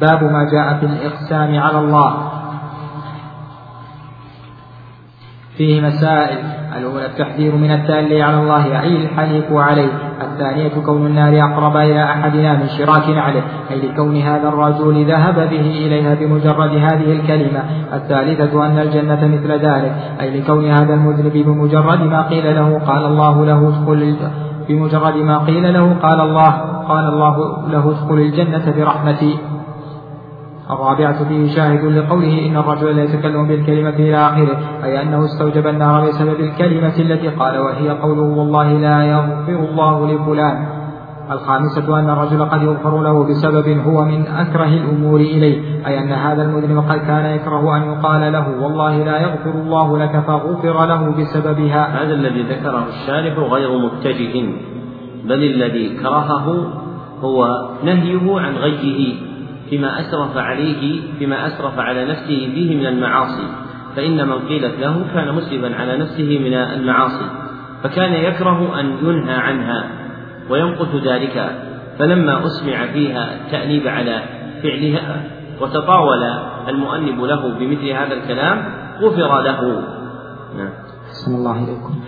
باب 0.00 0.24
ما 0.24 0.44
جاء 0.52 0.78
في 0.78 0.86
الإقسام 0.86 1.58
على 1.58 1.78
الله. 1.78 2.33
فيه 5.56 5.80
مسائل. 5.80 6.38
الأولى 6.78 7.06
التحذير 7.06 7.56
من 7.56 7.70
التألي 7.70 8.22
على 8.22 8.36
الله 8.36 8.80
أي 8.80 8.96
الحليف 8.96 9.52
عليه. 9.52 9.88
الثانية 10.22 10.68
كون 10.86 11.06
النار 11.06 11.52
أقرب 11.52 11.76
إلى 11.76 12.04
أحدنا 12.04 12.52
من 12.52 12.68
شراك 12.68 13.08
نعله. 13.08 13.42
أي 13.70 13.88
لكون 13.88 14.16
هذا 14.16 14.48
الرجل 14.48 15.06
ذهب 15.06 15.34
به 15.34 15.86
إليها 15.86 16.14
بمجرد 16.14 16.70
هذه 16.70 17.12
الكلمة. 17.12 17.64
الثالثة 17.92 18.66
أن 18.66 18.78
الجنة 18.78 19.26
مثل 19.26 19.52
ذلك. 19.52 19.92
أي 20.20 20.40
لكون 20.40 20.64
هذا 20.64 20.94
المذنب 20.94 21.32
بمجرد 21.32 22.00
ما 22.00 22.22
قيل 22.22 22.54
له 22.54 22.78
قال 22.78 23.06
الله 23.06 23.46
له 23.46 23.68
ادخل 23.68 24.16
بمجرد 24.68 25.16
ما 25.16 25.38
قيل 25.38 25.74
له 25.74 25.96
قال 26.02 26.20
الله 26.20 26.50
قال 26.88 27.04
الله 27.08 27.66
له 27.68 27.90
ادخل 27.90 28.14
الجنة 28.14 28.74
برحمتي. 28.76 29.38
الرابعة 30.70 31.28
فيه 31.28 31.54
شاهد 31.56 31.84
لقوله 31.84 32.46
إن 32.46 32.56
الرجل 32.56 32.96
لا 32.96 33.04
يتكلم 33.04 33.48
بالكلمة 33.48 33.88
إلى 33.88 34.16
آخره 34.16 34.56
أي 34.84 35.02
أنه 35.02 35.24
استوجب 35.24 35.66
النار 35.66 36.08
بسبب 36.08 36.40
الكلمة 36.40 36.96
التي 36.98 37.28
قال 37.28 37.58
وهي 37.58 37.90
قوله 37.90 38.22
والله 38.22 38.72
لا 38.72 39.04
يغفر 39.04 39.68
الله 39.70 40.06
لفلان. 40.06 40.66
الخامسة 41.30 41.98
أن 41.98 42.10
الرجل 42.10 42.44
قد 42.44 42.62
يغفر 42.62 43.02
له 43.02 43.24
بسبب 43.24 43.68
هو 43.78 44.04
من 44.04 44.26
أكره 44.26 44.68
الأمور 44.68 45.20
إليه 45.20 45.86
أي 45.86 45.98
أن 45.98 46.12
هذا 46.12 46.42
المذنب 46.42 46.78
قد 46.78 46.98
كان 46.98 47.26
يكره 47.36 47.76
أن 47.76 47.82
يقال 47.82 48.32
له 48.32 48.62
والله 48.62 49.04
لا 49.04 49.20
يغفر 49.20 49.50
الله 49.50 49.98
لك 49.98 50.20
فغفر 50.26 50.86
له 50.86 51.10
بسببها. 51.18 52.02
هذا 52.02 52.14
الذي 52.14 52.42
ذكره 52.42 52.84
الشارح 52.88 53.38
غير 53.38 53.78
متجه 53.78 54.44
بل 55.24 55.44
الذي 55.44 55.96
كرهه 55.96 56.66
هو 57.20 57.68
نهيه 57.84 58.40
عن 58.40 58.54
غيه. 58.54 59.14
فيما 59.74 60.00
أسرف 60.00 60.36
عليه 60.36 61.00
فيما 61.18 61.46
أسرف 61.46 61.78
على 61.78 62.04
نفسه 62.04 62.50
فيه 62.54 62.76
من 62.76 62.86
المعاصي 62.86 63.46
فإن 63.96 64.28
من 64.28 64.38
قيلت 64.38 64.80
له 64.80 65.06
كان 65.14 65.34
مسرفا 65.34 65.74
على 65.74 65.96
نفسه 65.96 66.38
من 66.38 66.54
المعاصي 66.54 67.30
فكان 67.82 68.12
يكره 68.12 68.80
أن 68.80 68.86
ينهى 69.02 69.34
عنها 69.34 69.84
ويمقت 70.50 70.94
ذلك 71.06 71.50
فلما 71.98 72.46
أسمع 72.46 72.86
فيها 72.92 73.34
التأنيب 73.34 73.88
على 73.88 74.22
فعلها 74.62 75.22
وتطاول 75.60 76.22
المؤنب 76.68 77.20
له 77.20 77.58
بمثل 77.58 77.88
هذا 77.88 78.14
الكلام 78.14 78.64
غفر 79.00 79.40
له. 79.40 79.82
نعم. 80.56 80.72
الله 81.28 81.64
إليكم. 81.64 82.00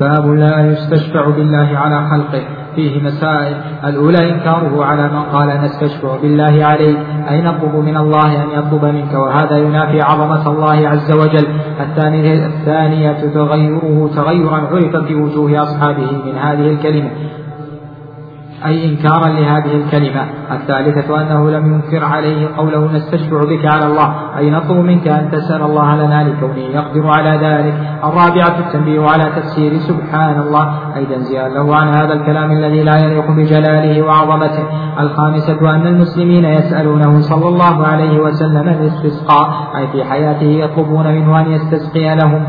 باب 0.00 0.26
لا 0.34 0.66
يستشفع 0.66 1.30
بالله 1.30 1.78
على 1.78 2.08
خلقه. 2.10 2.59
فيه 2.76 3.02
مسائل. 3.02 3.56
الأولى 3.84 4.30
إنكاره 4.32 4.84
على 4.84 5.08
من 5.08 5.22
قال 5.22 5.60
نستشفع 5.60 6.16
بالله 6.22 6.64
عليه 6.64 6.96
أي 7.30 7.40
نطلب 7.40 7.74
من 7.74 7.96
الله 7.96 8.42
أن 8.42 8.48
يطلب 8.50 8.84
منك؟ 8.84 9.14
وهذا 9.14 9.56
ينافي 9.56 10.00
عظمة 10.00 10.48
الله 10.50 10.88
عز 10.88 11.12
وجل. 11.12 11.46
الثانية, 11.80 12.46
الثانية 12.46 13.12
تغيره 13.34 14.10
تغيرا 14.16 14.56
عرف 14.56 14.96
في 14.96 15.14
وجوه 15.14 15.62
أصحابه 15.62 16.12
من 16.26 16.38
هذه 16.38 16.70
الكلمة. 16.70 17.10
أي 18.66 18.90
إنكارا 18.90 19.28
لهذه 19.28 19.74
الكلمة. 19.76 20.24
الثالثة 20.52 21.22
أنه 21.22 21.50
لم 21.50 21.74
ينكر 21.74 22.04
عليه 22.04 22.48
قوله 22.56 22.92
نستشفع 22.92 23.40
بك 23.40 23.66
على 23.66 23.86
الله 23.86 24.14
أي 24.38 24.50
نطلب 24.50 24.76
منك 24.76 25.08
أن 25.08 25.30
تسأل 25.30 25.62
الله 25.62 25.96
لنا 25.96 26.28
لكونه 26.28 26.58
يقدر 26.58 27.06
على 27.06 27.30
ذلك. 27.30 27.74
الرابعة 28.04 28.58
التنبيه 28.58 29.00
على 29.00 29.24
تفسير 29.36 29.72
سبحان 29.72 30.40
الله 30.40 30.74
أي 30.96 31.06
تنزيها 31.06 31.48
له 31.48 31.76
عن 31.76 31.88
هذا 31.88 32.12
الكلام 32.12 32.52
الذي 32.52 32.82
لا 32.82 32.96
يليق 33.04 33.30
بجلاله 33.30 34.02
وعظمته. 34.02 34.64
الخامسة 35.00 35.70
أن 35.74 35.86
المسلمين 35.86 36.44
يسألونه 36.44 37.20
صلى 37.20 37.48
الله 37.48 37.86
عليه 37.86 38.20
وسلم 38.20 38.68
الاستسقاء 38.68 39.50
أي 39.76 39.86
في 39.88 40.04
حياته 40.04 40.46
يطلبون 40.46 41.06
منه 41.06 41.40
أن 41.40 41.52
يستسقي 41.52 42.16
لهم. 42.16 42.44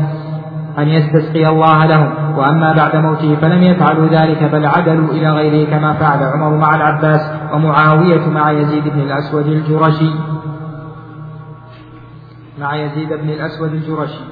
أن 0.78 0.88
يستسقي 0.88 1.48
الله 1.48 1.86
لهم. 1.86 2.38
وأما 2.38 2.72
بعد 2.72 2.96
موته 2.96 3.36
فلم 3.36 3.62
يفعلوا 3.62 4.08
ذلك 4.08 4.44
بل 4.44 4.66
عدلوا 4.66 5.08
إلى 5.08 5.30
غيره 5.30 5.70
كما 5.70 5.92
فعل 5.92 6.22
عمر 6.22 6.56
مع 6.56 6.76
العباس 6.76 7.20
ومعاوية 7.54 8.28
مع 8.28 8.50
يزيد 8.50 8.84
بن 8.88 9.00
الأسود 9.00 9.46
الجرشي. 9.46 10.10
مع 12.60 12.76
يزيد 12.76 13.08
بن 13.08 13.30
الأسود 13.30 13.72
الجرشي. 13.74 14.24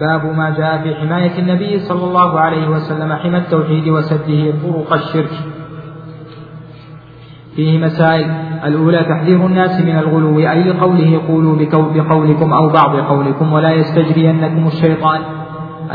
باب 0.00 0.36
ما 0.36 0.50
جاء 0.50 0.82
في 0.82 0.94
حماية 0.94 1.38
النبي 1.38 1.78
صلى 1.78 2.04
الله 2.04 2.40
عليه 2.40 2.68
وسلم 2.68 3.12
حمى 3.12 3.38
التوحيد 3.38 3.88
وسده 3.88 4.52
طرق 4.62 4.92
الشرك. 4.92 5.30
فيه 7.56 7.78
مسائل. 7.84 8.30
الأولى 8.64 9.04
تحذير 9.04 9.46
الناس 9.46 9.80
من 9.80 9.98
الغلو. 9.98 10.38
أي 10.38 10.62
لقوله 10.62 11.20
قولوا 11.28 11.56
بقولكم 11.94 12.52
أو 12.52 12.68
بعض 12.68 12.96
قولكم 12.96 13.52
ولا 13.52 13.70
يستجرينكم 13.70 14.66
الشيطان. 14.66 15.20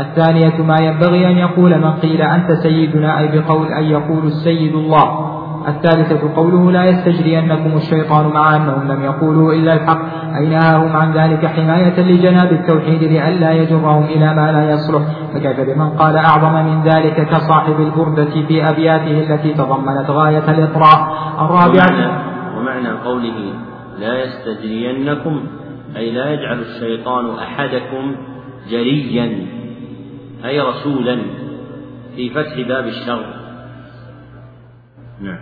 الثانية 0.00 0.62
ما 0.62 0.76
ينبغي 0.80 1.26
أن 1.26 1.38
يقول 1.38 1.78
من 1.78 1.90
قيل 1.90 2.22
أنت 2.22 2.52
سيدنا 2.52 3.18
أي 3.18 3.28
بقول 3.38 3.72
أن 3.72 3.84
يقول 3.84 4.26
السيد 4.26 4.74
الله. 4.74 5.34
الثالثة 5.68 6.34
قوله 6.36 6.70
لا 6.70 6.84
يستجرينكم 6.84 7.76
الشيطان 7.76 8.26
مع 8.26 8.56
أنهم 8.56 8.92
لم 8.92 9.02
يقولوا 9.02 9.52
إلا 9.52 9.72
الحق. 9.74 10.00
أي 10.36 10.48
نهاهم 10.48 10.96
عن 10.96 11.12
ذلك 11.12 11.46
حماية 11.46 12.00
لجناب 12.00 12.52
التوحيد 12.52 13.02
لئلا 13.02 13.52
يجرهم 13.52 14.04
إلى 14.04 14.34
ما 14.34 14.52
لا 14.52 14.70
يصلح. 14.70 15.02
فكيف 15.34 15.60
بمن 15.60 15.88
قال 15.88 16.16
أعظم 16.16 16.54
من 16.64 16.82
ذلك 16.82 17.28
كصاحب 17.28 17.80
البردة 17.80 18.46
في 18.48 18.70
أبياته 18.70 19.34
التي 19.34 19.54
تضمنت 19.54 20.10
غاية 20.10 20.50
الإطراء 20.50 20.98
الرابعة 21.40 22.22
ومعنى, 22.58 22.88
قوله 23.04 23.52
لا 23.98 24.24
يستجرينكم 24.24 25.40
أي 25.96 26.10
لا 26.10 26.30
يجعل 26.30 26.58
الشيطان 26.58 27.24
أحدكم 27.38 28.16
جريا. 28.70 29.57
أي 30.44 30.60
رسولا 30.60 31.16
في 32.16 32.30
فتح 32.30 32.68
باب 32.68 32.86
الشر. 32.86 33.24
نعم. 35.20 35.38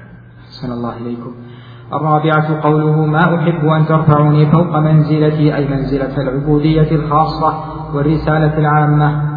أحسن 0.46 0.72
الله 0.72 0.96
إليكم. 0.96 1.34
الرابعة 1.92 2.60
قوله 2.62 3.06
ما 3.06 3.36
أحب 3.36 3.68
أن 3.68 3.86
ترفعوني 3.86 4.46
فوق 4.46 4.78
منزلتي 4.78 5.56
أي 5.56 5.68
منزلة 5.68 6.22
العبودية 6.22 6.90
الخاصة 6.96 7.54
والرسالة 7.94 8.58
العامة. 8.58 9.36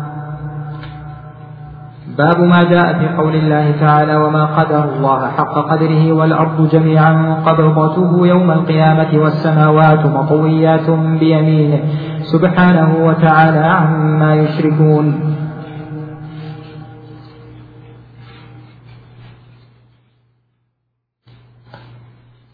باب 2.18 2.39
ما 2.39 2.60
جاء 2.70 2.99
في 2.99 3.16
قول 3.18 3.36
الله 3.36 3.72
تعالى 3.80 4.16
وما 4.16 4.45
قدر 4.45 4.84
الله 4.84 5.28
حق 5.28 5.53
قدره 5.53 6.12
والأرض 6.12 6.70
جميعا 6.70 7.43
قبضته 7.45 8.28
يوم 8.28 8.51
القيامة 8.51 9.24
والسماوات 9.24 10.05
مطويات 10.05 10.89
بيمينه 11.20 11.80
سبحانه 12.22 13.05
وتعالى 13.05 13.66
عما 13.68 14.36
يشركون. 14.36 15.36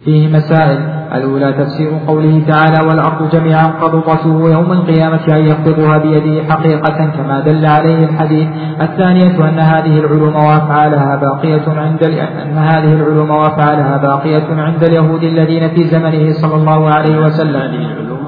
فيه 0.06 0.28
مسائل. 0.28 0.96
الأولى 1.14 1.54
تفسير 1.54 2.00
قوله 2.08 2.44
تعالى 2.48 2.88
والأرض 2.88 3.30
جميعا 3.30 3.66
قبضته 3.66 4.50
يوم 4.50 4.72
القيامة 4.72 5.38
أن 5.38 5.46
يقبضها 5.46 5.98
بيده 5.98 6.54
حقيقة 6.54 7.06
كما 7.18 7.40
دل 7.40 7.66
عليه 7.66 8.06
الحديث. 8.06 8.48
الثانية 8.82 9.50
أن 9.50 9.60
هذه 9.60 10.00
العلوم 10.00 10.36
وأفعالها 10.36 11.16
باقية 11.16 11.66
عند 11.68 12.04
أن 12.44 12.58
هذه 12.58 12.94
العلوم 12.94 13.30
وأفعالها 13.30 13.98
باقية 13.98 14.62
عند 14.62 14.84
اليهود 14.84 15.24
الذين 15.24 15.70
في 15.70 15.84
زمنه 15.84 16.32
صلى 16.34 16.56
الله 16.56 16.90
عليه 16.90 17.22
وسلم. 17.22 17.56
هذه 17.56 17.92
العلوم 17.92 18.26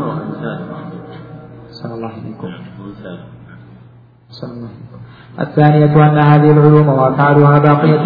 الله 1.95 2.07
عليكم 2.07 2.47
الثانية 5.39 6.07
أن 6.09 6.17
هذه 6.17 6.51
العلوم 6.51 6.87
وأفعالها 6.89 7.59
باقية 7.59 8.01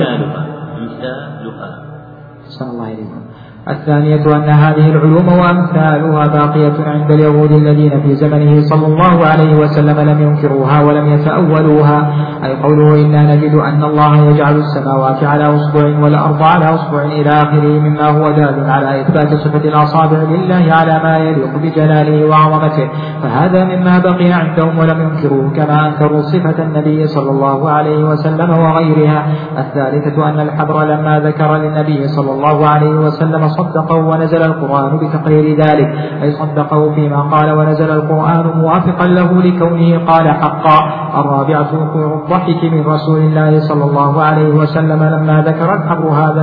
الثانية 3.70 4.36
أن 4.36 4.49
هذه 4.49 4.89
العلوم 4.89 5.28
وأمثالها 5.28 6.28
باقية 6.28 6.74
عند 6.86 7.12
اليهود 7.12 7.51
الذين 7.51 8.01
في 8.01 8.16
زمنه 8.16 8.62
صلى 8.62 8.88
الله 8.88 9.26
عليه 9.26 9.55
وسلم 9.57 10.09
لم 10.09 10.22
ينكروها 10.22 10.82
ولم 10.82 11.14
يتأولوها. 11.14 12.14
أي 12.43 12.55
قوله 12.55 13.01
إنا 13.05 13.36
نجد 13.36 13.53
أن 13.55 13.84
الله 13.84 14.16
يجعل 14.16 14.55
السماوات 14.55 15.24
على 15.24 15.43
أصبع 15.43 15.99
والأرض 16.03 16.43
على 16.43 16.66
أصبع 16.66 17.01
إلى 17.01 17.30
آخره 17.30 17.80
مما 17.80 18.07
هو 18.09 18.32
دال 18.32 18.70
على 18.70 19.01
إثبات 19.01 19.34
صفة 19.34 19.70
الأصابع 19.70 20.18
لله 20.18 20.74
على 20.74 20.99
ما 21.03 21.18
يليق 21.18 21.57
بجلاله 21.57 22.30
وعظمته. 22.30 22.89
فهذا 23.24 23.66
مما 23.66 23.99
بقي 23.99 24.32
عندهم 24.32 24.80
ولم 24.80 25.01
ينكروه 25.01 25.51
كما 25.55 25.88
أنكروا 25.88 26.22
صفة 26.22 26.64
النبي 26.64 27.07
صلى 27.07 27.32
الله 27.32 27.70
عليه 27.70 28.03
وسلم 28.03 28.49
وغيرها. 28.49 29.26
الثالثة 29.57 30.30
أن 30.30 30.39
الحبر 30.39 30.84
لما 30.84 31.20
ذكر 31.20 31.57
للنبي 31.57 32.07
صلى 32.07 32.32
الله 32.32 32.68
عليه 32.68 32.95
وسلم 32.95 33.51
صدقه 33.58 33.95
ونزل 33.95 34.41
القرآن 34.52 34.91
بتقرير 35.02 35.45
ذلك 35.64 35.89
أي 36.24 36.32
صدقه 36.32 36.93
فيما 36.95 37.22
قال 37.22 37.52
ونزل 37.58 37.91
القرآن 37.91 38.45
موافقا 38.62 39.08
له 39.08 39.30
لكونه 39.41 40.06
قال 40.06 40.26
حقا. 40.41 40.80
الرابعة 41.20 41.70
وقوع 41.82 42.10
الضحك 42.22 42.62
من 42.74 42.82
رسول 42.93 43.20
الله 43.28 43.60
صلى 43.60 43.84
الله 43.89 44.22
عليه 44.24 44.49
وسلم 44.62 45.04
لما 45.04 45.36
ذكر 45.41 45.70
الحبر 45.74 46.08
هذا 46.22 46.41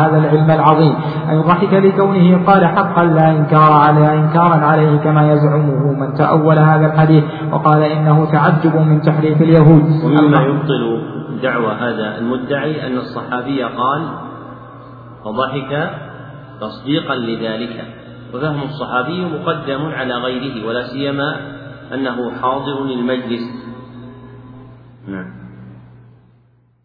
هذا 0.00 0.16
العلم 0.22 0.50
العظيم. 0.50 0.94
أي 1.30 1.38
ضحك 1.50 1.72
لكونه 1.72 2.44
قال 2.46 2.66
حقا 2.66 3.04
لا 3.04 3.30
إنكار 3.30 3.72
على 3.72 4.04
إنكارا 4.20 4.58
عليه 4.70 4.98
كما 4.98 5.32
يزعمه 5.32 5.80
من 6.00 6.14
تأول 6.14 6.58
هذا 6.58 6.86
الحديث 6.86 7.24
وقال 7.52 7.82
إنه 7.82 8.24
تعجب 8.32 8.74
من 8.76 9.00
تحريف 9.00 9.42
اليهود. 9.42 9.84
ومما 10.04 10.40
يبطل 10.42 10.82
دعوى 11.42 11.72
هذا 11.74 12.18
المدعي 12.18 12.86
أن 12.86 12.96
الصحابي 12.96 13.62
قال 13.62 14.02
فضحك 15.24 15.90
تصديقا 16.60 17.14
لذلك. 17.14 17.94
وفهم 18.34 18.62
الصحابي 18.62 19.24
مقدم 19.24 19.82
على 19.86 20.14
غيره 20.14 20.66
ولا 20.66 20.82
سيما 20.82 21.30
أنه 21.94 22.30
حاضر 22.30 22.82
المجلس. 22.82 23.44
نعم. 25.08 25.30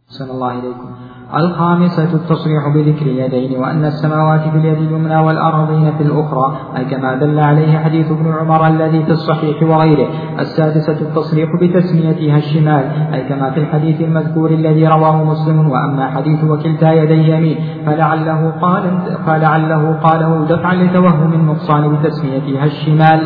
صلى 0.07 0.31
الله 0.31 0.59
إليكم. 0.59 0.95
الخامسة 1.37 2.13
التصريح 2.13 2.67
بذكر 2.75 3.05
اليدين 3.05 3.59
وأن 3.59 3.85
السماوات 3.85 4.41
في 4.41 4.57
اليد 4.57 4.77
اليمنى 4.77 5.17
والأرضين 5.17 5.91
في 5.97 6.03
الأخرى 6.03 6.57
أي 6.77 6.85
كما 6.85 7.15
دل 7.15 7.39
عليه 7.39 7.77
حديث 7.77 8.11
ابن 8.11 8.31
عمر 8.31 8.67
الذي 8.67 9.03
في 9.03 9.11
الصحيح 9.11 9.63
وغيره. 9.63 10.07
السادسة 10.39 11.01
التصريح 11.01 11.49
بتسميتها 11.61 12.37
الشمال 12.37 12.85
أي 13.13 13.21
كما 13.29 13.51
في 13.51 13.59
الحديث 13.59 14.01
المذكور 14.01 14.49
الذي 14.49 14.87
رواه 14.87 15.23
مسلم 15.23 15.69
وأما 15.69 16.11
حديث 16.11 16.43
وكلتا 16.43 16.91
يدي 16.91 17.29
يمين 17.29 17.57
فلعله 17.85 18.51
قال 18.61 18.83
فلعله 19.25 19.93
قاله 19.93 20.45
دفعا 20.45 20.75
لتوهم 20.75 21.33
النقصان 21.33 21.95
بتسميتها 21.95 22.65
الشمال. 22.65 23.21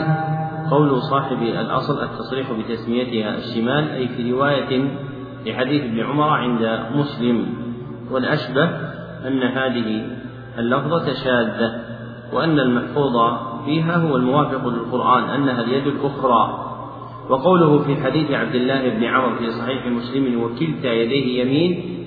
قول 0.72 1.02
صاحب 1.02 1.42
الأصل 1.42 2.04
التصريح 2.04 2.48
بتسميتها 2.52 3.38
الشمال 3.38 3.90
أي 3.90 4.08
في 4.08 4.32
رواية 4.32 4.90
لحديث 5.46 5.84
ابن 5.84 6.00
عمر 6.00 6.30
عند 6.30 6.80
مسلم. 6.96 7.67
والأشبه 8.12 8.64
أن 9.28 9.44
هذه 9.44 10.06
اللفظة 10.58 11.14
شاذة 11.24 11.82
وأن 12.34 12.60
المحفوظ 12.60 13.38
فيها 13.66 13.96
هو 13.98 14.16
الموافق 14.16 14.68
للقرآن 14.68 15.24
أنها 15.24 15.62
اليد 15.62 15.88
الأخرى. 15.88 16.64
وقوله 17.30 17.80
في 17.80 18.04
حديث 18.04 18.32
عبد 18.32 18.56
الله 18.56 18.90
بن 18.90 19.04
عمر 19.04 19.36
في 19.36 19.52
صحيح 19.52 19.86
مسلم 19.86 20.44
وكلتا 20.44 20.94
يديه 20.94 21.42
يمين 21.42 21.98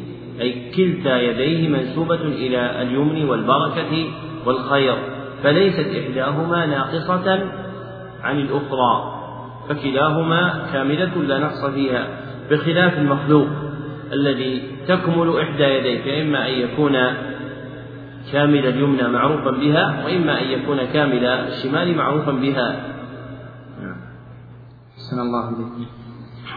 أي 0.40 0.70
كلتا 0.70 1.20
يديه 1.20 1.68
منسوبة 1.68 2.14
إلى 2.14 2.82
اليمن 2.82 3.28
والبركة 3.28 4.08
والخير 4.46 4.96
فليست 5.42 5.86
إحداهما 5.86 6.66
ناقصة 6.66 7.38
عن 8.22 8.38
الأخرى 8.38 9.20
فكلاهما 9.68 10.66
كاملة 10.72 11.22
لا 11.22 11.38
نقص 11.38 11.64
فيها 11.64 12.06
بخلاف 12.50 12.98
المخلوق. 12.98 13.48
الذي 14.12 14.62
تكمل 14.88 15.40
إحدى 15.40 15.62
يديه 15.62 16.02
فإما 16.02 16.48
أن 16.48 16.52
يكون 16.52 16.92
كامل 18.32 18.66
اليمنى 18.66 19.08
معروفا 19.08 19.50
بها 19.50 20.04
وإما 20.04 20.42
أن 20.42 20.46
يكون 20.46 20.84
كامل 20.92 21.24
الشمال 21.24 21.96
معروفا 21.96 22.32
بها. 22.32 22.68
أحسن 24.92 25.20
الله 25.20 25.48
إليك. 25.48 25.88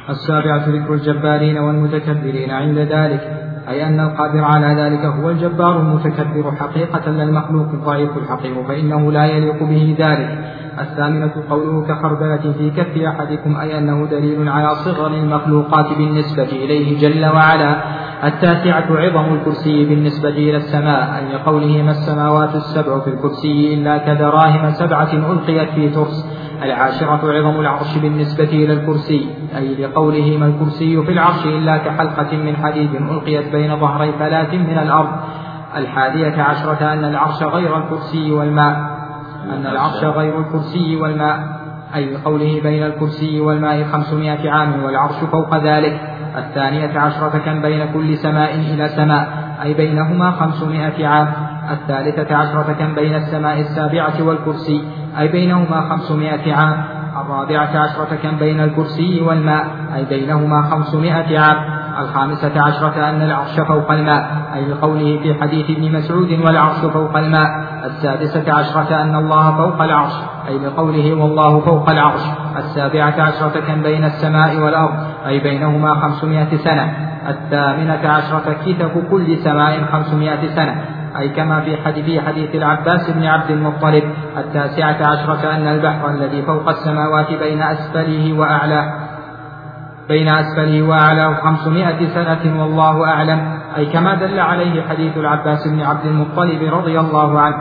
السابعة 0.09 0.69
ذكر 0.69 0.93
الجبارين 0.93 1.57
والمتكبرين 1.57 2.51
عند 2.51 2.77
ذلك. 2.77 3.52
أي 3.69 3.87
أن 3.87 3.99
القادر 3.99 4.43
على 4.43 4.81
ذلك 4.81 5.05
هو 5.05 5.29
الجبار 5.29 5.79
المتكبر 5.79 6.51
حقيقة 6.59 7.11
لا 7.11 7.23
المخلوق 7.23 7.67
الضعيف 7.73 8.17
الحقير 8.17 8.63
فإنه 8.67 9.11
لا 9.11 9.25
يليق 9.25 9.63
به 9.63 9.95
ذلك. 9.99 10.53
الثامنة 10.79 11.31
قوله 11.49 11.85
كخردلة 11.87 12.53
في 12.57 12.69
كف 12.69 12.97
أحدكم 12.97 13.55
أي 13.57 13.77
أنه 13.77 14.05
دليل 14.05 14.49
على 14.49 14.75
صغر 14.75 15.07
المخلوقات 15.07 15.97
بالنسبة 15.97 16.43
إليه 16.43 16.99
جل 16.99 17.25
وعلا. 17.25 17.75
التاسعة 18.23 18.85
عظم 18.89 19.33
الكرسي 19.33 19.85
بالنسبة 19.85 20.29
إلى 20.29 20.57
السماء 20.57 21.15
أي 21.15 21.35
قوله 21.45 21.81
ما 21.83 21.91
السماوات 21.91 22.55
السبع 22.55 22.99
في 22.99 23.09
الكرسي 23.09 23.73
إلا 23.73 23.97
كدراهم 23.97 24.69
سبعة 24.69 25.13
ألقيت 25.13 25.69
في 25.69 25.89
ترس. 25.89 26.42
العاشرة 26.61 27.31
عظم 27.31 27.59
العرش 27.59 27.97
بالنسبة 27.97 28.43
إلى 28.43 28.73
الكرسي 28.73 29.29
أي 29.57 29.75
لقوله 29.75 30.37
ما 30.37 30.45
الكرسي 30.45 31.03
في 31.03 31.11
العرش 31.11 31.45
إلا 31.45 31.77
كحلقة 31.77 32.37
من 32.37 32.55
حديد 32.55 32.95
ألقيت 32.95 33.51
بين 33.51 33.79
ظهري 33.79 34.11
فلاة 34.11 34.55
من 34.55 34.77
الأرض. 34.77 35.09
الحادية 35.75 36.41
عشرة 36.41 36.93
أن 36.93 37.05
العرش 37.05 37.43
غير 37.43 37.77
الكرسي 37.77 38.31
والماء. 38.31 38.75
أن 39.53 39.65
العرش 39.65 40.03
غير 40.03 40.39
الكرسي 40.39 40.95
والماء 40.95 41.39
أي 41.95 42.15
قوله 42.25 42.61
بين 42.63 42.83
الكرسي 42.83 43.39
والماء 43.39 43.83
خمسمائة 43.83 44.51
عام 44.51 44.83
والعرش 44.83 45.15
فوق 45.31 45.57
ذلك. 45.57 46.01
الثانية 46.37 46.99
عشرة 46.99 47.37
كم 47.45 47.61
بين 47.61 47.85
كل 47.93 48.17
سماء 48.17 48.55
إلى 48.55 48.89
سماء 48.89 49.27
أي 49.63 49.73
بينهما 49.73 50.31
خمسمائة 50.31 51.07
عام. 51.07 51.27
الثالثة 51.71 52.35
عشرة 52.35 52.75
كم 52.79 52.95
بين 52.95 53.15
السماء 53.15 53.59
السابعة 53.59 54.23
والكرسي 54.23 54.83
أي 55.19 55.27
بينهما 55.27 55.89
خمسمائة 55.89 56.53
عام. 56.53 56.83
الرابعة 57.21 57.79
عشرة 57.79 58.15
كم 58.23 58.37
بين 58.37 58.59
الكرسي 58.59 59.21
والماء؟ 59.21 59.65
أي 59.95 60.05
بينهما 60.05 60.61
خمسمائة 60.61 61.39
عام. 61.39 61.57
الخامسة 61.99 62.61
عشرة 62.61 63.09
أن 63.09 63.21
العرش 63.21 63.59
فوق 63.59 63.91
الماء. 63.91 64.31
أي 64.55 64.65
لقوله 64.65 65.19
في 65.23 65.41
حديث 65.41 65.69
ابن 65.69 65.91
مسعود 65.91 66.31
والعرش 66.45 66.77
فوق 66.77 67.17
الماء. 67.17 67.47
السادسة 67.85 68.53
عشرة 68.53 69.01
أن 69.01 69.15
الله 69.15 69.57
فوق 69.57 69.81
العرش. 69.81 70.13
أي 70.47 70.57
لقوله 70.57 71.13
والله 71.13 71.59
فوق 71.59 71.89
العرش. 71.89 72.21
السابعة 72.57 73.21
عشرة 73.21 73.59
كم 73.67 73.81
بين 73.81 74.05
السماء 74.05 74.57
والأرض؟ 74.57 74.93
أي 75.27 75.39
بينهما 75.39 75.95
خمسمائة 75.95 76.57
سنة. 76.57 76.93
الثامنة 77.27 78.09
عشرة 78.09 78.55
كتف 78.65 78.97
كل 79.11 79.37
سماء 79.37 79.85
خمسمائة 79.91 80.55
سنة. 80.55 81.02
أي 81.17 81.29
كما 81.29 81.61
في 81.61 81.77
حديث 81.77 82.23
حديث 82.23 82.55
العباس 82.55 83.09
بن 83.09 83.25
عبد 83.25 83.51
المطلب 83.51 84.03
التاسعة 84.37 85.07
عشرة 85.07 85.55
أن 85.55 85.67
البحر 85.67 86.09
الذي 86.09 86.41
فوق 86.41 86.69
السماوات 86.69 87.33
بين 87.33 87.61
أسفله 87.61 88.39
وأعلاه 88.39 88.93
بين 90.07 90.29
أسفله 90.29 90.81
وأعلاه 90.81 91.33
خمسمائة 91.33 92.07
سنة 92.13 92.61
والله 92.61 93.07
أعلم. 93.07 93.59
أي 93.77 93.85
كما 93.85 94.15
دل 94.15 94.39
عليه 94.39 94.83
حديث 94.89 95.17
العباس 95.17 95.67
بن 95.67 95.81
عبد 95.81 96.05
المطلب 96.05 96.73
رضي 96.73 96.99
الله 96.99 97.39
عنه. 97.39 97.57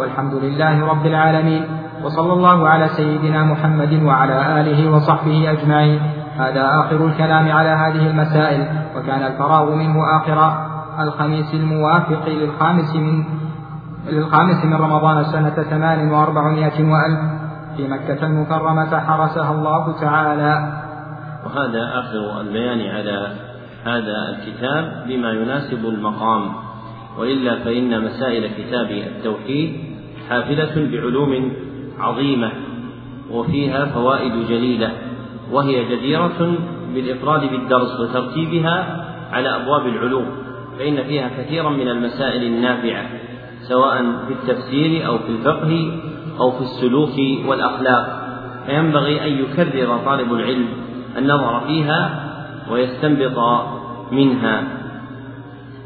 والحمد 0.00 0.34
لله 0.34 0.86
رب 0.86 1.06
العالمين. 1.06 1.64
وصلى 2.02 2.32
الله 2.32 2.68
على 2.68 2.88
سيدنا 2.88 3.44
محمد 3.44 4.02
وعلى 4.02 4.60
آله 4.60 4.90
وصحبه 4.90 5.50
أجمعين. 5.50 6.00
هذا 6.38 6.70
آخر 6.80 7.06
الكلام 7.06 7.52
على 7.52 7.68
هذه 7.68 8.06
المسائل. 8.10 8.66
وكان 8.96 9.22
الفراغ 9.22 9.74
منه 9.74 9.96
آخر 10.16 10.73
الخميس 11.00 11.54
الموافق 11.54 12.28
للخامس 12.28 12.96
من 12.96 13.24
للخامس 14.08 14.64
من 14.64 14.74
رمضان 14.74 15.24
سنة 15.24 15.62
ثمان 15.70 16.10
وأربعمائة 16.10 16.84
وألف. 16.84 17.20
في 17.76 17.88
مكة 17.88 18.26
المكرمة 18.26 19.00
حرسها 19.00 19.52
الله 19.52 20.00
تعالى. 20.00 20.82
وهذا 21.46 21.98
آخر 21.98 22.40
البيان 22.40 22.80
على 22.96 23.32
هذا 23.84 24.16
الكتاب 24.28 25.04
بما 25.08 25.30
يناسب 25.30 25.86
المقام. 25.86 26.52
وإلا 27.18 27.64
فإن 27.64 28.04
مسائل 28.04 28.50
كتاب 28.58 28.90
التوحيد 28.90 29.76
حافلة 30.28 30.90
بعلوم 30.92 31.52
عظيمة 32.00 32.50
وفيها 33.30 33.84
فوائد 33.84 34.32
جليلة 34.48 34.90
وهي 35.52 35.96
جديرة 35.96 36.54
بالإفراد 36.94 37.40
بالدرس 37.40 38.00
وترتيبها 38.00 39.06
على 39.32 39.56
أبواب 39.56 39.86
العلوم. 39.86 40.43
فإن 40.78 41.04
فيها 41.04 41.28
كثيرا 41.28 41.70
من 41.70 41.88
المسائل 41.88 42.42
النافعة 42.42 43.06
سواء 43.68 44.02
في 44.26 44.32
التفسير 44.32 45.06
أو 45.06 45.18
في 45.18 45.28
الفقه 45.28 46.00
أو 46.40 46.50
في 46.50 46.60
السلوك 46.60 47.46
والأخلاق. 47.48 48.24
فينبغي 48.66 49.24
أن 49.24 49.32
يكرر 49.32 49.98
طالب 50.04 50.32
العلم 50.32 50.68
النظر 51.18 51.60
فيها 51.60 52.24
ويستنبط 52.70 53.66
منها. 54.12 54.62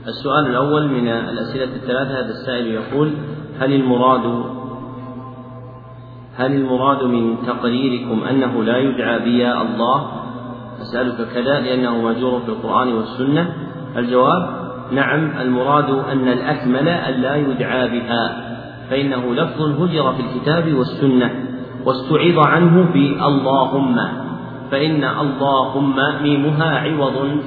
السؤال 0.06 0.46
الأول 0.46 0.88
من 0.88 1.08
الأسئلة 1.08 1.64
الثلاثة 1.64 2.20
هذا 2.20 2.30
السائل 2.30 2.66
يقول 2.66 3.12
هل 3.60 3.72
المراد 3.72 4.44
هل 6.36 6.52
المراد 6.52 7.02
من 7.02 7.36
تقريركم 7.46 8.24
أنه 8.24 8.64
لا 8.64 8.76
يدعى 8.76 9.18
بيا 9.18 9.62
الله؟ 9.62 10.10
أسألك 10.82 11.28
كذا 11.34 11.60
لأنه 11.60 12.02
مجور 12.02 12.40
في 12.40 12.48
القرآن 12.48 12.92
والسنة. 12.92 13.54
الجواب 13.96 14.57
نعم 14.92 15.30
المراد 15.40 15.90
أن 15.90 16.28
الأكمل 16.28 16.88
أن 16.88 17.14
لا 17.20 17.36
يدعى 17.36 17.88
بها 17.88 18.44
فإنه 18.90 19.34
لفظ 19.34 19.62
هجر 19.62 20.12
في 20.12 20.22
الكتاب 20.22 20.74
والسنة 20.74 21.30
واستعيض 21.84 22.38
عنه 22.38 22.88
باللهم 22.92 23.96
فإن 24.70 25.04
اللهم 25.04 25.96
ميمها 26.22 26.78
عوض 26.78 27.40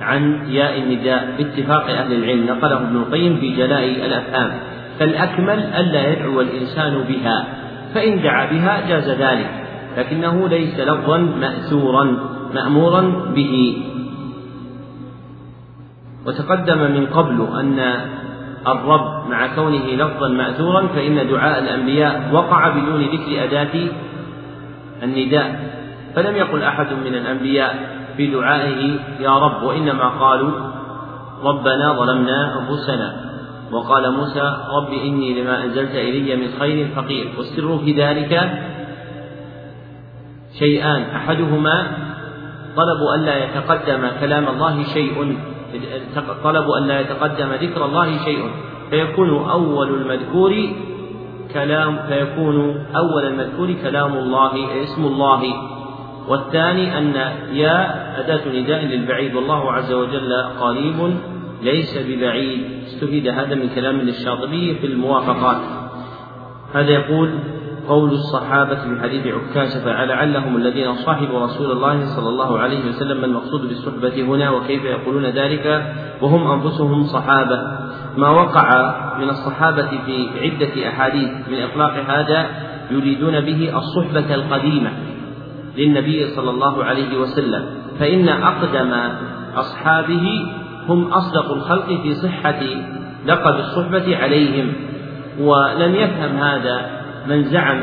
عن 0.00 0.46
ياء 0.48 0.78
النداء 0.78 1.34
باتفاق 1.38 1.90
أهل 1.90 2.12
العلم 2.12 2.46
نقله 2.46 2.76
ابن 2.76 2.96
القيم 2.96 3.36
في 3.36 3.56
جلاء 3.56 3.84
الأفهام 3.84 4.52
فالأكمل 4.98 5.58
ألا 5.58 6.12
يدعو 6.12 6.40
الإنسان 6.40 7.04
بها 7.08 7.44
فإن 7.94 8.22
دعا 8.22 8.46
بها 8.46 8.88
جاز 8.88 9.10
ذلك 9.10 9.50
لكنه 9.98 10.48
ليس 10.48 10.80
لفظا 10.80 11.18
مأثورا 11.18 12.16
مأمورا 12.54 13.00
به. 13.34 13.82
وتقدم 16.26 16.78
من 16.78 17.06
قبل 17.06 17.48
أن 17.60 17.78
الرب 18.66 19.28
مع 19.30 19.54
كونه 19.54 19.86
لفظا 19.86 20.28
مأثورا 20.28 20.86
فإن 20.86 21.28
دعاء 21.28 21.58
الأنبياء 21.58 22.28
وقع 22.32 22.68
بدون 22.68 23.02
ذكر 23.02 23.44
أداة 23.44 23.88
النداء. 25.02 25.76
فلم 26.14 26.36
يقل 26.36 26.62
أحد 26.62 26.86
من 26.92 27.14
الأنبياء 27.14 27.96
في 28.16 28.26
دعائه 28.26 28.98
يا 29.20 29.38
رب 29.38 29.62
وإنما 29.62 30.08
قالوا 30.08 30.50
ربنا 31.42 31.92
ظلمنا 31.92 32.58
أنفسنا. 32.58 33.16
وقال 33.72 34.12
موسى 34.12 34.56
رب 34.76 34.92
إني 34.92 35.42
لما 35.42 35.64
أنزلت 35.64 35.94
إلي 35.94 36.36
من 36.36 36.48
خير 36.60 36.88
فقير. 36.96 37.26
والسر 37.38 37.78
في 37.78 38.02
ذلك 38.02 38.62
شيئان. 40.58 41.02
أحدهما 41.02 41.86
طلب 42.76 43.00
ألا 43.14 43.44
يتقدم 43.44 44.10
كلام 44.20 44.48
الله 44.48 44.84
شيء. 44.94 45.38
طلب 46.44 46.70
ألا 46.78 47.00
يتقدم 47.00 47.52
ذكر 47.52 47.84
الله 47.84 48.24
شيء 48.24 48.50
فيكون 48.90 49.50
أول 49.50 49.88
المذكور 49.88 50.54
كلام 51.54 51.98
فيكون 52.08 52.86
أول 52.96 53.24
المذكور 53.26 53.72
كلام 53.82 54.12
الله 54.12 54.82
اسم 54.82 55.04
الله. 55.04 55.42
والثاني 56.28 56.98
أن 56.98 57.14
يا 57.52 57.76
أداة 58.20 58.48
نداء 58.48 58.84
للبعيد 58.84 59.34
والله 59.34 59.72
عز 59.72 59.92
وجل 59.92 60.32
قريب 60.60 61.16
ليس 61.62 61.98
ببعيد. 61.98 62.60
استفيد 62.86 63.28
هذا 63.28 63.54
من 63.54 63.68
كلام 63.74 63.96
للشاطبي 63.96 64.74
في 64.74 64.86
الموافقات. 64.86 65.60
هذا 66.74 66.90
يقول 66.90 67.30
قول 67.88 68.10
الصحابة 68.10 68.74
في 68.74 69.00
حديث 69.02 69.26
عكاشة 69.26 69.84
فلعلهم 69.84 70.56
الذين 70.56 70.94
صاحبوا 70.94 71.44
رسول 71.44 71.70
الله 71.72 72.04
صلى 72.04 72.28
الله 72.28 72.58
عليه 72.58 72.88
وسلم 72.88 73.20
ما 73.20 73.26
المقصود 73.26 73.60
بالصحبة 73.68 74.22
هنا 74.22 74.50
وكيف 74.50 74.84
يقولون 74.84 75.26
ذلك؟ 75.26 75.94
وهم 76.22 76.50
أنفسهم 76.50 77.02
صحابة. 77.02 77.62
ما 78.16 78.28
وقع 78.30 78.94
من 79.18 79.28
الصحابة 79.28 79.88
في 80.06 80.28
عدة 80.40 80.88
أحاديث 80.88 81.30
من 81.48 81.62
إطلاق 81.62 81.92
هذا 82.08 82.46
يريدون 82.90 83.40
به 83.40 83.78
الصحبة 83.78 84.34
القديمة 84.34 84.90
للنبي 85.76 86.26
صلى 86.26 86.50
الله 86.50 86.84
عليه 86.84 87.18
وسلم. 87.18 87.66
فإن 87.98 88.28
أقدم 88.28 88.94
أصحابه 89.56 90.46
هم 90.88 91.04
أصدق 91.12 91.52
الخلق 91.52 91.86
في 92.02 92.14
صحة 92.14 92.60
لقب 93.26 93.58
الصحبة 93.58 94.16
عليهم. 94.16 94.72
ولم 95.40 95.94
يفهم 95.94 96.36
هذا 96.36 96.95
من 97.28 97.44
زعم 97.44 97.82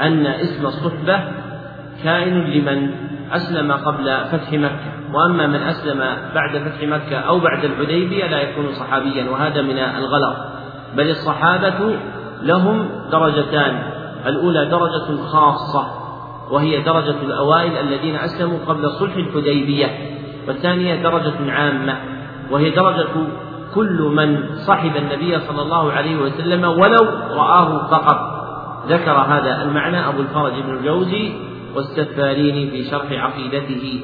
أن 0.00 0.26
اسم 0.26 0.66
الصحبة 0.66 1.20
كائن 2.04 2.34
لمن 2.34 2.90
أسلم 3.32 3.72
قبل 3.72 4.24
فتح 4.32 4.52
مكة. 4.52 4.98
وأما 5.12 5.46
من 5.46 5.62
أسلم 5.62 5.98
بعد 6.34 6.58
فتح 6.58 6.88
مكة 6.88 7.16
أو 7.16 7.38
بعد 7.38 7.64
الحديبية 7.64 8.26
لا 8.26 8.40
يكون 8.40 8.72
صحابيا 8.72 9.30
وهذا 9.30 9.62
من 9.62 9.78
الغلط. 9.78 10.36
بل 10.96 11.10
الصحابة 11.10 11.96
لهم 12.42 12.88
درجتان. 13.12 13.82
الأولى 14.26 14.64
درجة 14.64 15.22
خاصة 15.22 15.86
وهي 16.50 16.82
درجة 16.82 17.22
الأوائل 17.22 17.76
الذين 17.76 18.16
أسلموا 18.16 18.58
قبل 18.66 18.90
صلح 18.90 19.16
الحديبية. 19.16 19.86
والثانية 20.48 21.02
درجة 21.02 21.52
عامة 21.52 21.96
وهي 22.50 22.70
درجة 22.70 23.08
كل 23.74 24.12
من 24.16 24.56
صحب 24.66 24.96
النبي 24.96 25.38
صلى 25.38 25.62
الله 25.62 25.92
عليه 25.92 26.16
وسلم 26.16 26.64
ولو 26.64 27.04
رآه 27.34 27.86
فقط. 27.90 28.37
ذكر 28.86 29.12
هذا 29.12 29.62
المعنى 29.62 30.08
أبو 30.08 30.20
الفرج 30.20 30.52
بن 30.62 30.76
الجوزي 30.76 31.32
والسفارين 31.74 32.70
في 32.70 32.90
شرح 32.90 33.12
عقيدته. 33.12 34.00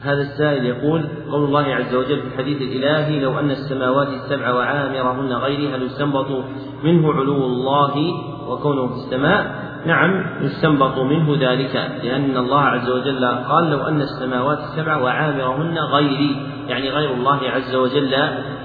هذا 0.00 0.22
السائل 0.22 0.66
يقول 0.66 1.08
قول 1.30 1.44
الله 1.44 1.74
عز 1.74 1.94
وجل 1.94 2.20
في 2.20 2.26
الحديث 2.26 2.62
الإلهي 2.62 3.20
لو 3.20 3.38
أن 3.38 3.50
السماوات 3.50 4.08
السبع 4.08 4.52
وعامرهن 4.52 5.32
غيري 5.32 5.74
هل 5.74 5.82
يستنبط 5.82 6.26
منه 6.84 7.12
علو 7.12 7.46
الله 7.46 7.94
وكونه 8.48 8.86
في 8.86 8.94
السماء. 8.94 9.70
نعم 9.86 10.24
يستنبط 10.40 10.98
منه 10.98 11.50
ذلك 11.50 11.74
لأن 12.04 12.36
الله 12.36 12.60
عز 12.60 12.90
وجل 12.90 13.24
قال 13.24 13.70
لو 13.70 13.78
أن 13.78 14.00
السماوات 14.00 14.58
السبع 14.58 14.96
وعامرهن 14.96 15.78
غيري 15.78 16.36
يعني 16.68 16.90
غير 16.90 17.14
الله 17.14 17.50
عز 17.50 17.74
وجل 17.74 18.14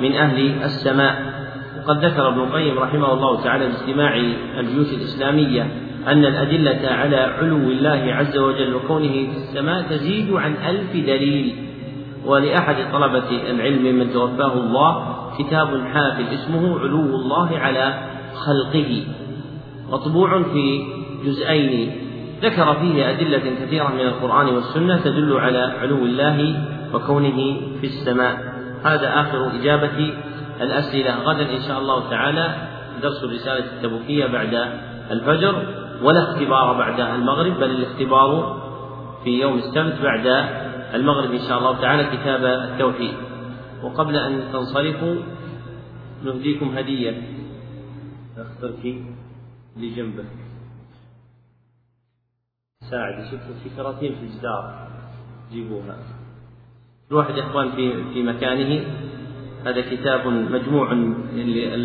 من 0.01 0.15
أهل 0.15 0.63
السماء. 0.63 1.34
وقد 1.85 2.05
ذكر 2.05 2.27
ابن 2.27 2.39
القيم 2.39 2.79
رحمه 2.79 3.13
الله 3.13 3.43
تعالى 3.43 3.67
باجتماع 3.67 4.15
الجيوش 4.59 4.87
الإسلامية 4.93 5.67
أن 6.07 6.25
الأدلة 6.25 6.89
على 6.89 7.17
علو 7.17 7.57
الله 7.57 8.13
عز 8.13 8.37
وجل 8.37 8.75
وكونه 8.75 9.11
في 9.11 9.37
السماء 9.37 9.81
تزيد 9.81 10.33
عن 10.33 10.55
ألف 10.69 10.91
دليل. 10.93 11.55
ولأحد 12.25 12.75
طلبة 12.93 13.49
العلم 13.49 13.99
من 13.99 14.13
توفاه 14.13 14.53
الله 14.53 15.15
كتاب 15.39 15.85
حافل 15.93 16.23
اسمه 16.33 16.79
علو 16.79 17.15
الله 17.15 17.57
على 17.57 17.93
خلقه. 18.45 19.03
مطبوع 19.91 20.43
في 20.43 20.81
جزئين. 21.25 21.91
ذكر 22.41 22.73
فيه 22.73 23.09
أدلة 23.09 23.41
كثيرة 23.61 23.91
من 23.93 24.01
القرآن 24.01 24.47
والسنة 24.47 24.97
تدل 24.97 25.37
على 25.37 25.73
علو 25.81 25.97
الله 25.97 26.55
وكونه 26.93 27.61
في 27.81 27.87
السماء. 27.87 28.55
هذا 28.83 29.21
آخر 29.21 29.51
إجابة 29.59 30.13
الأسئلة. 30.61 31.15
غدا 31.15 31.55
إن 31.55 31.61
شاء 31.67 31.79
الله 31.79 32.09
تعالى 32.09 32.55
درس 33.01 33.23
الرسالة 33.23 33.73
التبوكية 33.73 34.25
بعد 34.25 34.53
الفجر 35.11 35.55
ولا 36.01 36.23
اختبار 36.23 36.77
بعد 36.77 36.99
المغرب 36.99 37.53
بل 37.53 37.71
الاختبار 37.71 38.61
في 39.23 39.29
يوم 39.29 39.57
السبت 39.57 40.01
بعد 40.01 40.27
المغرب 40.93 41.31
إن 41.31 41.47
شاء 41.47 41.57
الله 41.57 41.81
تعالى. 41.81 42.17
كتاب 42.17 42.45
التوحيد. 42.45 43.13
وقبل 43.83 44.15
أن 44.15 44.51
تنصرفوا 44.53 45.15
نهديكم 46.23 46.77
هدية. 46.77 47.21
أخترك 48.37 49.03
لجنبك. 49.77 50.25
ساعد 52.91 53.23
شوفوا 53.31 53.55
في 53.63 53.69
كراتين 53.77 54.15
في 54.15 54.25
الجدار. 54.25 54.87
جيبوها. 55.51 55.97
الواحد 57.11 57.37
يا 57.37 57.43
إخوان 57.43 57.71
في 57.71 58.13
في 58.13 58.23
مكانه. 58.23 58.85
هذا 59.65 59.81
كتاب 59.81 60.27
مجموع 60.27 60.93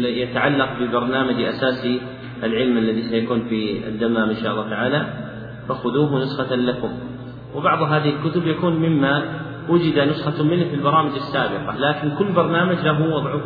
يتعلق 0.05 0.69
ببرنامج 0.81 1.43
أساسي 1.43 2.01
العلم 2.43 2.79
الذي 2.79 3.03
سيكون 3.03 3.49
في 3.49 3.89
الدمام 3.89 4.29
إن 4.29 4.37
شاء 4.37 4.53
الله 4.53 4.71
تعالى 4.71 5.07
فخذوه 5.69 6.23
نسخة 6.23 6.55
لكم. 6.57 6.91
وبعض 7.55 7.83
هذه 7.83 8.11
الكتب 8.17 8.47
يكون 8.47 8.77
مما 8.77 9.23
وجد 9.69 9.99
نسخة 9.99 10.45
منه 10.45 10.65
في 10.65 10.75
البرامج 10.75 11.13
السابقة 11.15 11.77
لكن 11.79 12.11
كل 12.19 12.33
برنامج 12.33 12.77
له 12.85 13.15
وضعه. 13.15 13.41